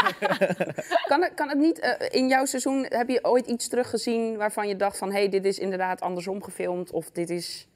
kan 1.11 1.23
het, 1.23 1.33
kan 1.35 1.49
het 1.49 1.59
niet, 1.59 1.79
eh, 1.79 2.21
in 2.21 2.29
jouw 2.29 2.45
seizoen, 2.45 2.87
heb 2.89 3.09
je 3.09 3.25
ooit 3.25 3.47
iets 3.47 3.69
teruggezien 3.69 4.37
waarvan 4.37 4.69
je 4.69 4.77
dacht 4.77 4.99
van... 4.99 5.11
hé, 5.11 5.19
hey, 5.19 5.29
dit 5.29 5.45
is 5.45 5.59
inderdaad 5.59 6.01
andersom 6.01 6.43
gefilmd 6.43 6.91
of 6.91 7.11
dit 7.11 7.31
is... 7.31 7.69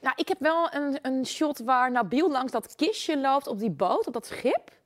Nou, 0.00 0.14
ik 0.16 0.28
heb 0.28 0.38
wel 0.40 0.68
een, 0.72 0.98
een 1.02 1.26
shot 1.26 1.58
waar 1.58 1.90
Nabil 1.90 2.30
langs 2.30 2.52
dat 2.52 2.74
kistje 2.76 3.18
loopt 3.18 3.46
op 3.46 3.58
die 3.58 3.70
boot, 3.70 4.06
op 4.06 4.12
dat 4.12 4.26
schip. 4.26 4.76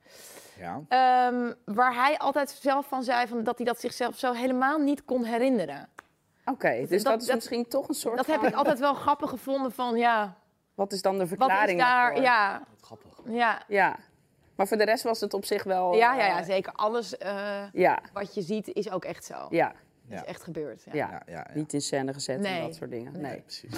Ja. 0.59 0.81
Ehm, 0.87 1.53
waar 1.65 1.93
hij 1.95 2.17
altijd 2.17 2.49
zelf 2.49 2.87
van 2.87 3.03
zei 3.03 3.27
van 3.27 3.43
dat 3.43 3.57
hij 3.57 3.65
dat 3.65 3.79
zichzelf 3.79 4.17
zo 4.17 4.31
helemaal 4.33 4.77
niet 4.79 5.05
kon 5.05 5.23
herinneren. 5.23 5.89
Oké, 6.45 6.85
dus 6.87 7.03
dat, 7.03 7.11
dat- 7.13 7.21
is 7.21 7.27
dat- 7.27 7.35
misschien 7.35 7.67
toch 7.67 7.87
een 7.87 7.93
soort 7.95 8.17
Dat 8.17 8.25
heb 8.25 8.41
ik 8.43 8.53
altijd 8.53 8.79
wel 8.79 8.93
grappig 8.93 9.29
gevonden 9.29 9.71
van 9.71 9.95
ja, 9.97 10.37
Wat 10.73 10.93
is 10.93 11.01
dan 11.01 11.13
de 11.13 11.19
wat 11.19 11.27
verklaring 11.27 11.79
is 11.79 11.85
daar? 11.85 12.03
daarvoor? 12.03 12.21
Ja, 12.23 12.61
Grappig. 12.81 13.11
ja. 13.25 13.61
Ja. 13.67 13.95
Maar 14.55 14.67
voor 14.67 14.77
de 14.77 14.83
rest 14.85 15.03
was 15.03 15.19
het 15.19 15.33
op 15.33 15.45
zich 15.45 15.63
wel... 15.63 15.95
Ja, 15.95 16.13
ja, 16.15 16.25
ja, 16.25 16.39
eh, 16.39 16.45
zeker. 16.45 16.73
Alles 16.73 17.17
eh, 17.17 17.63
ja, 17.73 17.99
wat 18.13 18.33
je 18.35 18.41
ziet 18.41 18.67
is 18.67 18.91
ook 18.91 19.05
echt 19.05 19.25
zo. 19.25 19.47
ja, 19.49 19.71
is 20.07 20.19
Ja. 20.19 20.25
echt 20.25 20.43
gebeurd. 20.43 20.83
Ja. 20.83 20.91
ja. 20.93 21.09
Ja, 21.09 21.21
ja, 21.25 21.33
ja. 21.33 21.47
Niet 21.53 21.73
in 21.73 21.81
scène 21.81 22.13
gezet 22.13 22.35
en 22.35 22.41
Nee. 22.41 22.61
dat 22.61 22.75
soort 22.75 22.89
dingen. 22.89 23.21
Nee. 23.21 23.41
Precies. 23.41 23.71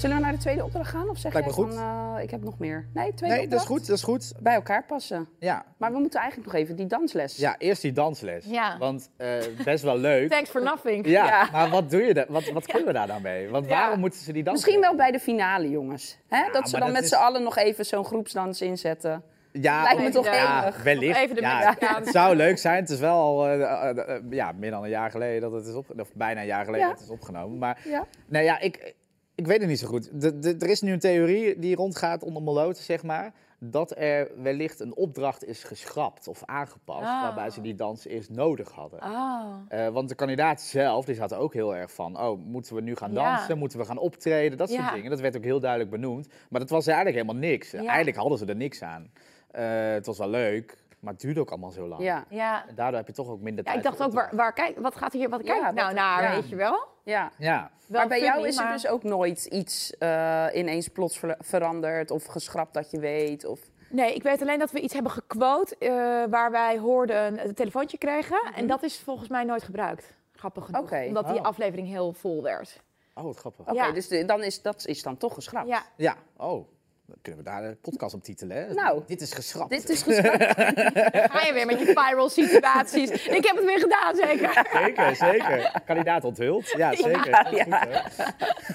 Zullen 0.00 0.16
we 0.16 0.22
naar 0.22 0.32
de 0.32 0.38
tweede 0.38 0.64
opdracht 0.64 0.90
gaan? 0.90 1.08
Of 1.08 1.18
zeg 1.18 1.32
Lijkt 1.32 1.48
me 1.48 1.54
goed. 1.54 1.74
van, 1.74 2.16
eh, 2.16 2.22
ik 2.22 2.30
heb 2.30 2.42
nog 2.42 2.58
meer? 2.58 2.88
Nee, 2.94 3.14
tweede 3.14 3.36
Nee, 3.36 3.48
dat 3.48 3.60
is 3.60 3.66
opdracht? 3.66 3.66
goed, 3.66 3.86
dat 3.86 3.96
is 3.96 4.02
goed. 4.02 4.32
Bij 4.42 4.54
elkaar 4.54 4.84
passen. 4.86 5.28
Ja. 5.38 5.64
Maar 5.76 5.92
we 5.92 5.98
moeten 5.98 6.20
eigenlijk 6.20 6.52
nog 6.52 6.60
even 6.62 6.76
die 6.76 6.86
dansles. 6.86 7.36
Ja, 7.36 7.54
eerst 7.58 7.82
die 7.82 7.92
dansles. 7.92 8.44
Ja. 8.44 8.78
Want 8.78 9.10
eh, 9.16 9.28
best 9.64 9.84
wel 9.84 9.96
leuk. 9.98 10.30
Thanks 10.30 10.50
for 10.50 10.62
nothing. 10.62 11.06
Ja, 11.06 11.24
Ja. 11.26 11.48
maar 11.52 11.70
wat 11.70 11.90
doe 11.90 12.02
je 12.02 12.14
daar? 12.14 12.26
Wat, 12.28 12.50
wat 12.50 12.66
kunnen 12.66 12.86
we 12.86 12.92
daar 12.92 13.06
dan 13.06 13.22
mee? 13.22 13.48
Want 13.48 13.64
Ja. 13.68 13.70
waarom 13.78 14.00
moeten 14.00 14.20
ze 14.20 14.32
die 14.32 14.42
dans 14.42 14.56
Misschien 14.60 14.80
wel 14.80 14.94
bij 14.96 15.10
de 15.10 15.20
finale, 15.20 15.68
jongens. 15.70 16.18
Hè? 16.28 16.42
dat 16.52 16.64
ze 16.68 16.70
maar 16.70 16.80
dan 16.80 16.80
dat 16.80 16.92
met 16.92 17.02
is- 17.02 17.08
z'n 17.18 17.24
allen 17.24 17.42
nog 17.42 17.56
even 17.56 17.84
zo'n 17.86 18.04
groepsdans 18.04 18.60
inzetten. 18.60 19.22
Ja, 19.52 19.82
Lijkt 19.82 20.00
me 20.02 20.10
toch 20.10 20.24
ja, 20.24 20.62
enig. 20.62 20.82
wellicht. 20.82 21.18
Even 21.18 21.34
de 21.34 21.40
ja, 21.40 21.58
Mexicaanse- 21.58 22.00
het 22.04 22.08
zou 22.08 22.36
leuk 22.36 22.58
zijn. 22.58 22.80
Het 22.80 22.90
is 22.90 22.98
wel 23.00 23.16
al 23.18 23.46
eh, 23.46 23.62
eh, 23.62 23.98
eh, 24.16 24.22
ja, 24.30 24.52
meer 24.52 24.70
dan 24.70 24.82
een 24.82 24.88
jaar 24.88 25.10
geleden 25.10 25.40
dat 25.40 25.52
het 25.52 25.66
is 25.66 25.74
opgenomen. 25.74 26.04
Of 26.04 26.14
bijna 26.14 26.40
een 26.40 26.46
jaar 26.46 26.64
geleden 26.64 26.80
Ja. 26.86 26.88
dat 26.92 26.98
het 27.00 27.08
is 27.08 27.14
opgenomen. 27.14 27.58
Maar 27.58 27.78
Ja. 27.84 28.04
nee, 28.26 28.44
ja, 28.44 28.58
ik, 28.60 28.94
ik 29.40 29.46
weet 29.46 29.60
het 29.60 29.68
niet 29.68 29.78
zo 29.78 29.86
goed. 29.86 30.20
De, 30.20 30.38
de, 30.38 30.56
er 30.58 30.68
is 30.68 30.80
nu 30.80 30.92
een 30.92 30.98
theorie 30.98 31.58
die 31.58 31.76
rondgaat 31.76 32.22
onder 32.22 32.42
Moloten, 32.42 32.82
zeg 32.84 33.02
maar. 33.02 33.32
Dat 33.58 33.96
er 33.96 34.30
wellicht 34.42 34.80
een 34.80 34.94
opdracht 34.94 35.44
is 35.44 35.64
geschrapt 35.64 36.28
of 36.28 36.42
aangepast. 36.44 37.06
Ah. 37.06 37.22
Waarbij 37.22 37.50
ze 37.50 37.60
die 37.60 37.74
dans 37.74 38.06
eerst 38.06 38.30
nodig 38.30 38.70
hadden. 38.70 39.00
Ah. 39.00 39.44
Eh, 39.68 39.88
want 39.88 40.08
de 40.08 40.14
kandidaat 40.14 40.60
zelf, 40.60 41.04
die 41.04 41.14
zat 41.14 41.34
ook 41.34 41.52
heel 41.54 41.76
erg 41.76 41.92
van... 41.92 42.20
oh, 42.20 42.38
moeten 42.46 42.74
we 42.74 42.80
nu 42.80 42.96
gaan 42.96 43.12
Ja. 43.12 43.36
dansen? 43.36 43.58
Moeten 43.58 43.78
we 43.78 43.84
gaan 43.84 43.98
optreden? 43.98 44.58
Dat 44.58 44.68
soort 44.70 44.80
Ja. 44.80 44.92
dingen. 44.94 45.10
Dat 45.10 45.20
werd 45.20 45.36
ook 45.36 45.44
heel 45.44 45.60
duidelijk 45.60 45.90
benoemd. 45.90 46.28
Maar 46.48 46.60
dat 46.60 46.70
was 46.70 46.86
eigenlijk 46.86 47.16
helemaal 47.16 47.48
niks. 47.50 47.70
Ja. 47.70 47.84
Eigenlijk 47.84 48.16
hadden 48.16 48.38
ze 48.38 48.44
er 48.46 48.56
niks 48.56 48.82
aan. 48.82 49.10
Eh, 49.50 49.64
het 49.92 50.06
was 50.06 50.18
wel 50.18 50.28
leuk, 50.28 50.76
maar 51.00 51.12
het 51.12 51.22
duurde 51.22 51.40
ook 51.40 51.50
allemaal 51.50 51.70
zo 51.70 51.88
lang. 51.88 52.02
Ja, 52.02 52.24
Ja. 52.28 52.68
En 52.68 52.74
daardoor 52.74 52.98
heb 52.98 53.06
je 53.06 53.12
toch 53.12 53.28
ook 53.28 53.40
minder 53.40 53.64
ja, 53.64 53.72
tijd. 53.72 53.84
ik 53.84 53.90
dacht 53.90 54.02
ook, 54.08 54.12
waar, 54.14 54.36
waar 54.36 54.52
kijk, 54.52 54.78
wat 54.78 54.96
gaat 54.96 55.12
hier, 55.12 55.28
wat 55.28 55.44
Ja, 55.46 55.52
kijk 55.54 55.68
ik 55.68 55.74
nou 55.74 55.94
naar, 55.94 56.22
ja. 56.22 56.30
weet 56.34 56.48
je 56.48 56.56
wel? 56.56 56.86
ja. 57.04 57.30
Ja, 57.38 57.70
maar 57.88 58.08
bij 58.08 58.20
jou 58.20 58.46
is 58.46 58.56
er 58.58 58.64
maar- 58.64 58.72
dus 58.72 58.86
ook 58.86 59.02
nooit 59.02 59.44
iets 59.44 59.96
eh, 59.98 60.46
ineens 60.54 60.88
plots 60.88 61.18
ver- 61.18 61.36
veranderd 61.38 62.10
of 62.10 62.24
geschrapt 62.24 62.74
dat 62.74 62.90
je 62.90 62.98
weet? 63.00 63.44
Of... 63.44 63.60
Nee, 63.88 64.14
ik 64.14 64.22
weet 64.22 64.40
alleen 64.40 64.58
dat 64.58 64.70
we 64.70 64.80
iets 64.80 64.94
hebben 64.94 65.12
gequote 65.12 65.76
eh, 65.78 65.90
waar 66.30 66.50
wij 66.50 66.78
hoorden 66.78 67.44
een 67.46 67.54
telefoontje 67.54 67.98
kregen. 67.98 68.52
En 68.54 68.66
dat 68.66 68.82
is 68.82 68.98
volgens 68.98 69.28
mij 69.28 69.44
nooit 69.44 69.62
gebruikt. 69.62 70.14
Grappig 70.32 70.64
genoeg. 70.64 70.92
Omdat 71.06 71.26
die 71.28 71.38
Oh. 71.38 71.44
aflevering 71.44 71.88
heel 71.88 72.12
vol 72.12 72.42
werd. 72.42 72.80
oh 73.14 73.24
wat 73.24 73.36
grappig. 73.36 73.60
Oké, 73.68 73.72
Ja. 73.84 73.92
dus 73.92 74.08
de- 74.08 74.24
dan 74.24 74.42
is, 74.42 74.62
dat 74.62 74.86
is 74.86 75.02
dan 75.02 75.16
toch 75.16 75.34
geschrapt? 75.34 75.68
Ja. 75.68 75.82
Ja, 75.96 76.14
oh. 76.36 76.66
Dan 77.10 77.18
kunnen 77.22 77.44
we 77.44 77.50
daar 77.50 77.62
de 77.62 77.76
podcast 77.80 78.14
op 78.14 78.22
titelen, 78.22 78.56
hè? 78.56 78.74
Nou. 78.74 79.02
Dit 79.06 79.20
is 79.20 79.32
geschrapt. 79.32 79.70
Dit 79.70 79.88
is 79.88 80.02
geschrapt. 80.02 80.44
Ga 81.32 81.46
je 81.46 81.50
weer 81.52 81.66
met 81.66 81.78
je 81.78 81.86
viral 81.86 82.28
situaties. 82.28 83.10
ik 83.10 83.44
heb 83.44 83.56
het 83.56 83.64
weer 83.64 83.78
gedaan, 83.78 84.16
zeker. 84.16 84.66
Zeker, 84.72 85.16
zeker. 85.16 85.72
Kandidaat 85.86 86.24
onthuld. 86.24 86.68
Ja, 86.76 86.94
zeker. 86.94 87.46
Goed, 87.46 87.58
hè? 87.58 87.64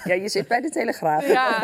ja, 0.04 0.14
je 0.22 0.28
zit 0.28 0.48
bij 0.48 0.60
de 0.60 0.70
Telegraaf. 0.70 1.26
Ja, 1.26 1.58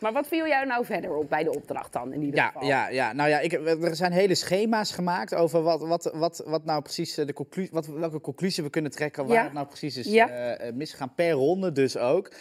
Maar 0.00 0.12
wat 0.12 0.26
viel 0.26 0.46
jou 0.46 0.66
nou 0.66 0.84
verder 0.84 1.16
op 1.16 1.28
bij 1.28 1.42
de 1.44 1.54
opdracht 1.54 1.92
dan 1.92 2.12
in 2.12 2.22
ieder 2.22 2.40
Ja, 2.40 2.46
geval? 2.46 2.68
ja, 2.68 2.88
ja, 2.88 3.12
nou 3.12 3.28
ja, 3.28 3.40
ik, 3.40 3.52
er 3.52 3.96
zijn 3.96 4.12
hele 4.12 4.34
schema's 4.34 4.90
gemaakt 4.92 5.34
over 5.34 5.62
wat, 5.62 5.80
wat, 5.80 6.10
wat, 6.14 6.42
wat 6.46 6.64
nou 6.64 6.82
precies 6.82 7.16
eh, 7.16 7.26
de 7.26 7.32
conclusie, 7.32 7.70
wat, 7.72 7.86
welke 7.86 8.20
conclusie 8.20 8.64
we 8.64 8.70
kunnen 8.70 8.90
trekken, 8.90 9.26
waar 9.26 9.36
Ja. 9.36 9.42
het 9.44 9.52
nou 9.52 9.66
precies 9.66 9.96
is 9.96 10.06
Ja. 10.06 10.28
eh, 10.28 10.68
eh, 10.68 10.74
misgegaan 10.74 11.14
per 11.14 11.30
ronde 11.30 11.72
dus 11.72 11.96
ook. 11.96 12.32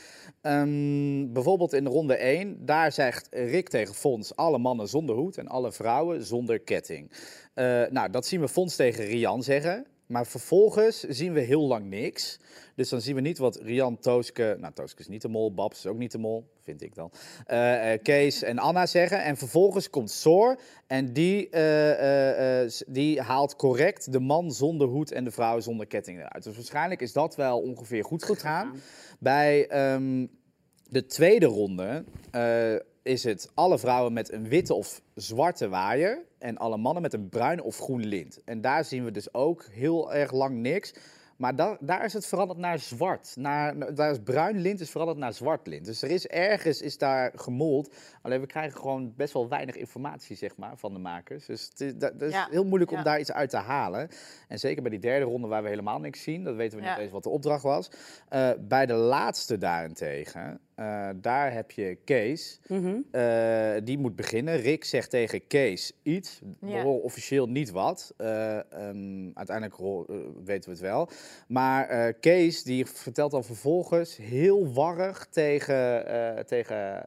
Ehm, 0.42 1.32
bijvoorbeeld 1.34 1.74
in 1.74 1.86
ronde 1.88 2.16
1, 2.16 2.66
daar 2.66 2.92
zegt 2.92 3.28
Rick 3.32 3.70
tegen 3.70 3.96
Fons 3.96 4.36
alle 4.36 4.58
mannen 4.58 4.88
zonder 4.88 5.16
hoed 5.16 5.38
en 5.38 5.48
alle 5.48 5.72
vrouwen 5.72 6.24
zonder 6.24 6.60
ketting. 6.60 7.12
Nou, 7.90 8.10
dat 8.10 8.26
zien 8.26 8.40
we 8.40 8.48
Fons 8.48 8.76
tegen 8.76 9.06
Rian 9.06 9.44
zeggen. 9.44 9.86
Maar 10.06 10.26
vervolgens 10.26 11.00
zien 11.04 11.34
we 11.34 11.40
heel 11.40 11.68
lang 11.68 11.86
niks. 11.86 12.40
Dus 12.76 12.90
dan 12.90 13.02
zien 13.02 13.16
we 13.16 13.22
niet 13.22 13.38
wat 13.38 13.56
Rian, 13.56 14.00
Tooske... 14.00 14.58
Nou, 14.60 14.74
Tooske 14.74 15.00
is 15.00 15.08
niet 15.08 15.22
de 15.22 15.28
mol, 15.28 15.54
Babs 15.54 15.78
is 15.78 15.86
ook 15.86 15.98
niet 15.98 16.12
de 16.12 16.18
mol, 16.18 16.48
vind 16.66 16.82
ik 16.82 16.96
dan. 16.96 17.12
eh, 17.46 17.94
eh, 17.94 18.02
Kees 18.02 18.44
en 18.44 18.58
Anna 18.58 18.86
zeggen. 18.86 19.24
En 19.24 19.38
vervolgens 19.38 19.90
komt 19.90 20.12
Soor 20.12 20.60
en 20.88 21.14
die, 21.14 21.50
eh, 21.50 22.70
die 22.88 23.22
haalt 23.22 23.56
correct 23.56 24.12
de 24.12 24.20
man 24.20 24.52
zonder 24.52 24.88
hoed 24.88 25.12
en 25.12 25.24
de 25.24 25.32
vrouw 25.32 25.60
zonder 25.60 25.88
ketting 25.88 26.18
eruit. 26.18 26.44
Dus 26.44 26.56
waarschijnlijk 26.56 27.02
is 27.02 27.14
dat 27.14 27.36
wel 27.36 27.60
ongeveer 27.60 28.04
goed, 28.04 28.24
gegaan. 28.24 28.76
Bij 29.20 29.68
ehm, 29.68 30.28
de 30.90 31.06
tweede 31.06 31.46
ronde 31.46 32.04
is 33.04 33.24
het 33.24 33.52
alle 33.54 33.80
vrouwen 33.80 34.14
met 34.14 34.32
een 34.32 34.48
witte 34.48 34.74
of 34.74 35.02
zwarte 35.14 35.70
waaier 35.70 36.26
en 36.40 36.58
alle 36.58 36.78
mannen 36.78 37.02
met 37.02 37.14
een 37.14 37.30
bruin 37.30 37.62
of 37.62 37.78
groen 37.78 38.06
lint. 38.06 38.42
En 38.46 38.62
daar 38.62 38.86
zien 38.86 39.04
we 39.04 39.12
dus 39.12 39.34
ook 39.34 39.66
heel 39.72 40.14
erg 40.14 40.32
lang 40.32 40.56
niks. 40.56 40.94
Maar 41.38 41.56
da- 41.56 41.78
daar 41.80 42.06
is 42.06 42.14
het 42.14 42.26
veranderd 42.26 42.60
naar 42.60 42.80
zwart. 42.80 43.34
Naar, 43.36 43.96
daar 43.96 44.12
is 44.12 44.20
bruin 44.24 44.58
lint 44.60 44.80
is 44.80 44.90
veranderd 44.90 45.20
naar 45.20 45.34
zwart 45.34 45.68
lint. 45.68 45.86
Dus 45.86 46.02
er 46.02 46.10
is 46.10 46.28
ergens 46.28 46.82
is 46.82 46.98
daar 46.98 47.32
gemold. 47.36 47.96
Alleen 48.22 48.40
we 48.42 48.48
krijgen 48.48 48.80
gewoon 48.80 49.14
best 49.16 49.34
wel 49.34 49.50
weinig 49.50 49.76
informatie 49.76 50.36
zeg 50.36 50.58
maar, 50.58 50.78
van 50.78 50.94
de 50.94 51.00
makers. 51.00 51.46
Dus 51.46 51.68
het 51.70 51.82
is, 51.82 51.96
dat, 51.96 52.22
is 52.22 52.32
Ja, 52.32 52.48
heel 52.52 52.66
moeilijk 52.66 52.92
om 52.92 52.98
ja. 52.98 53.04
daar 53.04 53.20
iets 53.20 53.32
uit 53.32 53.50
te 53.50 53.58
halen. 53.58 54.10
En 54.48 54.60
zeker 54.60 54.82
bij 54.82 54.92
die 54.92 55.00
derde 55.00 55.26
ronde 55.26 55.48
waar 55.48 55.64
we 55.64 55.70
helemaal 55.70 56.00
niks 56.00 56.24
zien. 56.24 56.44
Dat 56.44 56.56
weten 56.56 56.78
we 56.78 56.84
niet 56.84 56.94
Ja. 56.96 57.00
eens 57.02 57.12
wat 57.12 57.24
de 57.24 57.30
opdracht 57.30 57.64
was. 57.64 57.92
Eh, 58.30 58.50
bij 58.60 58.86
de 58.86 58.94
laatste 58.94 59.58
daarentegen, 59.58 60.60
eh, 60.76 61.10
daar 61.16 61.54
heb 61.54 61.72
je 61.72 61.98
Kees. 62.04 62.60
Mhm. 62.68 62.96
Eh, 63.12 63.74
die 63.84 63.98
moet 63.98 64.16
beginnen. 64.16 64.58
Rick 64.58 64.84
zegt 64.84 65.10
tegen 65.10 65.48
Kees 65.48 65.92
iets. 66.04 66.42
We 66.60 66.68
Ja. 66.68 66.82
horen 66.84 67.04
officieel 67.04 67.48
niet 67.48 67.72
wat. 67.72 68.14
Eh, 68.18 68.58
ehm, 68.74 69.30
uiteindelijk 69.34 69.78
weten 70.46 70.70
we 70.70 70.76
het 70.76 70.80
wel. 70.80 71.10
Maar 71.48 72.14
Kees 72.14 72.64
die 72.64 72.86
vertelt 72.86 73.32
dan 73.32 73.44
vervolgens 73.44 74.18
heel 74.18 74.74
warrig 74.74 75.28
tegen, 75.30 76.46
tegen 76.46 77.04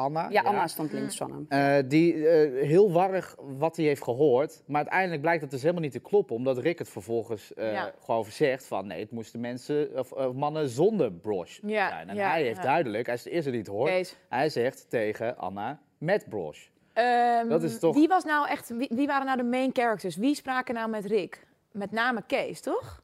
Anna. 0.00 0.28
Ja, 0.30 0.42
Anna 0.42 0.66
stond 0.66 0.92
links 0.92 1.16
van 1.16 1.30
hem. 1.30 1.46
Eh, 1.48 1.88
die 1.88 2.28
eh, 2.28 2.66
heel 2.66 2.92
warrig 2.92 3.36
wat 3.58 3.76
hij 3.76 3.84
heeft 3.84 4.02
gehoord. 4.02 4.62
Maar 4.66 4.76
uiteindelijk 4.80 5.20
blijkt 5.20 5.40
dat 5.40 5.50
dus 5.50 5.60
helemaal 5.62 5.82
niet 5.82 5.92
te 5.92 5.98
kloppen. 6.00 6.36
Omdat 6.36 6.58
Rick 6.58 6.78
het 6.78 6.88
vervolgens 6.88 7.54
eh, 7.54 7.72
Ja. 7.72 7.92
gewoon 8.04 8.24
zegt 8.24 8.66
van... 8.66 8.86
nee, 8.86 9.00
het 9.00 9.10
moesten 9.10 9.40
mensen 9.40 9.98
of, 9.98 10.32
mannen 10.32 10.68
zonder 10.68 11.12
broche 11.12 11.60
Ja, 11.66 11.88
zijn. 11.88 12.08
En 12.08 12.14
ja, 12.16 12.30
hij 12.30 12.42
heeft 12.42 12.56
ja. 12.56 12.62
duidelijk, 12.62 13.06
hij 13.06 13.14
is 13.14 13.22
de 13.22 13.30
eerste 13.30 13.50
die 13.50 13.58
het 13.60 13.68
hoort... 13.68 13.90
Kees. 13.90 14.16
hij 14.28 14.48
zegt 14.48 14.90
tegen 14.90 15.36
Anna 15.38 15.80
met 15.98 16.28
broche. 16.28 16.68
Ehm, 16.92 17.48
Dat 17.48 17.62
is 17.62 17.78
toch- 17.78 17.94
Wie, 17.94 18.08
was 18.08 18.24
nou 18.24 18.48
echt, 18.48 18.68
wie, 18.76 18.90
wie 18.94 19.06
waren 19.06 19.26
nou 19.26 19.36
de 19.38 19.44
main 19.44 19.70
characters? 19.72 20.16
Wie 20.16 20.34
spraken 20.34 20.74
nou 20.74 20.90
met 20.90 21.04
Rick? 21.04 21.46
Met 21.70 21.90
name 21.90 22.22
Kees, 22.26 22.60
toch? 22.60 23.02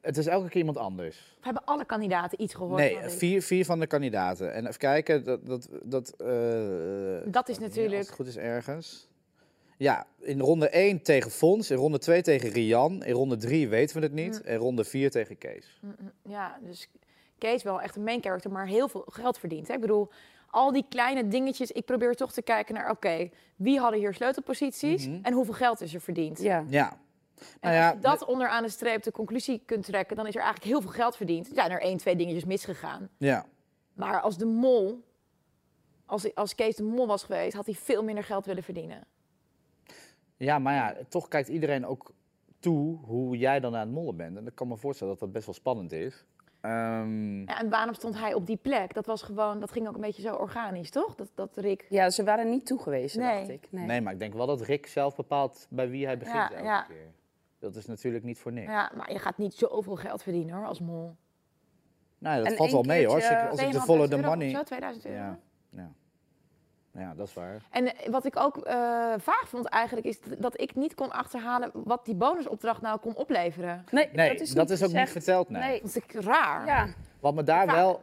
Het 0.00 0.16
is 0.16 0.26
elke 0.26 0.48
keer 0.48 0.56
iemand 0.60 0.76
anders. 0.76 1.36
Of 1.38 1.44
hebben 1.44 1.64
alle 1.64 1.84
kandidaten 1.84 2.42
iets 2.42 2.54
gehoord? 2.54 2.78
Nee, 2.80 2.98
vier, 3.08 3.42
vier 3.42 3.64
van 3.64 3.80
de 3.80 3.86
kandidaten. 3.86 4.52
En 4.52 4.66
even 4.66 4.78
kijken, 4.78 5.24
dat... 5.24 5.46
dat, 5.46 5.68
dat, 5.82 6.10
eh, 6.20 6.28
Dat 7.24 7.48
is 7.48 7.58
natuurlijk- 7.58 7.96
Als 7.98 8.06
het 8.06 8.16
goed 8.16 8.26
is 8.26 8.36
ergens. 8.36 9.08
Ja, 9.76 10.06
in 10.20 10.40
ronde 10.40 10.68
1 10.68 11.02
tegen 11.02 11.30
Fons, 11.30 11.70
in 11.70 11.76
ronde 11.76 11.98
2 11.98 12.22
tegen 12.22 12.48
Rian, 12.50 13.04
in 13.04 13.12
ronde 13.12 13.36
3 13.36 13.68
weten 13.68 13.96
we 13.96 14.02
het 14.02 14.12
niet, 14.12 14.40
en 14.42 14.56
ronde 14.56 14.84
4 14.84 15.10
tegen 15.10 15.38
Kees. 15.38 15.80
Ja, 16.22 16.58
dus 16.62 16.88
Kees 17.38 17.62
wel 17.62 17.80
echt 17.80 17.96
een 17.96 18.02
main 18.04 18.22
character, 18.22 18.50
maar 18.50 18.66
heel 18.66 18.88
veel 18.88 19.04
geld 19.06 19.38
verdient. 19.38 19.68
Hè? 19.68 19.74
Ik 19.74 19.80
bedoel, 19.80 20.08
al 20.50 20.72
die 20.72 20.84
kleine 20.88 21.28
dingetjes. 21.28 21.72
Ik 21.72 21.84
probeer 21.84 22.14
toch 22.14 22.32
te 22.32 22.42
kijken 22.42 22.74
naar, 22.74 22.90
oké, 22.90 23.30
wie 23.56 23.78
hadden 23.78 23.98
hier 24.00 24.14
sleutelposities 24.14 25.06
en 25.22 25.32
hoeveel 25.32 25.54
geld 25.54 25.80
is 25.80 25.94
er 25.94 26.00
verdiend? 26.00 26.42
Ja. 26.42 26.64
Ja. 26.68 26.98
En 27.40 27.46
Nou 27.60 27.74
ja, 27.74 27.86
als 27.86 27.94
je 27.94 28.00
dat 28.00 28.24
onderaan 28.24 28.62
de 28.62 28.68
streep 28.68 29.02
de 29.02 29.10
conclusie 29.12 29.62
kunt 29.66 29.84
trekken, 29.84 30.16
dan 30.16 30.26
is 30.26 30.34
er 30.34 30.42
eigenlijk 30.42 30.70
heel 30.72 30.80
veel 30.80 30.90
geld 30.90 31.16
verdiend. 31.16 31.48
Er 31.48 31.54
zijn 31.54 31.70
er 31.70 31.80
één, 31.80 31.96
twee 31.96 32.16
dingetjes 32.16 32.44
misgegaan. 32.44 33.08
Ja. 33.18 33.46
Maar 33.94 34.20
als 34.20 34.38
de 34.38 34.46
mol, 34.46 35.04
als, 36.06 36.34
als 36.34 36.54
Kees 36.54 36.76
de 36.76 36.82
mol 36.82 37.06
was 37.06 37.22
geweest, 37.22 37.54
had 37.56 37.66
hij 37.66 37.74
veel 37.74 38.02
minder 38.04 38.24
geld 38.24 38.46
willen 38.46 38.62
verdienen. 38.62 39.06
Ja, 40.36 40.58
maar 40.58 40.74
ja, 40.74 40.96
toch 41.08 41.28
kijkt 41.28 41.48
iedereen 41.48 41.86
ook 41.86 42.10
toe 42.60 42.98
hoe 43.04 43.36
jij 43.36 43.60
dan 43.60 43.74
aan 43.74 43.80
het 43.80 43.90
mollen 43.90 44.16
bent. 44.16 44.36
En 44.36 44.46
ik 44.46 44.54
kan 44.54 44.68
me 44.68 44.76
voorstellen 44.76 45.12
dat 45.12 45.22
dat 45.22 45.32
best 45.32 45.46
wel 45.46 45.54
spannend 45.54 45.92
is. 45.92 46.24
Ehm, 46.60 47.38
Ja, 47.40 47.58
en 47.60 47.68
waarom 47.70 47.94
stond 47.94 48.18
hij 48.18 48.34
op 48.34 48.46
die 48.46 48.56
plek? 48.56 48.94
Dat 48.94 49.06
was 49.06 49.22
gewoon, 49.22 49.60
dat 49.60 49.72
ging 49.72 49.88
ook 49.88 49.94
een 49.94 50.00
beetje 50.00 50.22
zo 50.22 50.34
organisch, 50.34 50.90
toch? 50.90 51.14
Dat, 51.14 51.28
dat 51.34 51.56
Rick. 51.56 51.86
Ja, 51.88 52.10
ze 52.10 52.24
waren 52.24 52.50
niet 52.50 52.66
toegewezen, 52.66 53.20
Nee. 53.20 53.36
dacht 53.38 53.48
ik. 53.48 53.68
Nee. 53.70 53.86
nee. 53.86 54.00
maar 54.00 54.12
ik 54.12 54.18
denk 54.18 54.34
wel 54.34 54.46
dat 54.46 54.60
Rick 54.60 54.86
zelf 54.86 55.16
bepaalt 55.16 55.66
bij 55.70 55.88
wie 55.90 56.06
hij 56.06 56.18
begint 56.18 56.36
Ja, 56.36 56.50
elke 56.52 56.64
ja. 56.64 56.82
keer. 56.82 57.12
Dat 57.58 57.76
is 57.76 57.86
natuurlijk 57.86 58.24
niet 58.24 58.38
voor 58.38 58.52
niks. 58.52 58.70
Ja, 58.70 58.90
maar 58.94 59.12
je 59.12 59.18
gaat 59.18 59.38
niet 59.38 59.54
zoveel 59.54 59.96
geld 59.96 60.22
verdienen 60.22 60.54
hoor, 60.54 60.66
als 60.66 60.80
mol. 60.80 61.16
Nou, 62.18 62.38
dat 62.38 62.46
En 62.46 62.56
valt 62.56 62.70
wel 62.72 62.82
mee 62.82 63.06
hoor. 63.06 63.14
Als 63.14 63.30
ik, 63.30 63.48
als 63.50 63.60
ik 63.60 63.72
de 63.72 63.78
2.500 63.78 63.82
follow 63.84 64.06
the 64.06 64.16
euro 64.16 64.28
of 64.28 64.34
money... 64.34 64.50
Zo, 64.50 64.62
2000 64.62 65.06
euro. 65.06 65.18
Ja, 65.18 65.38
ja. 65.70 65.90
ja, 66.92 67.14
dat 67.14 67.26
is 67.26 67.34
waar. 67.34 67.62
En 67.70 67.96
eh, 67.96 68.10
wat 68.10 68.24
ik 68.24 68.36
ook 68.36 68.56
eh, 68.56 68.74
vaag 69.16 69.44
vond 69.48 69.66
eigenlijk, 69.66 70.06
is 70.06 70.18
dat 70.38 70.60
ik 70.60 70.74
niet 70.74 70.94
kon 70.94 71.10
achterhalen 71.10 71.70
wat 71.72 72.04
die 72.04 72.14
bonusopdracht 72.14 72.80
nou 72.80 72.98
kon 72.98 73.14
opleveren. 73.14 73.84
Nee, 73.90 74.08
Nee, 74.12 74.28
dat 74.28 74.40
is, 74.40 74.50
dat 74.50 74.68
niet 74.68 74.80
is 74.80 74.86
ook 74.86 74.92
niet 74.92 75.10
verteld, 75.10 75.48
nee. 75.48 75.62
Nee. 75.62 75.80
Dat 75.80 75.92
vond 75.92 76.04
ik 76.04 76.12
raar. 76.12 76.66
Ja, 76.66 76.88
Wat 77.20 77.34
me 77.34 77.42
daar 77.42 77.66
wel, 77.66 78.00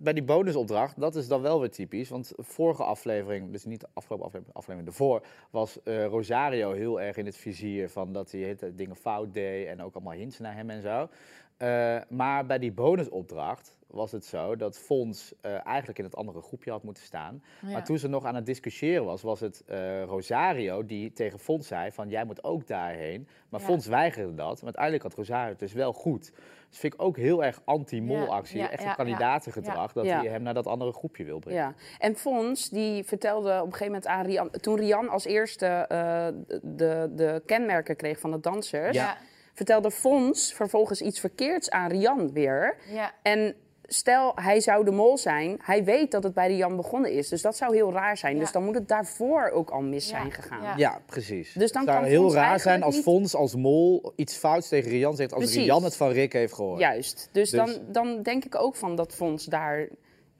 bij- 0.00 0.12
die 0.12 0.22
bonusopdracht, 0.22 1.00
dat 1.00 1.16
is 1.16 1.28
dan 1.28 1.42
wel 1.42 1.60
weer 1.60 1.70
typisch. 1.70 2.08
Want 2.08 2.32
vorige 2.36 2.82
aflevering, 2.84 3.52
dus 3.52 3.64
niet 3.64 3.80
de 3.80 3.88
afgelopen 3.92 4.26
aflevering, 4.26 4.56
aflevering 4.56 4.88
ervoor, 4.90 5.22
was 5.50 5.82
eh, 5.82 6.06
Rosario 6.06 6.72
heel 6.72 7.00
erg 7.00 7.16
in 7.16 7.26
het 7.26 7.36
vizier 7.36 7.88
van 7.90 8.12
dat 8.12 8.30
hij 8.30 8.54
tijd 8.54 8.78
dingen 8.78 8.96
fout 8.96 9.34
deed 9.34 9.66
en 9.66 9.82
ook 9.82 9.94
allemaal 9.94 10.12
hints 10.12 10.38
naar 10.38 10.54
hem 10.54 10.70
en 10.70 10.82
zo. 10.82 11.08
Eh, 11.56 11.96
maar 12.08 12.46
bij 12.46 12.58
die 12.58 12.72
bonusopdracht 12.72 13.75
was 13.96 14.12
het 14.12 14.24
zo 14.24 14.56
dat 14.56 14.78
Fons 14.78 15.32
eh, 15.40 15.66
eigenlijk 15.66 15.98
in 15.98 16.04
het 16.04 16.16
andere 16.16 16.40
groepje 16.42 16.70
had 16.70 16.82
moeten 16.82 17.02
staan. 17.02 17.42
Ja. 17.62 17.68
Maar 17.72 17.84
toen 17.84 17.98
ze 17.98 18.08
nog 18.08 18.24
aan 18.24 18.34
het 18.34 18.46
discussiëren 18.46 19.04
was, 19.04 19.22
was 19.22 19.40
het 19.40 19.62
eh, 19.66 20.02
Rosario 20.02 20.84
die 20.86 21.12
tegen 21.12 21.38
Fons 21.38 21.66
zei 21.66 21.92
van 21.92 22.08
jij 22.08 22.24
moet 22.24 22.44
ook 22.44 22.66
daarheen. 22.66 23.28
Maar 23.48 23.60
Ja. 23.60 23.66
Fons 23.66 23.86
weigerde 23.86 24.34
dat. 24.34 24.54
Maar 24.54 24.64
uiteindelijk 24.64 25.02
had 25.02 25.14
Rosario 25.14 25.48
het 25.50 25.58
dus 25.58 25.72
wel 25.72 25.92
goed. 25.92 26.32
Dus 26.68 26.78
vind 26.78 26.94
ik 26.94 27.02
ook 27.02 27.16
heel 27.16 27.44
erg 27.44 27.60
anti-mol-actie. 27.64 28.56
Ja, 28.58 28.64
ja, 28.64 28.70
echt 28.70 28.82
ja, 28.82 28.88
een 28.88 28.96
kandidatengedrag. 28.96 29.92
Dat 29.92 30.04
Ja. 30.04 30.18
hij 30.20 30.28
hem 30.28 30.42
naar 30.42 30.54
dat 30.54 30.66
andere 30.66 30.92
groepje 30.92 31.24
wil 31.24 31.38
brengen. 31.38 31.60
ja. 31.62 31.74
En 31.98 32.16
Fons, 32.16 32.68
die 32.68 33.04
vertelde 33.04 33.50
op 33.50 33.66
een 33.66 33.72
gegeven 33.72 33.86
moment 33.86 34.06
aan 34.06 34.24
Rian... 34.24 34.50
Toen 34.50 34.76
Rian 34.76 35.08
als 35.08 35.24
eerste 35.24 35.66
eh, 35.66 36.26
de, 36.62 37.10
de 37.14 37.42
kenmerken 37.46 37.96
kreeg 37.96 38.18
van 38.18 38.30
de 38.30 38.40
dansers... 38.40 38.96
Ja. 38.96 39.16
vertelde 39.54 39.90
Fons 39.90 40.54
vervolgens 40.54 41.00
iets 41.00 41.20
verkeerds 41.20 41.70
aan 41.70 41.88
Rian 41.90 42.32
weer. 42.32 42.76
Ja. 42.88 43.12
En 43.22 43.54
stel, 43.86 44.32
hij 44.34 44.60
zou 44.60 44.84
de 44.84 44.90
mol 44.90 45.18
zijn. 45.18 45.58
Hij 45.62 45.84
weet 45.84 46.10
dat 46.10 46.22
het 46.22 46.34
bij 46.34 46.46
Rian 46.48 46.76
begonnen 46.76 47.12
is. 47.12 47.28
Dus 47.28 47.42
dat 47.42 47.56
zou 47.56 47.74
heel 47.74 47.92
raar 47.92 48.16
zijn. 48.16 48.34
Ja. 48.34 48.40
Dus 48.40 48.52
dan 48.52 48.64
moet 48.64 48.74
het 48.74 48.88
daarvoor 48.88 49.50
ook 49.50 49.70
al 49.70 49.80
mis 49.80 50.04
Ja. 50.10 50.16
zijn 50.18 50.32
gegaan. 50.32 50.62
Ja. 50.62 50.74
Ja, 50.76 51.00
precies. 51.06 51.52
Dus 51.52 51.72
dan 51.72 51.82
het 51.82 51.90
zou 51.90 52.02
kan 52.02 52.10
heel 52.10 52.34
raar 52.34 52.60
zijn 52.60 52.82
als 52.82 52.94
niet- 52.94 53.04
Fons 53.04 53.34
als 53.34 53.54
mol 53.54 54.12
iets 54.16 54.36
fouts 54.36 54.68
tegen 54.68 54.90
Rian 54.90 55.16
zegt 55.16 55.32
als 55.32 55.42
Precies. 55.44 55.62
Rian 55.62 55.84
het 55.84 55.96
van 55.96 56.08
Rick 56.10 56.32
heeft 56.32 56.52
gehoord. 56.52 56.80
Juist. 56.80 57.28
Dus, 57.32 57.50
Dus- 57.50 57.74
Dan, 57.74 57.92
dan 57.92 58.22
denk 58.22 58.44
ik 58.44 58.54
ook 58.54 58.76
van 58.76 58.96
dat 58.96 59.14
Fons 59.14 59.44
daar... 59.44 59.88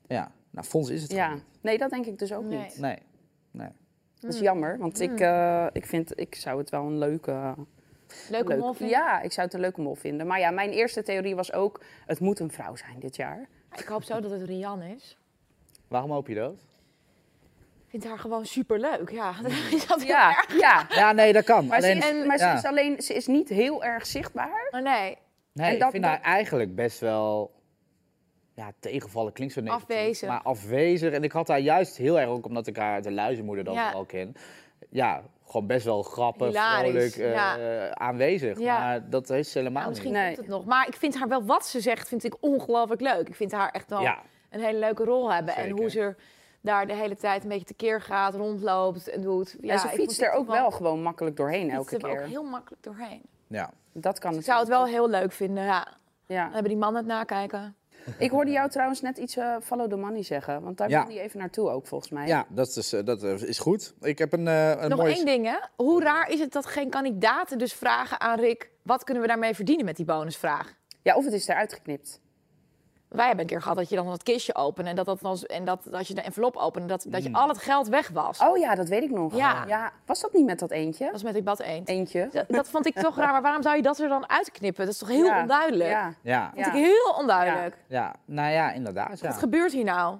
Ja. 0.06 0.30
Nou, 0.50 0.66
Fons 0.66 0.88
is 0.90 1.02
het 1.02 1.12
Ja. 1.12 1.24
gewoon 1.26 1.42
Nee, 1.61 1.78
dat 1.78 1.90
denk 1.90 2.06
ik 2.06 2.18
dus 2.18 2.32
ook 2.32 2.44
Nee. 2.44 2.59
niet. 2.59 2.66
niet. 2.68 2.78
Nee. 2.78 2.98
nee. 3.50 3.68
Dat 4.20 4.35
is 4.35 4.40
jammer, 4.40 4.78
want 4.78 5.00
ik, 5.00 5.20
eh, 5.20 5.66
ik, 5.72 5.87
vind, 5.87 6.20
ik 6.20 6.35
zou 6.35 6.59
het 6.59 6.70
wel 6.70 6.82
een 6.82 6.98
leuke... 6.98 7.54
Leuke 8.31 8.49
leuk- 8.49 8.59
mol 8.59 8.73
vinden? 8.73 8.97
Ja, 8.99 9.21
ik 9.21 9.33
zou 9.33 9.47
het 9.47 9.55
een 9.55 9.61
leuke 9.61 9.81
mol 9.81 9.95
vinden. 9.95 10.27
Maar 10.27 10.38
ja, 10.38 10.51
mijn 10.51 10.71
eerste 10.71 11.03
theorie 11.03 11.37
was 11.37 11.53
ook... 11.53 11.81
het 12.07 12.21
moet 12.21 12.38
een 12.40 12.51
vrouw 12.51 12.77
zijn 12.77 12.99
dit 13.01 13.16
jaar. 13.16 13.49
Ik 13.77 13.85
hoop 13.85 14.03
zo 14.03 14.21
dat 14.21 14.31
het 14.31 14.42
Rian 14.42 14.83
is. 14.83 15.16
Waarom 15.88 16.11
hoop 16.11 16.29
je 16.29 16.35
dat? 16.35 16.53
Ik 17.85 18.03
vind 18.03 18.05
haar 18.05 18.19
gewoon 18.19 18.47
superleuk. 18.47 19.11
Ja, 19.11 19.35
is 19.75 19.87
dat 19.87 20.03
Ja, 20.03 20.37
erg? 20.37 20.59
ja. 20.61 20.87
Ja, 20.88 21.12
nee, 21.12 21.33
dat 21.33 21.45
kan. 21.45 21.66
Maar, 21.66 21.77
Alleen, 21.79 22.03
ze, 22.03 22.09
is, 22.09 22.27
maar 22.27 22.38
ja. 22.38 22.51
ze 22.51 22.57
is 22.57 22.64
alleen... 22.64 23.03
Ze 23.03 23.14
is 23.14 23.27
niet 23.27 23.49
heel 23.49 23.85
erg 23.85 24.07
zichtbaar. 24.07 24.69
Maar 24.71 24.83
nee, 24.83 25.16
Nee, 25.53 25.66
En 25.69 25.75
ik 25.75 25.81
dat- 25.81 25.90
vind 25.90 26.03
dat- 26.03 26.12
haar 26.12 26.21
eigenlijk 26.23 26.75
best 26.75 27.01
wel... 27.01 27.55
Ja, 28.55 28.73
tegenvallen 28.81 29.33
klinkt 29.33 29.55
zo 29.55 29.61
negatief. 29.61 29.83
Afwezig. 29.88 30.29
Maar 30.29 30.40
afwezig. 30.42 31.12
En 31.12 31.23
ik 31.25 31.33
had 31.33 31.49
haar 31.49 31.59
juist 31.61 31.97
heel 31.97 32.21
erg, 32.21 32.29
ook 32.29 32.47
omdat 32.47 32.66
ik 32.66 32.77
haar 32.77 33.03
de 33.03 33.12
luizenmoeder 33.12 33.64
dan 33.64 33.75
Ja. 33.75 33.85
vooral 33.87 34.05
ken... 34.05 34.35
Ja, 34.96 35.22
gewoon 35.46 35.66
best 35.66 35.85
wel 35.85 36.02
grappig, 36.02 36.46
Hilarisch, 36.46 37.14
vrolijk, 37.14 37.37
eh, 37.37 37.90
aanwezig. 37.90 38.59
Ja. 38.59 38.78
Maar 38.78 39.11
dat 39.11 39.28
heeft 39.28 39.48
ze 39.48 39.59
helemaal 39.59 39.82
nou, 39.82 39.94
misschien 39.94 40.12
niet. 40.12 40.24
Komt 40.24 40.37
het 40.37 40.48
nog. 40.48 40.64
Maar 40.64 40.87
ik 40.87 40.94
vind 40.94 41.18
haar 41.18 41.28
wel, 41.28 41.44
wat 41.44 41.66
ze 41.66 41.80
zegt, 41.80 42.09
vind 42.09 42.24
ik 42.24 42.37
ongelooflijk 42.40 43.00
leuk. 43.00 43.28
Ik 43.28 43.35
vind 43.35 43.52
haar 43.52 43.70
echt 43.70 43.90
wel 43.90 44.00
Ja, 44.00 44.18
een 44.50 44.61
hele 44.61 44.78
leuke 44.78 45.04
rol 45.04 45.32
hebben. 45.32 45.54
En 45.56 45.70
hoe 45.70 45.90
ze 45.90 46.14
daar 46.61 46.87
de 46.87 46.94
hele 46.94 47.16
tijd 47.16 47.42
een 47.42 47.48
beetje 47.48 47.64
tekeer 47.64 48.00
gaat, 48.00 48.35
rondloopt 48.35 49.09
en 49.09 49.20
doet. 49.20 49.56
Ja, 49.61 49.72
en 49.72 49.78
ze 49.78 49.88
fietst 49.88 50.22
er 50.22 50.32
ook 50.32 50.46
wel 50.46 50.70
gewoon 50.70 51.02
makkelijk 51.02 51.37
doorheen 51.37 51.70
fietst 51.70 51.92
elke 51.92 52.06
er 52.06 52.11
ook 52.11 52.16
keer. 52.16 52.26
heel 52.26 52.44
makkelijk 52.44 52.82
doorheen. 52.82 53.22
ja. 53.46 53.70
Dat 53.92 54.18
kan 54.18 54.35
Ik 54.35 54.42
zou 54.42 54.59
het 54.59 54.68
wel 54.68 54.87
heel 54.87 55.09
leuk 55.09 55.32
vinden, 55.32 55.64
ja. 55.64 55.87
Ja. 56.26 56.42
Dan 56.44 56.52
hebben 56.52 56.70
die 56.70 56.80
mannen 56.80 57.02
het 57.02 57.11
nakijken. 57.12 57.76
Ik 58.19 58.31
hoorde 58.31 58.51
jou 58.51 58.71
trouwens 58.71 59.01
net 59.01 59.19
iets 59.19 59.37
eh, 59.37 59.57
follow 59.62 59.90
the 59.90 59.97
money 59.97 60.23
zeggen. 60.23 60.62
Want 60.62 60.77
daar 60.79 60.88
Ja. 60.88 61.07
wil 61.07 61.14
je 61.14 61.21
even 61.21 61.38
naartoe 61.38 61.71
ook, 61.71 61.87
volgens 61.87 62.11
mij. 62.11 62.27
Ja, 62.27 62.47
dat 62.49 62.77
is, 62.77 62.92
eh, 62.92 63.05
dat 63.05 63.23
eh, 63.23 63.42
is 63.42 63.59
goed. 63.59 63.95
Ik 64.01 64.19
heb 64.19 64.33
een, 64.33 64.49
eh 64.49 64.71
een 64.71 64.88
Nog 64.88 64.99
mooi... 64.99 65.12
één 65.14 65.25
ding, 65.25 65.47
hè. 65.47 65.57
Hoe 65.77 66.03
raar 66.03 66.31
is 66.31 66.40
het 66.40 66.53
dat 66.53 66.66
geen 66.66 66.90
kandidaten 66.90 67.59
dus 67.59 67.73
vragen 67.73 68.21
aan 68.21 68.38
Rick... 68.38 68.71
wat 68.83 69.05
kunnen 69.05 69.23
we 69.23 69.29
daarmee 69.29 69.55
verdienen 69.55 69.85
met 69.85 69.97
die 69.97 70.05
bonusvraag? 70.05 70.75
Ja, 71.03 71.14
of 71.16 71.25
het 71.25 71.33
is 71.33 71.49
eruit 71.49 71.73
geknipt. 71.73 72.21
Wij 73.09 73.27
hebben 73.27 73.45
een 73.45 73.51
keer 73.51 73.62
gehad 73.62 73.77
dat 73.77 73.88
je 73.88 73.97
dan 73.97 74.07
dat 74.07 74.23
kistje 74.23 74.55
opende... 74.55 74.90
en 74.90 74.97
dat, 74.97 75.07
dat, 75.07 75.21
dan, 75.21 75.38
en 75.47 75.64
dat 75.64 75.92
als 75.92 76.09
je 76.09 76.14
de 76.14 76.21
envelop 76.21 76.57
opende, 76.57 76.87
dat, 76.88 77.05
dat 77.09 77.23
je 77.23 77.29
Hmm. 77.29 77.37
al 77.38 77.49
het 77.49 77.59
geld 77.59 77.88
weg 77.88 78.09
was. 78.09 78.38
Oh 78.40 78.57
ja, 78.59 78.75
dat 78.75 78.88
weet 78.88 79.03
ik 79.03 79.11
nog. 79.11 79.35
Ja. 79.37 79.92
Was 80.07 80.21
dat 80.21 80.33
niet 80.33 80.45
met 80.47 80.59
dat 80.59 80.71
eentje? 80.71 81.05
Dat 81.05 81.12
was 81.12 81.23
met 81.23 81.37
ik 81.37 81.45
bad 81.45 81.61
eend. 81.61 81.88
Eentje. 81.88 82.29
Dat, 82.33 82.45
dat 82.49 82.69
vond 82.69 82.87
ik 82.87 82.95
toch 82.95 83.16
raar, 83.16 83.33
maar 83.33 83.42
waarom 83.42 83.62
zou 83.62 83.77
je 83.77 83.83
dat 83.83 83.99
er 83.99 84.09
dan 84.09 84.29
uitknippen? 84.29 84.85
Dat 84.85 84.92
is 84.95 85.01
toch 85.01 85.09
heel 85.09 85.25
Ja. 85.25 85.40
onduidelijk? 85.40 85.90
Ja. 85.90 86.12
Ja, 86.23 86.53
Ja. 86.55 86.62
vond 86.62 86.66
ik 86.66 86.73
heel 86.83 87.14
onduidelijk. 87.19 87.77
ja, 87.88 88.14
nou 88.25 88.51
ja, 88.53 88.73
inderdaad. 88.73 89.21
Ja, 89.21 89.29
Wat 89.29 89.38
gebeurt 89.38 89.73
hier 89.73 89.85
nou? 89.85 90.19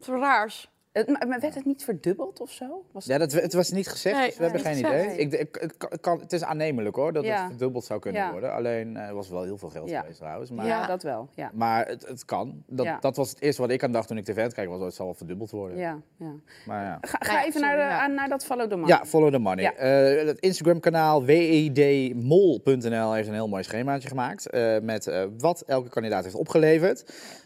Zo 0.00 0.14
raars. 0.18 0.70
Het, 0.96 1.08
maar 1.08 1.28
maar 1.28 1.40
werd 1.40 1.54
het 1.54 1.64
niet 1.64 1.84
verdubbeld 1.84 2.40
of 2.40 2.50
zo? 2.50 2.84
Was 2.92 3.04
ja 3.04 3.18
dat, 3.18 3.32
het 3.32 3.52
was 3.52 3.70
niet 3.70 3.88
gezegd, 3.88 4.16
Nee, 4.16 4.26
dus 4.26 4.36
we 4.36 4.42
hebben 4.42 4.60
geen 4.60 4.78
idee. 4.78 5.16
Ik, 5.16 5.72
kan- 6.00 6.20
het 6.20 6.32
is 6.32 6.44
aannemelijk 6.44 6.96
hoor, 6.96 7.12
dat 7.12 7.24
Ja. 7.24 7.36
het 7.38 7.46
verdubbeld 7.48 7.84
zou 7.84 8.00
kunnen 8.00 8.22
Ja. 8.22 8.30
worden. 8.32 8.52
Alleen, 8.52 8.96
eh, 8.96 9.02
er 9.08 9.14
was 9.14 9.28
wel 9.28 9.42
heel 9.42 9.58
veel 9.58 9.68
geld 9.68 9.88
Ja. 9.88 10.00
geweest 10.00 10.18
trouwens. 10.18 10.50
Maar, 10.50 10.66
ja. 10.66 10.86
Dat 10.86 11.02
wel. 11.02 11.28
Ja. 11.34 11.50
maar 11.54 11.86
het, 11.86 12.06
het 12.08 12.24
kan. 12.24 12.62
Dat, 12.66 12.86
Ja. 12.86 12.98
dat 13.00 13.16
was 13.16 13.30
het 13.30 13.40
eerste 13.40 13.60
wat 13.62 13.70
ik 13.70 13.82
aan 13.84 13.92
dacht 13.92 14.08
toen 14.08 14.16
ik 14.16 14.24
tv 14.24 14.36
aan 14.38 14.42
het 14.42 14.54
kijken 14.54 14.72
was. 14.72 14.80
oh, 14.80 14.86
Het 14.86 14.94
zal 14.94 15.06
wel 15.06 15.14
verdubbeld 15.14 15.50
worden. 15.50 15.78
Ja, 15.78 16.00
ja. 16.16 16.32
Maar 16.66 16.84
ja. 16.84 16.98
Ga, 17.00 17.18
ga 17.20 17.32
ja, 17.32 17.40
even 17.40 17.52
sorry, 17.52 17.66
naar, 17.66 17.76
de, 17.76 17.82
ja. 17.82 18.00
aan, 18.00 18.14
naar 18.14 18.28
dat 18.28 18.44
follow 18.44 18.68
the 18.70 18.76
money. 18.76 18.96
Ja, 18.96 19.04
follow 19.06 19.32
the 19.32 19.38
money. 19.38 19.64
Ja. 19.64 19.72
Eh, 19.74 20.26
het 20.26 20.38
Instagram-kanaal 20.38 21.24
wedmol.nl 21.24 23.12
heeft 23.12 23.28
een 23.28 23.34
heel 23.34 23.48
mooi 23.48 23.62
schemaatje 23.62 24.08
gemaakt. 24.08 24.50
eh, 24.50 24.78
met 24.82 25.06
eh, 25.06 25.24
wat 25.38 25.60
elke 25.66 25.88
kandidaat 25.88 26.22
heeft 26.24 26.36
opgeleverd. 26.36 27.04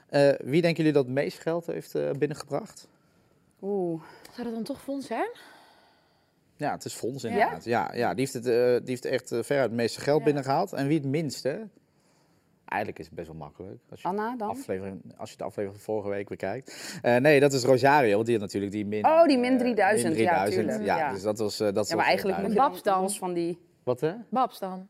Eh, 0.09 0.29
wie 0.45 0.61
denken 0.63 0.77
jullie 0.77 0.93
dat 0.93 1.05
het 1.05 1.15
meest 1.15 1.39
geld 1.39 1.67
heeft 1.67 1.95
eh, 1.95 2.11
binnengebracht? 2.19 2.89
Oeh. 3.63 4.03
Zou 4.33 4.45
dat 4.47 4.55
dan 4.55 4.65
toch 4.65 4.81
fonds 4.83 5.07
zijn? 5.07 5.29
Ja, 6.57 6.73
het 6.73 6.85
is 6.85 6.95
Fons 6.95 7.25
inderdaad. 7.25 7.65
Ja, 7.65 7.91
ja, 7.95 8.09
die, 8.15 8.19
heeft 8.21 8.33
het, 8.33 8.47
eh, 8.47 8.53
die 8.55 8.81
heeft 8.85 9.05
echt 9.05 9.33
uh, 9.33 9.43
veruit 9.43 9.67
het 9.67 9.77
meeste 9.77 10.01
geld 10.01 10.19
Ja. 10.19 10.25
binnengehaald. 10.25 10.73
En 10.73 10.87
wie 10.87 10.99
het 10.99 11.07
minste? 11.07 11.69
Eigenlijk 12.65 12.99
is 13.01 13.07
het 13.07 13.15
best 13.15 13.27
wel 13.29 13.37
makkelijk. 13.37 13.79
Als 13.91 14.03
je, 14.03 14.09
Anna 14.09 14.37
dan? 14.37 14.49
aflevering, 14.49 15.03
als 15.17 15.31
je 15.31 15.37
de 15.37 15.45
aflevering 15.45 15.83
van 15.83 15.95
vorige 15.95 16.09
week 16.09 16.29
bekijkt. 16.29 16.99
Eh, 17.03 17.17
nee, 17.17 17.41
dat 17.41 17.53
is 17.53 17.65
Rosario, 17.65 18.15
want 18.15 18.25
die 18.27 18.35
had 18.35 18.45
natuurlijk 18.45 18.73
die 18.73 18.87
min... 18.87 19.05
Oh, 19.07 19.25
die 19.27 19.39
min 19.39 19.53
eh, 19.53 19.59
3000, 19.59 20.17
ja, 20.17 20.45
Ja, 20.47 20.97
ja. 20.97 21.13
dus 21.13 21.23
dat 21.23 21.39
was... 21.39 21.61
eh, 21.61 21.73
dat 21.73 21.89
Ja, 21.89 21.97
maar 21.97 22.05
eigenlijk 22.07 22.39
moet 22.39 22.51
je. 22.51 22.57
Babs 22.57 22.83
dan 22.83 22.93
dan? 22.95 23.03
los 23.03 23.19
van 23.19 23.33
die... 23.33 23.59
Wat 23.83 24.01
hè? 24.01 24.13
Babs 24.29 24.59
dan? 24.59 24.89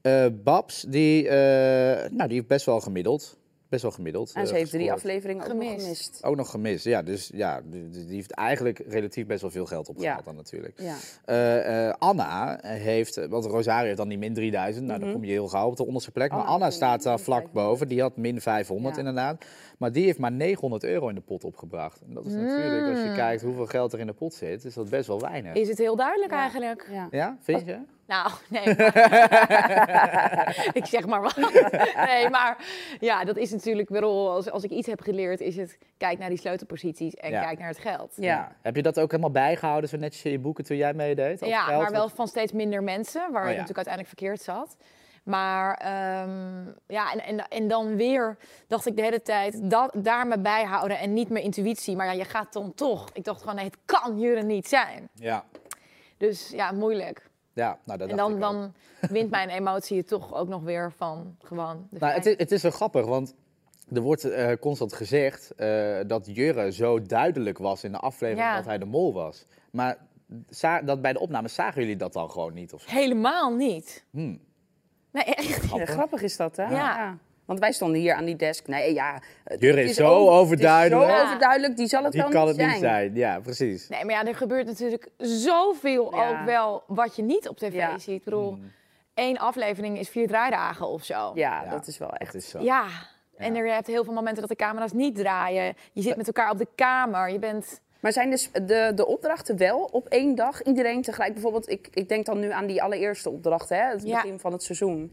Eh, 0.00 0.26
Babs, 0.32 0.82
die, 0.88 1.28
eh, 1.28 2.10
nou, 2.10 2.28
die 2.28 2.36
heeft 2.36 2.46
best 2.48 2.66
wel 2.66 2.80
gemiddeld. 2.80 3.38
Best 3.68 3.82
wel 3.82 3.90
gemiddeld. 3.90 4.32
En 4.34 4.42
eh, 4.42 4.48
ze 4.48 4.54
heeft 4.54 4.70
drie 4.70 4.80
gescoord. 4.82 5.00
afleveringen 5.04 5.42
ook 5.44 5.52
nog 5.52 5.62
Gemist. 5.62 5.82
gemist. 5.84 6.24
Ook 6.24 6.36
nog 6.36 6.50
gemist, 6.50 6.84
ja. 6.84 7.02
Dus 7.02 7.30
ja, 7.34 7.60
die, 7.64 7.88
die 7.90 8.14
heeft 8.14 8.30
eigenlijk 8.30 8.78
relatief 8.88 9.26
best 9.26 9.40
wel 9.40 9.50
veel 9.50 9.66
geld 9.66 9.88
opgehaald 9.88 10.18
Ja. 10.18 10.24
dan 10.24 10.36
natuurlijk. 10.36 10.80
Ja. 10.80 10.94
Eh, 11.24 11.88
eh, 11.88 11.94
Anna 11.98 12.58
heeft, 12.62 13.26
want 13.28 13.44
Rosario 13.44 13.84
heeft 13.84 13.96
dan 13.96 14.08
die 14.08 14.18
min 14.18 14.34
3000, 14.34 14.86
nou 14.86 15.00
dan 15.00 15.12
kom 15.12 15.24
je 15.24 15.30
heel 15.30 15.48
gauw 15.48 15.68
op 15.68 15.76
de 15.76 15.86
onderste 15.86 16.10
plek. 16.10 16.30
Maar 16.30 16.40
Mhm. 16.40 16.48
Anna 16.48 16.70
staat 16.70 17.02
daar 17.02 17.20
vlak 17.20 17.38
500. 17.42 17.66
boven, 17.68 17.88
die 17.88 18.00
had 18.00 18.16
min 18.16 18.40
500 18.40 18.94
Ja. 18.94 19.00
inderdaad. 19.00 19.44
Maar 19.78 19.92
die 19.92 20.04
heeft 20.04 20.18
maar 20.18 20.32
900 20.32 20.84
euro 20.84 21.08
in 21.08 21.14
de 21.14 21.20
pot 21.20 21.44
opgebracht. 21.44 22.00
En 22.08 22.14
dat 22.14 22.26
is 22.26 22.32
natuurlijk, 22.32 22.90
als 22.94 23.02
je 23.02 23.08
Mm. 23.08 23.14
kijkt 23.14 23.42
hoeveel 23.42 23.66
geld 23.66 23.92
er 23.92 23.98
in 23.98 24.06
de 24.06 24.12
pot 24.12 24.34
zit, 24.34 24.64
is 24.64 24.74
dat 24.74 24.90
best 24.90 25.06
wel 25.06 25.20
weinig. 25.20 25.54
Is 25.54 25.68
het 25.68 25.78
heel 25.78 25.96
duidelijk 25.96 26.32
Ja. 26.32 26.38
eigenlijk? 26.38 26.88
Ja. 26.92 27.08
Ja, 27.10 27.36
vind 27.40 27.66
je? 27.66 27.78
Nou, 28.06 28.30
nee. 28.48 28.64
maar- 28.76 30.70
ik 30.80 30.86
zeg 30.86 31.06
maar 31.06 31.22
wat. 31.22 31.36
nee, 32.06 32.30
maar 32.30 32.56
ja, 33.00 33.24
dat 33.24 33.36
is 33.36 33.50
natuurlijk 33.50 33.88
wel, 33.88 34.30
als, 34.30 34.50
als 34.50 34.64
ik 34.64 34.70
iets 34.70 34.86
heb 34.86 35.00
geleerd, 35.00 35.40
is 35.40 35.56
het 35.56 35.78
kijk 35.96 36.18
naar 36.18 36.28
die 36.28 36.38
sleutelposities 36.38 37.14
en 37.14 37.30
Ja. 37.30 37.42
kijk 37.42 37.58
naar 37.58 37.68
het 37.68 37.78
geld. 37.78 38.12
Ja. 38.16 38.56
Heb 38.62 38.76
je 38.76 38.82
dat 38.82 39.00
ook 39.00 39.10
helemaal 39.10 39.30
bijgehouden, 39.32 39.88
zo 39.90 39.96
netjes 39.96 40.22
in 40.24 40.30
je 40.30 40.38
boeken 40.38 40.64
toen 40.64 40.76
jij 40.76 40.94
meedeed? 40.94 41.40
Ja, 41.40 41.62
geld? 41.62 41.82
maar 41.82 41.90
wel 41.92 42.08
van 42.08 42.28
steeds 42.28 42.52
minder 42.52 42.82
mensen, 42.82 43.32
waar 43.32 43.42
Oh, 43.42 43.48
ik 43.50 43.54
ja. 43.54 43.60
natuurlijk 43.60 43.88
uiteindelijk 43.88 44.18
verkeerd 44.18 44.42
zat. 44.42 44.76
Maar 45.24 45.74
ehm, 45.74 46.64
ja, 46.86 47.12
en, 47.12 47.20
en, 47.24 47.48
en 47.48 47.68
dan 47.68 47.96
weer 47.96 48.36
dacht 48.66 48.86
ik 48.86 48.96
de 48.96 49.02
hele 49.02 49.22
tijd, 49.22 49.70
dat, 49.70 49.92
daar 49.96 50.26
me 50.26 50.38
bijhouden 50.38 50.98
en 50.98 51.12
niet 51.12 51.28
mijn 51.28 51.44
intuïtie. 51.44 51.96
Maar 51.96 52.06
ja, 52.06 52.12
je 52.12 52.24
gaat 52.24 52.52
dan 52.52 52.74
toch. 52.74 53.08
Ik 53.12 53.24
dacht 53.24 53.40
gewoon, 53.40 53.54
nee, 53.54 53.64
het 53.64 53.76
kan 53.84 54.18
jullie 54.18 54.42
niet 54.42 54.68
zijn. 54.68 55.08
Ja. 55.14 55.44
Dus 56.16 56.50
ja, 56.54 56.72
moeilijk. 56.72 57.25
Ja, 57.56 57.78
nou, 57.84 57.98
dat 57.98 58.08
En 58.08 58.16
dan, 58.16 58.40
dan 58.40 58.72
wint 59.00 59.30
mijn 59.30 59.48
emotie 59.48 59.96
het 59.96 60.08
toch 60.08 60.34
ook 60.34 60.48
nog 60.48 60.62
weer 60.62 60.92
van 60.92 61.36
gewoon 61.42 61.86
de 61.90 61.98
Nou, 61.98 62.12
het, 62.12 62.26
is, 62.26 62.34
het 62.36 62.52
is 62.52 62.60
zo 62.60 62.70
grappig, 62.70 63.06
want 63.06 63.34
er 63.92 64.00
wordt 64.00 64.24
eh, 64.24 64.52
constant 64.60 64.92
gezegd 64.92 65.54
eh, 65.54 65.98
dat 66.06 66.26
Jurre 66.34 66.72
zo 66.72 67.02
duidelijk 67.02 67.58
was 67.58 67.84
in 67.84 67.92
de 67.92 67.98
aflevering 67.98 68.46
Ja. 68.46 68.56
dat 68.56 68.64
hij 68.64 68.78
de 68.78 68.84
mol 68.84 69.12
was. 69.12 69.46
Maar 69.70 69.96
dat 70.84 71.02
bij 71.02 71.12
de 71.12 71.18
opnames 71.18 71.54
zagen 71.54 71.80
jullie 71.80 71.96
dat 71.96 72.12
dan 72.12 72.30
gewoon 72.30 72.54
niet? 72.54 72.72
Of 72.72 72.82
zo? 72.82 72.90
Helemaal 72.90 73.54
niet. 73.54 74.04
Hmm. 74.10 74.40
Nee, 75.10 75.24
echt. 75.24 75.74
Ja, 75.74 75.84
grappig 75.84 76.22
is 76.22 76.36
dat, 76.36 76.56
hè? 76.56 76.68
Ja. 76.68 77.18
Want 77.46 77.58
wij 77.58 77.72
stonden 77.72 78.00
hier 78.00 78.14
aan 78.14 78.24
die 78.24 78.36
desk. 78.36 78.66
Nee, 78.66 78.94
ja. 78.94 79.20
het 79.44 79.60
Jurre 79.60 79.82
is 79.82 79.94
zo 79.96 80.06
over- 80.08 80.32
overduidelijk. 80.32 81.00
Het 81.02 81.10
is 81.10 81.16
zo 81.16 81.22
Ja. 81.22 81.26
overduidelijk, 81.26 81.76
die 81.76 81.86
zal 81.86 82.02
het 82.02 82.12
Die 82.12 82.20
wel 82.22 82.30
kan 82.30 82.40
niet 82.46 82.50
het 82.50 82.60
zijn. 82.60 82.72
niet 82.72 82.80
zijn. 82.80 83.14
Ja, 83.14 83.40
precies. 83.40 83.88
Nee, 83.88 84.04
maar 84.04 84.14
ja, 84.14 84.24
er 84.26 84.34
gebeurt 84.36 84.66
natuurlijk 84.66 85.08
zoveel 85.18 86.14
Ja. 86.14 86.28
ook 86.40 86.44
wel 86.46 86.82
wat 86.86 87.16
je 87.16 87.22
niet 87.22 87.48
op 87.48 87.56
tv 87.56 87.74
Ja. 87.74 87.98
ziet. 87.98 88.14
Ik 88.14 88.24
bedoel, 88.24 88.52
Hmm. 88.52 88.72
één 89.14 89.38
aflevering 89.38 89.98
is 89.98 90.08
vier 90.08 90.26
draaidagen 90.26 90.86
of 90.88 91.04
zo. 91.04 91.30
Ja, 91.34 91.62
Ja. 91.64 91.70
dat 91.70 91.86
is 91.86 91.98
wel 91.98 92.10
echt. 92.10 92.34
Is 92.34 92.48
zo. 92.48 92.60
Ja. 92.62 92.84
En 93.36 93.56
er, 93.56 93.66
je 93.66 93.72
hebt 93.72 93.86
heel 93.86 94.04
veel 94.04 94.12
momenten 94.12 94.40
dat 94.40 94.50
de 94.50 94.56
camera's 94.64 94.92
niet 94.92 95.14
draaien. 95.16 95.74
Je 95.92 96.02
zit 96.02 96.16
met 96.16 96.26
elkaar 96.26 96.50
op 96.50 96.58
de 96.58 96.68
kamer. 96.74 97.30
Je 97.30 97.38
bent... 97.38 97.80
Maar 98.00 98.12
zijn 98.12 98.30
dus 98.30 98.50
de, 98.52 98.92
de 98.94 99.06
opdrachten 99.06 99.56
wel 99.56 99.88
op 99.92 100.06
één 100.08 100.34
dag 100.34 100.62
iedereen 100.62 101.02
tegelijk? 101.02 101.32
Bijvoorbeeld, 101.32 101.68
ik, 101.70 101.88
ik 101.92 102.08
denk 102.08 102.26
dan 102.26 102.38
nu 102.40 102.50
aan 102.50 102.66
die 102.66 102.82
allereerste 102.82 103.30
opdracht, 103.30 103.68
hè? 103.68 103.76
Het 103.82 104.02
Ja. 104.06 104.14
begin 104.22 104.38
van 104.38 104.52
het 104.52 104.62
seizoen. 104.62 105.12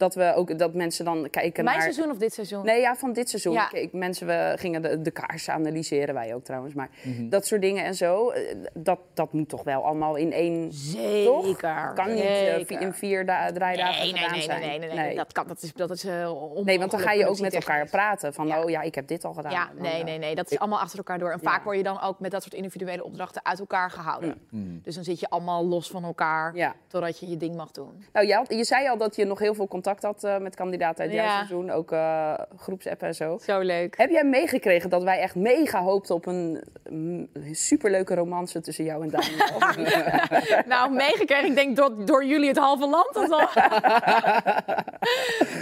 Dat, 0.00 0.14
we 0.14 0.32
ook, 0.34 0.58
dat 0.58 0.74
mensen 0.74 1.04
dan 1.04 1.30
kijken 1.30 1.64
Mijn 1.64 1.76
naar... 1.78 1.92
seizoen 1.92 2.10
of 2.12 2.18
dit 2.18 2.32
seizoen? 2.34 2.64
Nee, 2.64 2.80
ja, 2.80 2.96
van 2.96 3.12
dit 3.12 3.28
seizoen. 3.28 3.52
Ja. 3.52 3.66
Kijk, 3.66 3.92
mensen 3.92 4.26
we 4.26 4.52
gingen 4.56 4.82
de, 4.82 5.02
de 5.02 5.10
kaarsen 5.10 5.54
analyseren, 5.54 6.14
wij 6.14 6.34
ook 6.34 6.44
trouwens. 6.44 6.74
Maar 6.74 6.88
Mhm. 7.02 7.28
dat 7.28 7.46
soort 7.46 7.60
dingen 7.60 7.84
en 7.84 7.94
zo, 7.94 8.30
eh, 8.30 8.56
dat, 8.74 8.98
dat 9.14 9.32
moet 9.32 9.48
toch 9.48 9.62
wel 9.64 9.84
allemaal 9.84 10.16
in 10.16 10.32
één... 10.32 10.72
Zeker. 10.72 11.92
Kan 11.94 12.14
niet 12.14 12.22
eh, 12.24 12.34
Zeker. 12.34 12.80
in 12.80 12.92
vier 12.92 13.26
da 13.26 13.52
draaidagen 13.52 14.02
Nee, 14.02 14.12
nee, 14.12 14.20
gedaan 14.20 14.32
nee, 14.36 14.42
zijn. 14.42 14.60
nee, 14.60 14.78
nee, 14.78 14.90
nee, 14.90 15.16
Dat, 15.16 15.32
kan, 15.32 15.46
dat 15.46 15.62
is, 15.62 15.72
dat 15.72 15.90
is 15.90 16.04
uh, 16.04 16.30
onmogelijk. 16.32 16.66
Nee, 16.66 16.78
want 16.78 16.90
dan 16.90 17.00
ga 17.00 17.12
je 17.12 17.26
ook 17.26 17.40
met 17.40 17.54
elkaar 17.54 17.86
praten. 17.88 18.34
Van, 18.34 18.46
Ja. 18.46 18.62
oh 18.62 18.70
ja, 18.70 18.80
ik 18.82 18.94
heb 18.94 19.06
dit 19.08 19.24
al 19.24 19.32
gedaan. 19.32 19.52
Ja, 19.52 19.70
dan, 19.74 19.82
nee, 19.82 19.98
eh, 19.98 20.04
nee, 20.04 20.18
nee. 20.18 20.34
Dat 20.34 20.50
is 20.50 20.58
allemaal 20.58 20.78
achter 20.80 20.98
elkaar 20.98 21.18
door. 21.18 21.30
En 21.30 21.38
Ja. 21.42 21.50
vaak 21.50 21.64
word 21.64 21.76
je 21.76 21.82
dan 21.82 22.00
ook 22.02 22.20
met 22.20 22.30
dat 22.30 22.42
soort 22.42 22.54
individuele 22.54 23.04
opdrachten 23.04 23.44
uit 23.44 23.58
elkaar 23.58 23.90
gehouden. 23.90 24.40
Dus 24.82 24.94
dan 24.94 25.04
zit 25.04 25.20
je 25.20 25.28
allemaal 25.30 25.66
los 25.66 25.90
van 25.90 26.04
elkaar, 26.04 26.56
Ja. 26.56 26.74
totdat 26.86 27.18
je 27.20 27.28
je 27.28 27.36
ding 27.36 27.56
mag 27.56 27.70
doen. 27.70 28.04
Nou, 28.12 28.26
je, 28.26 28.34
had- 28.34 28.48
je 28.54 28.64
zei 28.64 28.88
al 28.88 28.96
dat 28.96 29.16
je 29.16 29.24
nog 29.24 29.38
heel 29.38 29.54
veel 29.54 29.68
contact 29.68 29.89
had 30.02 30.24
eh, 30.24 30.38
met 30.38 30.54
kandidaten 30.56 31.04
uit 31.04 31.12
jouw 31.12 31.24
Ja. 31.24 31.34
seizoen. 31.36 31.70
Ook 31.70 31.92
eh 31.92 32.34
groepsappen 32.56 33.08
en 33.08 33.14
zo. 33.14 33.38
Zo 33.42 33.58
leuk. 33.60 33.94
Heb 33.98 34.10
jij 34.10 34.24
meegekregen 34.24 34.90
dat 34.90 35.02
wij 35.02 35.18
echt 35.18 35.34
mega 35.34 35.82
hoopten 35.82 36.14
op 36.14 36.26
een 36.26 36.62
mm, 36.90 37.28
superleuke 37.52 38.14
romance 38.14 38.60
tussen 38.60 38.84
jou 38.84 39.02
en 39.02 39.10
Daniel? 39.10 39.86
nou, 40.74 40.92
meegekregen. 40.92 41.46
Ik 41.48 41.54
denk 41.54 41.76
door, 41.76 42.04
door 42.04 42.24
jullie 42.24 42.48
het 42.48 42.58
halve 42.58 42.86
land. 42.86 43.16
Of 43.16 43.26
zo. 43.26 43.38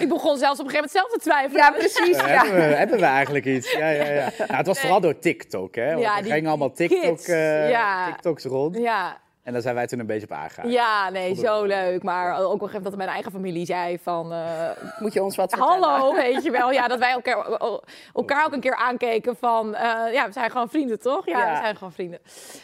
ik 0.02 0.08
begon 0.08 0.36
zelfs 0.38 0.60
op 0.60 0.66
een 0.66 0.70
gegeven 0.70 0.74
moment 0.74 0.90
zelf 0.90 1.10
te 1.12 1.18
twijfelen. 1.18 1.62
ja, 1.62 1.70
precies. 1.70 2.16
Eh, 2.16 2.26
Ja. 2.28 2.42
Hebben, 2.42 2.54
we, 2.68 2.74
hebben 2.74 2.98
we 2.98 3.04
eigenlijk 3.04 3.44
iets? 3.44 3.72
Ja, 3.72 3.88
ja, 3.88 4.04
ja. 4.04 4.28
Nou, 4.38 4.52
het 4.56 4.66
was 4.66 4.80
vooral 4.80 5.00
door 5.00 5.18
TikTok, 5.18 5.74
hè? 5.74 5.88
Want 5.90 6.00
Ja, 6.00 6.16
er 6.16 6.22
die- 6.22 6.32
gingen 6.32 6.48
allemaal 6.48 6.72
TikTok, 6.72 7.18
eh. 7.18 8.06
TikToks 8.06 8.44
rond. 8.44 8.76
Ja, 8.78 9.16
En 9.48 9.54
daar 9.54 9.62
zijn 9.62 9.74
wij 9.74 9.86
toen 9.86 9.98
een 9.98 10.06
beetje 10.06 10.26
op 10.30 10.32
aangegaan. 10.36 10.70
ja, 10.70 11.10
nee, 11.10 11.34
zo 11.34 11.42
wel. 11.42 11.64
leuk. 11.64 12.02
Maar 12.02 12.38
ook 12.38 12.60
nog 12.60 12.68
even 12.68 12.82
dat 12.82 12.96
mijn 12.96 13.08
eigen 13.08 13.32
familie 13.32 13.66
zei 13.66 13.98
van... 13.98 14.32
eh, 14.32 14.70
Moet 14.98 15.12
je 15.12 15.22
ons 15.22 15.36
wat 15.36 15.50
vertellen? 15.52 15.82
Hallo, 15.88 16.14
weet 16.22 16.42
je 16.44 16.50
wel. 16.50 16.72
Ja, 16.72 16.88
dat 16.88 16.98
wij 16.98 17.10
elkaar, 17.12 17.58
elkaar 18.14 18.46
ook 18.46 18.52
een 18.52 18.60
keer 18.60 18.76
aankeken 18.76 19.36
van... 19.36 19.74
eh, 19.74 20.12
ja, 20.12 20.26
we 20.26 20.32
zijn 20.32 20.50
gewoon 20.50 20.68
vrienden, 20.68 21.00
toch? 21.00 21.26
Ja, 21.26 21.38
Ja. 21.38 21.50
we 21.52 21.56
zijn 21.56 21.76
gewoon 21.76 21.92
vrienden. 21.92 22.18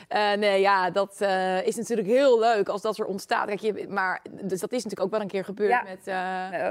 Eh, 0.08 0.32
nee, 0.32 0.60
ja, 0.60 0.90
dat 0.90 1.16
eh, 1.20 1.66
is 1.66 1.76
natuurlijk 1.76 2.08
heel 2.08 2.38
leuk 2.38 2.68
als 2.68 2.82
dat 2.82 2.98
er 2.98 3.04
ontstaat. 3.06 3.46
Kijk, 3.46 3.60
je, 3.60 3.86
maar, 3.88 4.20
dus 4.30 4.60
dat 4.60 4.72
is 4.72 4.84
natuurlijk 4.84 5.00
ook 5.00 5.10
wel 5.10 5.20
een 5.20 5.28
keer 5.28 5.44
gebeurd 5.44 5.70
Ja. 5.70 5.82
met... 5.82 6.14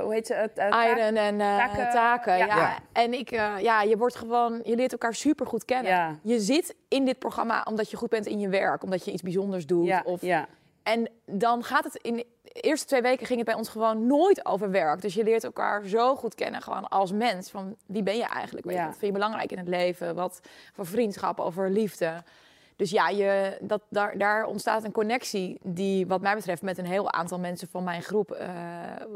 hoe 0.03 0.13
heet 0.13 0.27
ze? 0.27 0.49
Iron 0.95 1.15
en 1.15 1.41
eh, 1.41 1.57
Taken, 1.57 1.89
taken. 1.89 2.37
ja. 2.37 2.45
ja. 2.45 2.55
Ja. 2.57 2.77
En 2.93 3.13
ik, 3.13 3.31
eh, 3.31 3.51
ja, 3.59 3.81
je 3.81 3.97
wordt 3.97 4.15
gewoon, 4.15 4.59
je 4.63 4.75
leert 4.75 4.91
elkaar 4.91 5.13
super 5.13 5.45
goed 5.47 5.65
kennen. 5.65 5.91
Ja. 5.91 6.15
Je 6.23 6.39
zit 6.39 6.75
in 6.87 7.05
dit 7.05 7.19
programma 7.19 7.65
omdat 7.69 7.91
je 7.91 7.97
goed 7.97 8.09
bent 8.09 8.25
in 8.25 8.39
je 8.39 8.49
werk, 8.49 8.83
omdat 8.83 9.05
je 9.05 9.11
iets 9.11 9.21
bijzonders 9.21 9.65
doet. 9.65 10.01
Of, 10.03 10.21
ja. 10.21 10.47
En 10.83 11.09
dan 11.25 11.63
gaat 11.63 11.83
het 11.83 11.95
in 11.95 12.15
de 12.15 12.25
eerste 12.53 12.87
twee 12.87 13.01
weken 13.01 13.25
ging 13.25 13.37
het 13.37 13.47
bij 13.47 13.57
ons 13.57 13.69
gewoon 13.69 14.07
nooit 14.07 14.45
over 14.45 14.71
werk. 14.71 15.01
Dus 15.01 15.13
je 15.13 15.23
leert 15.23 15.43
elkaar 15.43 15.85
zo 15.85 16.15
goed 16.15 16.35
kennen, 16.35 16.61
gewoon 16.61 16.87
als 16.87 17.11
mens. 17.11 17.49
Van 17.49 17.75
wie 17.85 18.03
ben 18.03 18.17
je 18.17 18.25
eigenlijk? 18.25 18.65
Weet 18.65 18.75
je, 18.75 18.81
Ja. 18.81 18.87
wat 18.87 18.97
vind 18.97 19.11
je 19.13 19.19
belangrijk 19.19 19.51
in 19.51 19.57
het 19.57 19.67
leven? 19.67 20.15
Wat 20.15 20.39
voor 20.73 20.85
vriendschap, 20.85 21.39
over 21.39 21.69
liefde? 21.69 22.23
Dus 22.75 22.89
ja, 22.91 23.09
je, 23.09 23.57
dat, 23.61 23.81
daar, 23.89 24.17
daar 24.17 24.45
ontstaat 24.45 24.83
een 24.83 24.91
connectie 24.91 25.57
die, 25.61 26.07
wat 26.07 26.21
mij 26.21 26.35
betreft, 26.35 26.61
met 26.61 26.77
een 26.77 26.85
heel 26.85 27.11
aantal 27.11 27.39
mensen 27.39 27.67
van 27.67 27.83
mijn 27.83 28.01
groep 28.01 28.31
eh, 28.31 28.49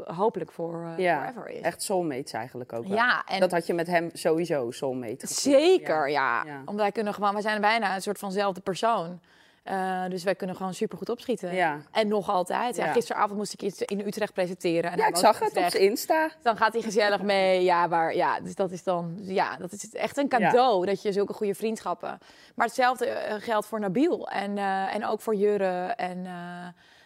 hopelijk 0.04 0.52
voor 0.52 0.84
eh, 0.84 0.98
ja. 1.04 1.20
forever 1.20 1.48
is. 1.48 1.60
Echt 1.60 1.82
soulmates 1.82 2.32
eigenlijk 2.32 2.72
ook 2.72 2.86
wel. 2.86 2.96
Ja, 2.96 3.24
en 3.26 3.40
Dat 3.40 3.50
had 3.50 3.66
je 3.66 3.74
met 3.74 3.86
hem 3.86 4.10
sowieso, 4.12 4.70
soulmate. 4.70 5.26
Zeker, 5.26 6.10
ja. 6.10 6.42
Ja. 6.44 6.58
Omdat 6.58 6.76
wij 6.80 6.92
kunnen 6.92 7.14
gewoon, 7.14 7.32
wij 7.32 7.42
zijn 7.42 7.60
bijna 7.60 7.94
een 7.94 8.02
soort 8.02 8.18
vanzelfde 8.18 8.60
persoon. 8.60 9.20
Eh, 9.62 10.04
dus 10.08 10.24
wij 10.24 10.34
kunnen 10.34 10.56
gewoon 10.56 10.74
super 10.74 10.98
goed 10.98 11.08
opschieten. 11.08 11.54
Ja. 11.54 11.78
En 11.90 12.08
nog 12.08 12.28
altijd. 12.28 12.76
Ja, 12.76 12.84
Ja. 12.84 12.92
gisteravond 12.92 13.38
moest 13.38 13.52
ik 13.52 13.62
iets 13.62 13.82
in 13.82 14.00
Utrecht 14.06 14.32
presenteren. 14.32 14.90
En 14.92 14.98
Ja, 14.98 15.06
ik 15.06 15.16
zag 15.16 15.38
het 15.38 15.56
op 15.56 15.68
zijn 15.68 15.82
Insta. 15.82 16.30
Dan 16.42 16.56
gaat 16.56 16.72
hij 16.72 16.82
gezellig 16.82 17.22
mee. 17.22 17.64
Ja, 17.64 17.86
maar 17.86 18.14
ja, 18.14 18.40
dus 18.40 18.54
dat 18.54 18.70
is 18.70 18.82
dan, 18.82 19.18
ja, 19.20 19.56
dat 19.56 19.72
is 19.72 19.94
echt 19.94 20.16
een 20.16 20.28
cadeau 20.28 20.86
dat 20.86 21.02
je 21.02 21.12
zulke 21.12 21.32
goede 21.32 21.54
vriendschappen. 21.54 22.18
Maar 22.54 22.66
hetzelfde 22.66 23.06
eh, 23.06 23.34
geldt 23.42 23.66
voor 23.66 23.80
Nabil 23.80 24.28
en, 24.28 24.58
eh, 24.58 24.94
en 24.94 25.06
ook 25.06 25.20
voor 25.20 25.34
Jurre 25.34 25.86
en, 25.86 26.26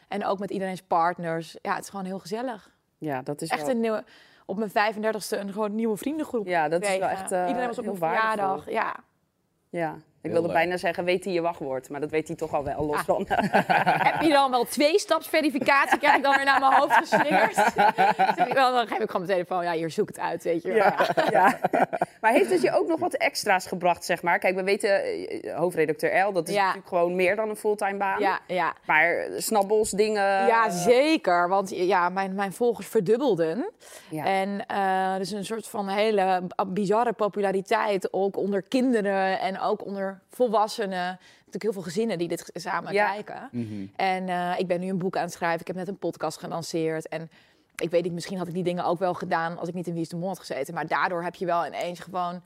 en 0.08 0.24
ook 0.24 0.38
met 0.38 0.50
iedereen's 0.50 0.82
partners. 0.82 1.56
Ja, 1.62 1.74
het 1.74 1.82
is 1.84 1.90
gewoon 1.90 2.04
heel 2.04 2.18
gezellig. 2.18 2.70
Ja, 2.98 3.22
dat 3.22 3.40
is 3.42 3.48
Echt 3.48 3.60
wel... 3.62 3.70
een 3.70 3.80
nieuwe, 3.80 4.04
op 4.46 4.56
mijn 4.58 4.70
35ste 4.70 5.38
een 5.38 5.52
gewoon 5.52 5.74
nieuwe 5.74 5.96
vriendengroep. 5.96 6.46
Ja, 6.46 6.68
dat 6.68 6.82
is 6.82 6.98
wel 6.98 7.08
echt, 7.08 7.30
Iedereen 7.30 7.66
was 7.66 7.78
op 7.78 7.84
mijn 7.84 7.96
verjaardag. 7.96 8.70
Ja. 8.70 8.96
Ja. 9.68 9.96
Ik 10.22 10.30
Heel 10.30 10.40
wilde 10.40 10.54
leuk. 10.54 10.62
bijna 10.66 10.76
zeggen, 10.76 11.04
weet 11.04 11.24
hij 11.24 11.32
je 11.32 11.40
wachtwoord? 11.40 11.88
Maar 11.88 12.00
dat 12.00 12.10
weet 12.10 12.26
hij 12.26 12.36
toch 12.36 12.54
al 12.54 12.64
wel, 12.64 12.84
los 12.86 12.96
Ah. 12.96 13.04
van. 13.04 13.26
Heb 14.08 14.20
je 14.22 14.28
dan 14.32 14.50
wel 14.50 14.64
twee 14.64 14.98
staps 14.98 15.28
verificatie? 15.28 15.98
Krijg 15.98 16.16
ik 16.16 16.22
dan 16.22 16.34
weer 16.36 16.44
naar 16.44 16.60
mijn 16.60 16.72
hoofd 16.72 16.94
geslingerd? 16.94 17.54
Dan 18.54 18.86
geef 18.86 18.98
ik 18.98 19.10
gewoon 19.10 19.26
mijn 19.26 19.26
telefoon. 19.26 19.64
Ja, 19.64 19.72
hier 19.72 19.90
zoek 19.90 20.08
het 20.08 20.18
uit, 20.18 20.42
weet 20.42 20.62
je 20.62 20.68
wel. 20.72 20.76
Ja, 20.76 21.06
ja. 21.30 21.58
Maar 22.20 22.32
heeft 22.32 22.50
het 22.50 22.62
je 22.62 22.72
ook 22.72 22.88
nog 22.88 23.00
wat 23.00 23.14
extra's 23.14 23.66
gebracht, 23.66 24.04
zeg 24.04 24.22
maar? 24.22 24.38
Kijk, 24.38 24.54
we 24.54 24.62
weten, 24.62 25.02
eh, 25.02 25.56
hoofdredacteur 25.56 26.24
L, 26.28 26.32
dat 26.32 26.48
is 26.48 26.54
Ja. 26.54 26.60
natuurlijk 26.60 26.88
gewoon 26.88 27.14
meer 27.16 27.36
dan 27.36 27.48
een 27.48 27.56
fulltime 27.56 27.96
baan. 27.98 28.20
Ja, 28.20 28.38
ja. 28.46 28.72
Maar 28.86 29.16
eh, 29.16 29.32
snabbels, 29.40 29.90
dingen... 29.90 30.22
Ja, 30.46 30.66
eh, 30.66 30.72
zeker. 30.72 31.48
Want 31.48 31.70
ja, 31.70 32.08
mijn, 32.08 32.34
mijn 32.34 32.52
volgers 32.52 32.86
verdubbelden. 32.86 33.70
Ja. 34.08 34.24
En 34.24 34.66
eh 34.66 35.16
dus 35.16 35.30
een 35.30 35.44
soort 35.44 35.68
van 35.68 35.88
hele 35.88 36.42
bizarre 36.66 37.12
populariteit. 37.12 38.12
Ook 38.12 38.36
onder 38.36 38.62
kinderen 38.62 39.40
en 39.40 39.60
ook 39.60 39.84
onder 39.84 40.11
volwassenen. 40.30 41.18
Natuurlijk 41.36 41.62
heel 41.62 41.72
veel 41.72 41.82
gezinnen 41.82 42.18
die 42.18 42.28
dit 42.28 42.50
samen 42.54 42.92
Ja. 42.92 43.12
kijken. 43.12 43.50
En 43.96 44.28
eh, 44.28 44.52
ik 44.58 44.66
ben 44.66 44.80
nu 44.80 44.88
een 44.88 44.98
boek 44.98 45.16
aan 45.16 45.22
het 45.22 45.32
schrijven. 45.32 45.60
Ik 45.60 45.66
heb 45.66 45.76
net 45.76 45.88
een 45.88 45.98
podcast 45.98 46.38
gelanceerd. 46.38 47.08
En 47.08 47.30
ik 47.76 47.90
weet 47.90 48.02
niet, 48.02 48.12
misschien 48.12 48.38
had 48.38 48.48
ik 48.48 48.54
die 48.54 48.62
dingen 48.64 48.84
ook 48.84 48.98
wel 48.98 49.14
gedaan 49.14 49.58
als 49.58 49.68
ik 49.68 49.74
niet 49.74 49.86
in 49.86 49.92
Wie 49.92 50.02
is 50.02 50.08
de 50.08 50.16
Mol 50.16 50.28
had 50.28 50.38
gezeten. 50.38 50.74
Maar 50.74 50.86
daardoor 50.86 51.22
heb 51.22 51.34
je 51.34 51.46
wel 51.46 51.66
ineens 51.66 52.00
gewoon 52.00 52.42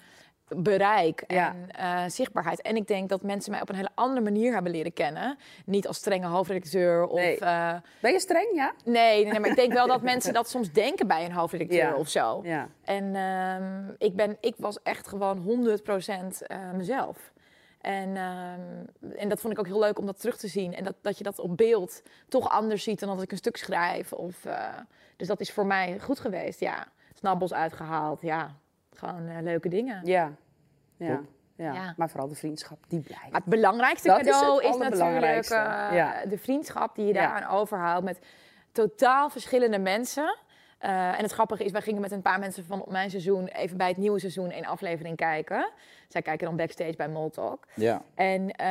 bereik 0.57 1.25
Ja. 1.27 1.55
en 1.55 1.71
eh, 1.71 2.11
zichtbaarheid. 2.11 2.63
En 2.63 2.77
ik 2.77 2.87
denk 2.87 3.09
dat 3.09 3.23
mensen 3.23 3.51
mij 3.51 3.61
op 3.61 3.69
een 3.69 3.75
hele 3.75 3.89
andere 3.95 4.21
manier 4.21 4.53
hebben 4.53 4.73
leren 4.73 4.93
kennen. 4.93 5.39
Niet 5.65 5.87
als 5.87 5.97
strenge 5.97 6.27
hoofdredacteur 6.27 7.07
of... 7.07 7.19
Nee. 7.19 7.39
eh, 7.39 7.75
Ben 8.01 8.13
je 8.13 8.21
streng, 8.21 8.49
ja? 8.55 8.73
Nee, 8.85 8.95
nee, 9.23 9.31
nee, 9.33 9.41
maar 9.41 9.51
ik 9.51 9.57
denk 9.57 9.73
wel 9.73 9.87
dat 9.87 10.03
mensen 10.13 10.33
dat 10.33 10.49
soms 10.49 10.73
denken 10.73 11.07
bij 11.07 11.25
een 11.25 11.33
hoofdredacteur 11.33 11.79
Ja. 11.89 11.95
of 11.95 12.09
zo. 12.09 12.41
Ja. 12.45 12.69
En 12.85 13.15
ehm, 13.17 13.95
ik, 13.99 14.17
ben, 14.17 14.37
ik 14.41 14.55
was 14.59 14.83
echt 14.83 15.09
gewoon 15.09 15.39
100% 15.39 16.43
eh, 16.47 16.71
mezelf. 16.75 17.33
En, 17.87 18.17
ehm, 18.17 19.17
en 19.17 19.29
dat 19.29 19.41
vond 19.41 19.53
ik 19.53 19.59
ook 19.59 19.67
heel 19.67 19.79
leuk 19.79 19.99
om 19.99 20.07
dat 20.07 20.21
terug 20.21 20.37
te 20.37 20.49
zien. 20.49 20.75
En 20.75 20.85
dat, 20.85 20.95
dat 21.01 21.19
je 21.19 21.25
dat 21.25 21.39
op 21.39 21.57
beeld 21.57 22.03
toch 22.29 22.49
anders 22.51 22.83
ziet 22.83 23.01
dan 23.01 23.09
als 23.09 23.23
ik 23.23 23.31
een 23.31 23.37
stuk 23.37 23.57
schrijf. 23.57 24.13
Of, 24.13 24.45
eh, 24.45 24.69
dus 25.17 25.27
dat 25.29 25.41
is 25.41 25.53
voor 25.53 25.67
mij 25.67 25.99
goed 26.01 26.21
geweest, 26.21 26.61
ja. 26.61 26.87
Snabbels 27.15 27.53
uitgehaald, 27.55 28.21
ja. 28.21 28.55
Gewoon 28.95 29.29
eh, 29.29 29.43
leuke 29.43 29.69
dingen. 29.69 30.01
Ja. 30.07 30.33
Ja. 30.97 31.21
Ja. 31.57 31.73
Ja. 31.73 31.95
Maar 31.97 32.11
vooral 32.11 32.29
de 32.29 32.35
vriendschap, 32.35 32.79
die 32.89 33.01
blijft. 33.01 33.31
Maar 33.31 33.41
het 33.41 33.51
belangrijkste 33.51 34.09
Dat 34.09 34.21
is 34.21 34.31
cadeau 34.31 34.55
het 34.65 34.75
is, 34.75 34.81
natuurlijk 34.81 35.45
eh, 35.45 35.97
Ja. 35.97 36.25
de 36.29 36.39
vriendschap 36.39 36.95
die 36.95 37.07
je 37.07 37.13
Ja. 37.15 37.21
daaraan 37.21 37.57
overhoudt 37.59 38.05
met 38.05 38.19
totaal 38.73 39.31
verschillende 39.31 39.79
mensen. 39.79 40.37
Eh, 40.79 41.19
en 41.19 41.23
het 41.23 41.33
grappige 41.33 41.65
is, 41.65 41.71
wij 41.71 41.81
gingen 41.81 42.01
met 42.01 42.13
een 42.13 42.23
paar 42.23 42.39
mensen 42.39 42.65
van 42.65 42.83
op 42.83 42.91
mijn 42.91 43.11
seizoen 43.11 43.47
even 43.47 43.77
bij 43.77 43.89
het 43.89 43.97
nieuwe 43.97 44.19
seizoen 44.19 44.51
één 44.51 44.65
aflevering 44.65 45.17
kijken. 45.17 45.71
Zij 46.09 46.23
kijken 46.23 46.47
dan 46.47 46.57
backstage 46.57 46.97
bij 46.97 47.09
Moltalk. 47.09 47.67
Ja. 47.75 48.03
En 48.15 48.51
eh, 48.51 48.67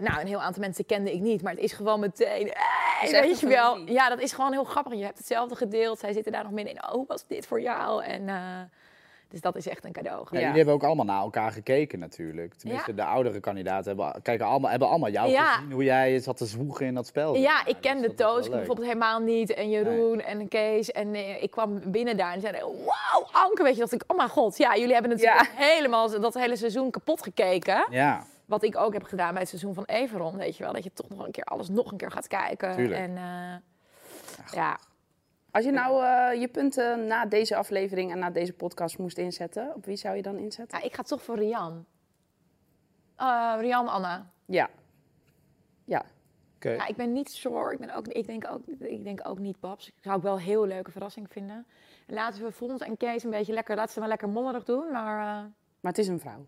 nou, 0.00 0.20
een 0.20 0.26
heel 0.26 0.42
aantal 0.42 0.62
mensen 0.62 0.86
kende 0.86 1.12
ik 1.12 1.20
niet, 1.20 1.42
maar 1.42 1.52
het 1.52 1.62
is 1.62 1.72
gewoon 1.72 2.00
meteen. 2.00 2.52
Hey, 2.52 3.08
is 3.08 3.12
echt 3.12 3.26
weet 3.26 3.40
je 3.40 3.46
wel? 3.46 3.76
Ja, 3.76 4.08
dat 4.08 4.20
is 4.20 4.32
gewoon 4.32 4.52
heel 4.52 4.64
grappig. 4.64 4.94
Je 4.94 5.04
hebt 5.04 5.18
hetzelfde 5.18 5.56
gedeeld. 5.56 5.98
Zij 5.98 6.12
zitten 6.12 6.32
daar 6.32 6.42
nog 6.42 6.52
midden 6.52 6.74
in. 6.74 6.82
Oh, 6.82 6.90
hoe 6.90 7.06
was 7.06 7.26
dit 7.26 7.46
voor 7.46 7.60
jou? 7.60 8.04
En 8.04 8.28
eh, 8.28 8.60
Dus 9.30 9.40
dat 9.40 9.56
is 9.56 9.68
echt 9.68 9.84
een 9.84 9.92
cadeau. 9.92 10.26
Ja. 10.30 10.38
Jullie 10.38 10.56
hebben 10.56 10.74
ook 10.74 10.82
allemaal 10.82 11.04
naar 11.04 11.20
elkaar 11.20 11.52
gekeken 11.52 11.98
natuurlijk. 11.98 12.54
Tenminste, 12.54 12.94
de 12.94 13.04
oudere 13.04 13.40
kandidaten 13.40 13.96
hebben, 13.96 14.22
kijken 14.22 14.46
allemaal, 14.46 14.70
hebben 14.70 14.88
allemaal 14.88 15.10
jou 15.10 15.36
gezien. 15.36 15.72
Hoe 15.72 15.84
jij 15.84 16.18
zat 16.18 16.36
te 16.36 16.46
zwoegen 16.46 16.86
in 16.86 16.94
dat 16.94 17.06
spel. 17.06 17.36
Ja, 17.36 17.66
ik 17.66 17.82
Dus 17.82 17.92
is 17.94 18.00
wel 18.00 18.14
Toos 18.14 18.48
bijvoorbeeld 18.48 18.86
helemaal 18.86 19.20
niet. 19.20 19.54
En 19.54 19.70
Jeroen 19.70 20.20
en 20.20 20.48
Kees. 20.48 20.90
En 20.90 21.14
eh, 21.14 21.42
ik 21.42 21.50
kwam 21.50 21.80
binnen 21.84 22.16
daar 22.16 22.32
en 22.32 22.40
zeiden, 22.40 22.60
wauw, 22.60 23.28
Anke, 23.32 23.62
weet 23.62 23.74
je. 23.74 23.80
dacht 23.80 23.92
ik, 23.92 24.04
oh 24.06 24.16
mijn 24.16 24.28
god, 24.28 24.56
ja, 24.56 24.76
jullie 24.76 24.92
hebben 24.92 25.10
natuurlijk 25.10 25.50
helemaal 25.54 26.20
dat 26.20 26.34
hele 26.34 26.56
seizoen 26.56 26.90
kapot 26.90 27.22
gekeken. 27.22 27.86
Ja, 27.90 28.24
Wat 28.46 28.62
ik 28.62 28.76
ook 28.76 28.92
heb 28.92 29.02
gedaan 29.04 29.30
bij 29.30 29.40
het 29.40 29.48
seizoen 29.48 29.74
van 29.74 29.84
Everon, 29.84 30.36
weet 30.36 30.56
je 30.56 30.64
wel. 30.64 30.72
Dat 30.72 30.84
je 30.84 30.92
toch 30.92 31.08
nog 31.08 31.24
een 31.24 31.32
keer 31.32 31.44
alles 31.44 31.68
nog 31.68 31.90
een 31.90 31.98
keer 31.98 32.10
gaat 32.10 32.28
kijken. 32.28 32.76
Tuurlijk. 32.76 33.00
En 33.00 33.16
eh, 33.16 34.52
ja, 34.52 34.78
Als 35.52 35.64
je 35.64 35.70
nou 35.70 36.04
eh, 36.04 36.40
je 36.40 36.48
punten 36.48 37.06
na 37.06 37.26
deze 37.26 37.56
aflevering 37.56 38.10
en 38.12 38.18
na 38.18 38.30
deze 38.30 38.52
podcast 38.52 38.98
moest 38.98 39.18
inzetten, 39.18 39.74
op 39.74 39.84
wie 39.84 39.96
zou 39.96 40.16
je 40.16 40.22
dan 40.22 40.38
inzetten? 40.38 40.78
ja, 40.78 40.84
ik 40.84 40.94
ga 40.94 41.02
toch 41.02 41.22
voor 41.22 41.36
Rian. 41.36 41.86
Eh, 43.16 43.54
Rian 43.58 43.88
Anna. 43.88 44.30
Ja. 44.46 44.70
Ja. 45.84 46.04
oké. 46.56 46.70
Ja, 46.70 46.86
ik 46.86 46.96
ben 46.96 47.12
niet 47.12 47.30
sure. 47.30 47.72
Ik, 47.72 47.78
ben 47.78 47.94
ook, 47.94 48.08
ik, 48.08 48.26
denk 48.26 48.50
ook, 48.50 48.66
ik 48.78 49.04
denk 49.04 49.28
ook 49.28 49.38
niet 49.38 49.60
Babs. 49.60 49.86
Ik 49.86 49.94
zou 50.00 50.16
ook 50.16 50.22
wel 50.22 50.34
een 50.34 50.40
heel 50.40 50.66
leuke 50.66 50.90
verrassing 50.90 51.26
vinden. 51.30 51.66
Laten 52.06 52.42
we 52.44 52.52
Fons 52.52 52.80
en 52.80 52.96
Kees 52.96 53.24
een 53.24 53.30
beetje 53.30 53.52
lekker, 53.52 53.76
laten 53.76 53.92
ze 53.92 54.00
maar 54.00 54.08
lekker 54.08 54.28
mollerig 54.28 54.64
doen. 54.64 54.90
Maar 54.92 55.18
eh, 55.20 55.44
Maar 55.80 55.92
het 55.92 55.98
is 55.98 56.08
een 56.08 56.20
vrouw. 56.20 56.44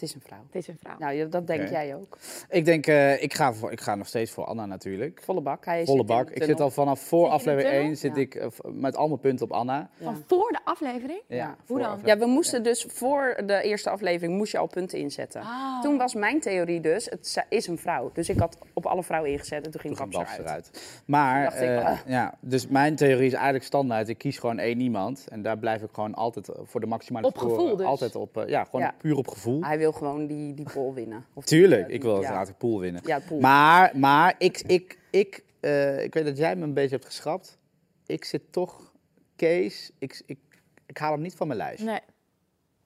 Het 0.00 0.08
is 0.08 0.14
een 0.14 0.20
vrouw. 0.20 0.38
het 0.46 0.54
is 0.54 0.68
een 0.68 0.76
vrouw. 0.82 0.94
Nou, 0.98 1.28
dat 1.28 1.46
denk 1.46 1.68
jij 1.68 1.94
ook. 1.94 2.18
Ik 2.48 2.64
denk, 2.64 2.86
eh, 2.86 3.22
ik, 3.22 3.34
ga 3.34 3.52
voor, 3.52 3.72
ik 3.72 3.80
ga 3.80 3.94
nog 3.94 4.06
steeds 4.06 4.30
voor 4.30 4.44
Anna 4.44 4.66
natuurlijk. 4.66 5.20
Volle 5.24 5.40
bak. 5.40 5.64
Hij 5.64 5.84
Volle 5.84 6.04
bak. 6.04 6.30
Ik 6.30 6.42
zit 6.42 6.60
al 6.60 6.70
vanaf 6.70 7.00
voor 7.00 7.28
aflevering 7.28 7.70
tunnel? 7.70 7.86
1 7.86 7.96
zit 7.96 8.14
Ja. 8.14 8.20
ik 8.20 8.42
v- 8.50 8.58
met 8.72 8.96
al 8.96 9.08
mijn 9.08 9.20
punten 9.20 9.44
op 9.46 9.52
Anna. 9.52 9.90
Ja. 9.98 10.04
Van 10.04 10.22
voor 10.26 10.48
de 10.52 10.58
aflevering? 10.64 11.20
Ja, 11.26 11.56
Hoe 11.66 11.78
dan? 11.78 11.86
aflevering- 11.86 12.20
Ja, 12.20 12.26
we 12.26 12.32
moesten 12.32 12.62
dus 12.62 12.84
voor 12.88 13.36
de 13.46 13.62
eerste 13.62 13.90
aflevering 13.90 14.36
moest 14.36 14.52
je 14.52 14.58
al 14.58 14.66
punten 14.66 14.98
inzetten. 14.98 15.40
Ah. 15.40 15.82
Toen 15.82 15.96
was 15.98 16.14
mijn 16.14 16.40
theorie 16.40 16.80
dus, 16.80 17.04
het 17.04 17.44
is 17.48 17.66
een 17.66 17.78
vrouw. 17.78 18.10
Dus 18.14 18.28
ik 18.28 18.38
had 18.38 18.58
op 18.72 18.86
alle 18.86 19.02
vrouwen 19.02 19.30
ingezet 19.30 19.64
en 19.64 19.70
toen 19.70 19.80
ging 19.80 19.96
Toen 19.96 20.10
Babs 20.10 20.32
eruit. 20.32 20.40
eruit. 20.48 21.02
Maar, 21.06 21.44
ik, 21.44 21.60
eh, 21.60 21.84
ah. 21.86 21.98
ja, 22.06 22.34
dus 22.40 22.66
mijn 22.66 22.96
theorie 22.96 23.26
is 23.26 23.32
eigenlijk 23.32 23.64
standaard. 23.64 24.08
Ik 24.08 24.18
kies 24.18 24.38
gewoon 24.38 24.58
één 24.58 24.80
iemand. 24.80 25.26
En 25.28 25.42
daar 25.42 25.58
blijf 25.58 25.82
ik 25.82 25.88
gewoon 25.92 26.14
altijd 26.14 26.48
voor 26.64 26.80
de 26.80 26.86
maximale 26.86 27.26
Op 27.26 27.36
score, 27.36 27.50
gevoel 27.54 27.76
dus? 27.76 27.86
Altijd 27.86 28.16
op, 28.16 28.44
ja, 28.46 28.64
gewoon 28.64 28.80
Ja. 28.80 28.94
puur 28.98 29.16
op 29.16 29.28
gevoel. 29.28 29.62
Hij 29.62 29.78
wil 29.78 29.89
gewoon 29.92 30.26
die, 30.26 30.54
die 30.54 30.66
poll 30.72 30.92
winnen. 30.92 31.24
Of 31.34 31.44
Tuurlijk, 31.44 31.86
die, 31.86 31.94
ik 31.94 32.02
wil 32.02 32.10
ja. 32.10 32.16
uiteraard 32.16 32.46
de 32.46 32.54
pool 32.54 32.80
winnen. 32.80 33.02
Ja, 33.04 33.18
de 33.18 33.24
pool. 33.26 33.40
Maar, 33.40 33.98
maar 33.98 34.34
ik, 34.38 34.62
ik, 34.66 34.98
ik, 35.10 35.44
eh, 35.60 36.04
ik 36.04 36.14
weet 36.14 36.24
dat 36.24 36.36
jij 36.36 36.56
me 36.56 36.62
een 36.62 36.74
beetje 36.74 36.94
hebt 36.94 37.04
geschrapt. 37.06 37.58
Ik 38.06 38.24
zit 38.24 38.52
toch, 38.52 38.92
Kees, 39.36 39.90
ik, 39.98 40.22
ik, 40.26 40.38
ik 40.86 40.98
haal 40.98 41.12
hem 41.12 41.20
niet 41.20 41.34
van 41.34 41.46
mijn 41.46 41.58
lijst. 41.58 41.84
Nee. 41.84 42.00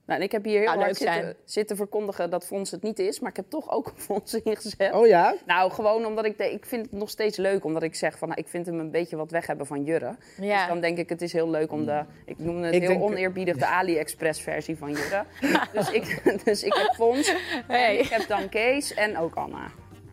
Nou, 0.06 0.18
en 0.20 0.24
ik 0.26 0.32
heb 0.32 0.44
hier 0.44 0.58
heel 0.58 0.68
Zou 0.68 0.78
hard 0.80 1.00
leuk 1.00 1.34
zitten, 1.44 1.76
verkondigen 1.76 2.30
dat 2.30 2.46
Fons 2.46 2.70
het 2.70 2.82
niet 2.82 2.98
is. 2.98 3.20
Maar 3.20 3.30
ik 3.30 3.36
heb 3.36 3.44
toch 3.48 3.70
ook 3.70 3.86
een 3.86 4.00
Fons 4.00 4.34
ingezet. 4.34 4.92
Oh 4.92 5.06
ja? 5.06 5.34
Nou, 5.46 5.70
gewoon 5.70 6.06
omdat 6.06 6.24
ik, 6.24 6.38
de, 6.38 6.52
ik 6.52 6.66
vind 6.66 6.82
het 6.82 6.92
nog 6.92 7.10
steeds 7.10 7.36
leuk. 7.36 7.64
Omdat 7.64 7.82
ik 7.82 7.94
zeg 7.94 8.18
van, 8.18 8.28
nou, 8.28 8.40
ik 8.40 8.48
vind 8.48 8.66
hem 8.66 8.78
een 8.78 8.90
beetje 8.90 9.16
wat 9.16 9.30
weg 9.30 9.46
hebben 9.46 9.66
van 9.66 9.84
Jurre. 9.84 10.16
Dus 10.36 10.46
Ja. 10.46 10.66
dan 10.66 10.80
denk 10.80 10.98
ik, 10.98 11.08
het 11.08 11.22
is 11.22 11.32
heel 11.32 11.50
leuk 11.50 11.72
om 11.72 11.84
de... 11.86 12.04
Ik 12.24 12.38
noemde 12.38 12.66
het 12.66 12.74
Ik 12.74 12.80
heel 12.80 12.90
denk- 12.90 13.02
oneerbiedig 13.02 13.56
de 13.56 13.66
AliExpress 13.80 14.40
versie 14.40 14.76
van 14.76 14.90
Jurre. 14.92 15.24
dus, 15.72 15.90
ik, 15.90 16.22
dus 16.44 16.62
ik 16.62 16.74
heb 16.74 16.94
Fons, 16.94 17.34
Hey. 17.66 17.96
ik 17.96 18.08
heb 18.08 18.26
dan 18.28 18.48
Kees 18.48 18.94
en 18.94 19.18
ook 19.18 19.34
Anna. 19.34 19.66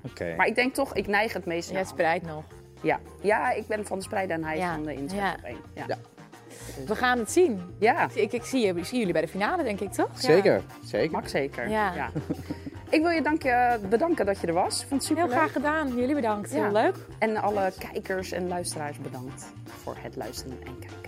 Oké. 0.06 0.34
Maar 0.38 0.48
ik 0.48 0.56
denk 0.56 0.74
toch, 0.74 0.94
ik 0.96 1.08
neig 1.08 1.34
het 1.34 1.46
meest 1.46 1.72
Jij 1.72 1.84
spreidt 1.84 2.26
nog. 2.26 2.44
Ja. 2.82 3.00
ja, 3.22 3.52
ik 3.52 3.68
ben 3.68 3.86
van 3.86 3.98
de 3.98 4.04
spreiden 4.04 4.36
en 4.36 4.44
hij 4.44 4.58
Ja. 4.58 4.74
van 4.74 4.84
de 4.84 4.94
inzet 4.94 5.20
Ja. 5.20 5.34
op 5.40 5.44
één. 5.46 5.58
Ja. 5.74 5.98
We 6.88 6.96
gaan 6.96 7.18
het 7.20 7.32
zien. 7.32 7.62
ja, 7.80 8.08
Ik, 8.14 8.32
ik, 8.34 8.44
zie, 8.46 8.66
je- 8.66 8.74
ik 8.76 8.86
zie 8.86 8.98
jullie 8.98 9.14
bij 9.14 9.22
de 9.22 9.28
finale, 9.28 9.64
denk 9.64 9.80
ik, 9.80 9.92
toch? 9.92 10.10
Ja. 10.14 10.20
Zeker, 10.20 10.62
zeker. 10.84 11.12
mag 11.12 11.30
zeker. 11.30 11.70
Ja. 11.70 12.10
Ik 12.90 13.02
wil 13.02 13.10
je 13.10 13.22
je 13.22 13.80
bedanken 13.90 14.26
dat 14.26 14.40
je 14.40 14.48
er 14.48 14.54
was. 14.54 14.78
Vond 14.80 14.92
het 14.92 15.04
super 15.04 15.24
Heel 15.24 15.32
graag 15.32 15.52
gedaan. 15.52 15.96
Jullie 15.96 16.16
bedankt. 16.16 16.52
Ja. 16.52 16.64
Heel 16.64 16.72
leuk. 16.72 16.96
En 17.20 17.38
alle 17.38 17.72
kijkers 17.92 18.32
en 18.32 18.48
luisteraars 18.48 18.98
bedankt 18.98 19.46
voor 19.66 19.96
het 20.00 20.16
luisteren 20.16 20.58
en 20.66 20.80
kijken. 20.80 21.01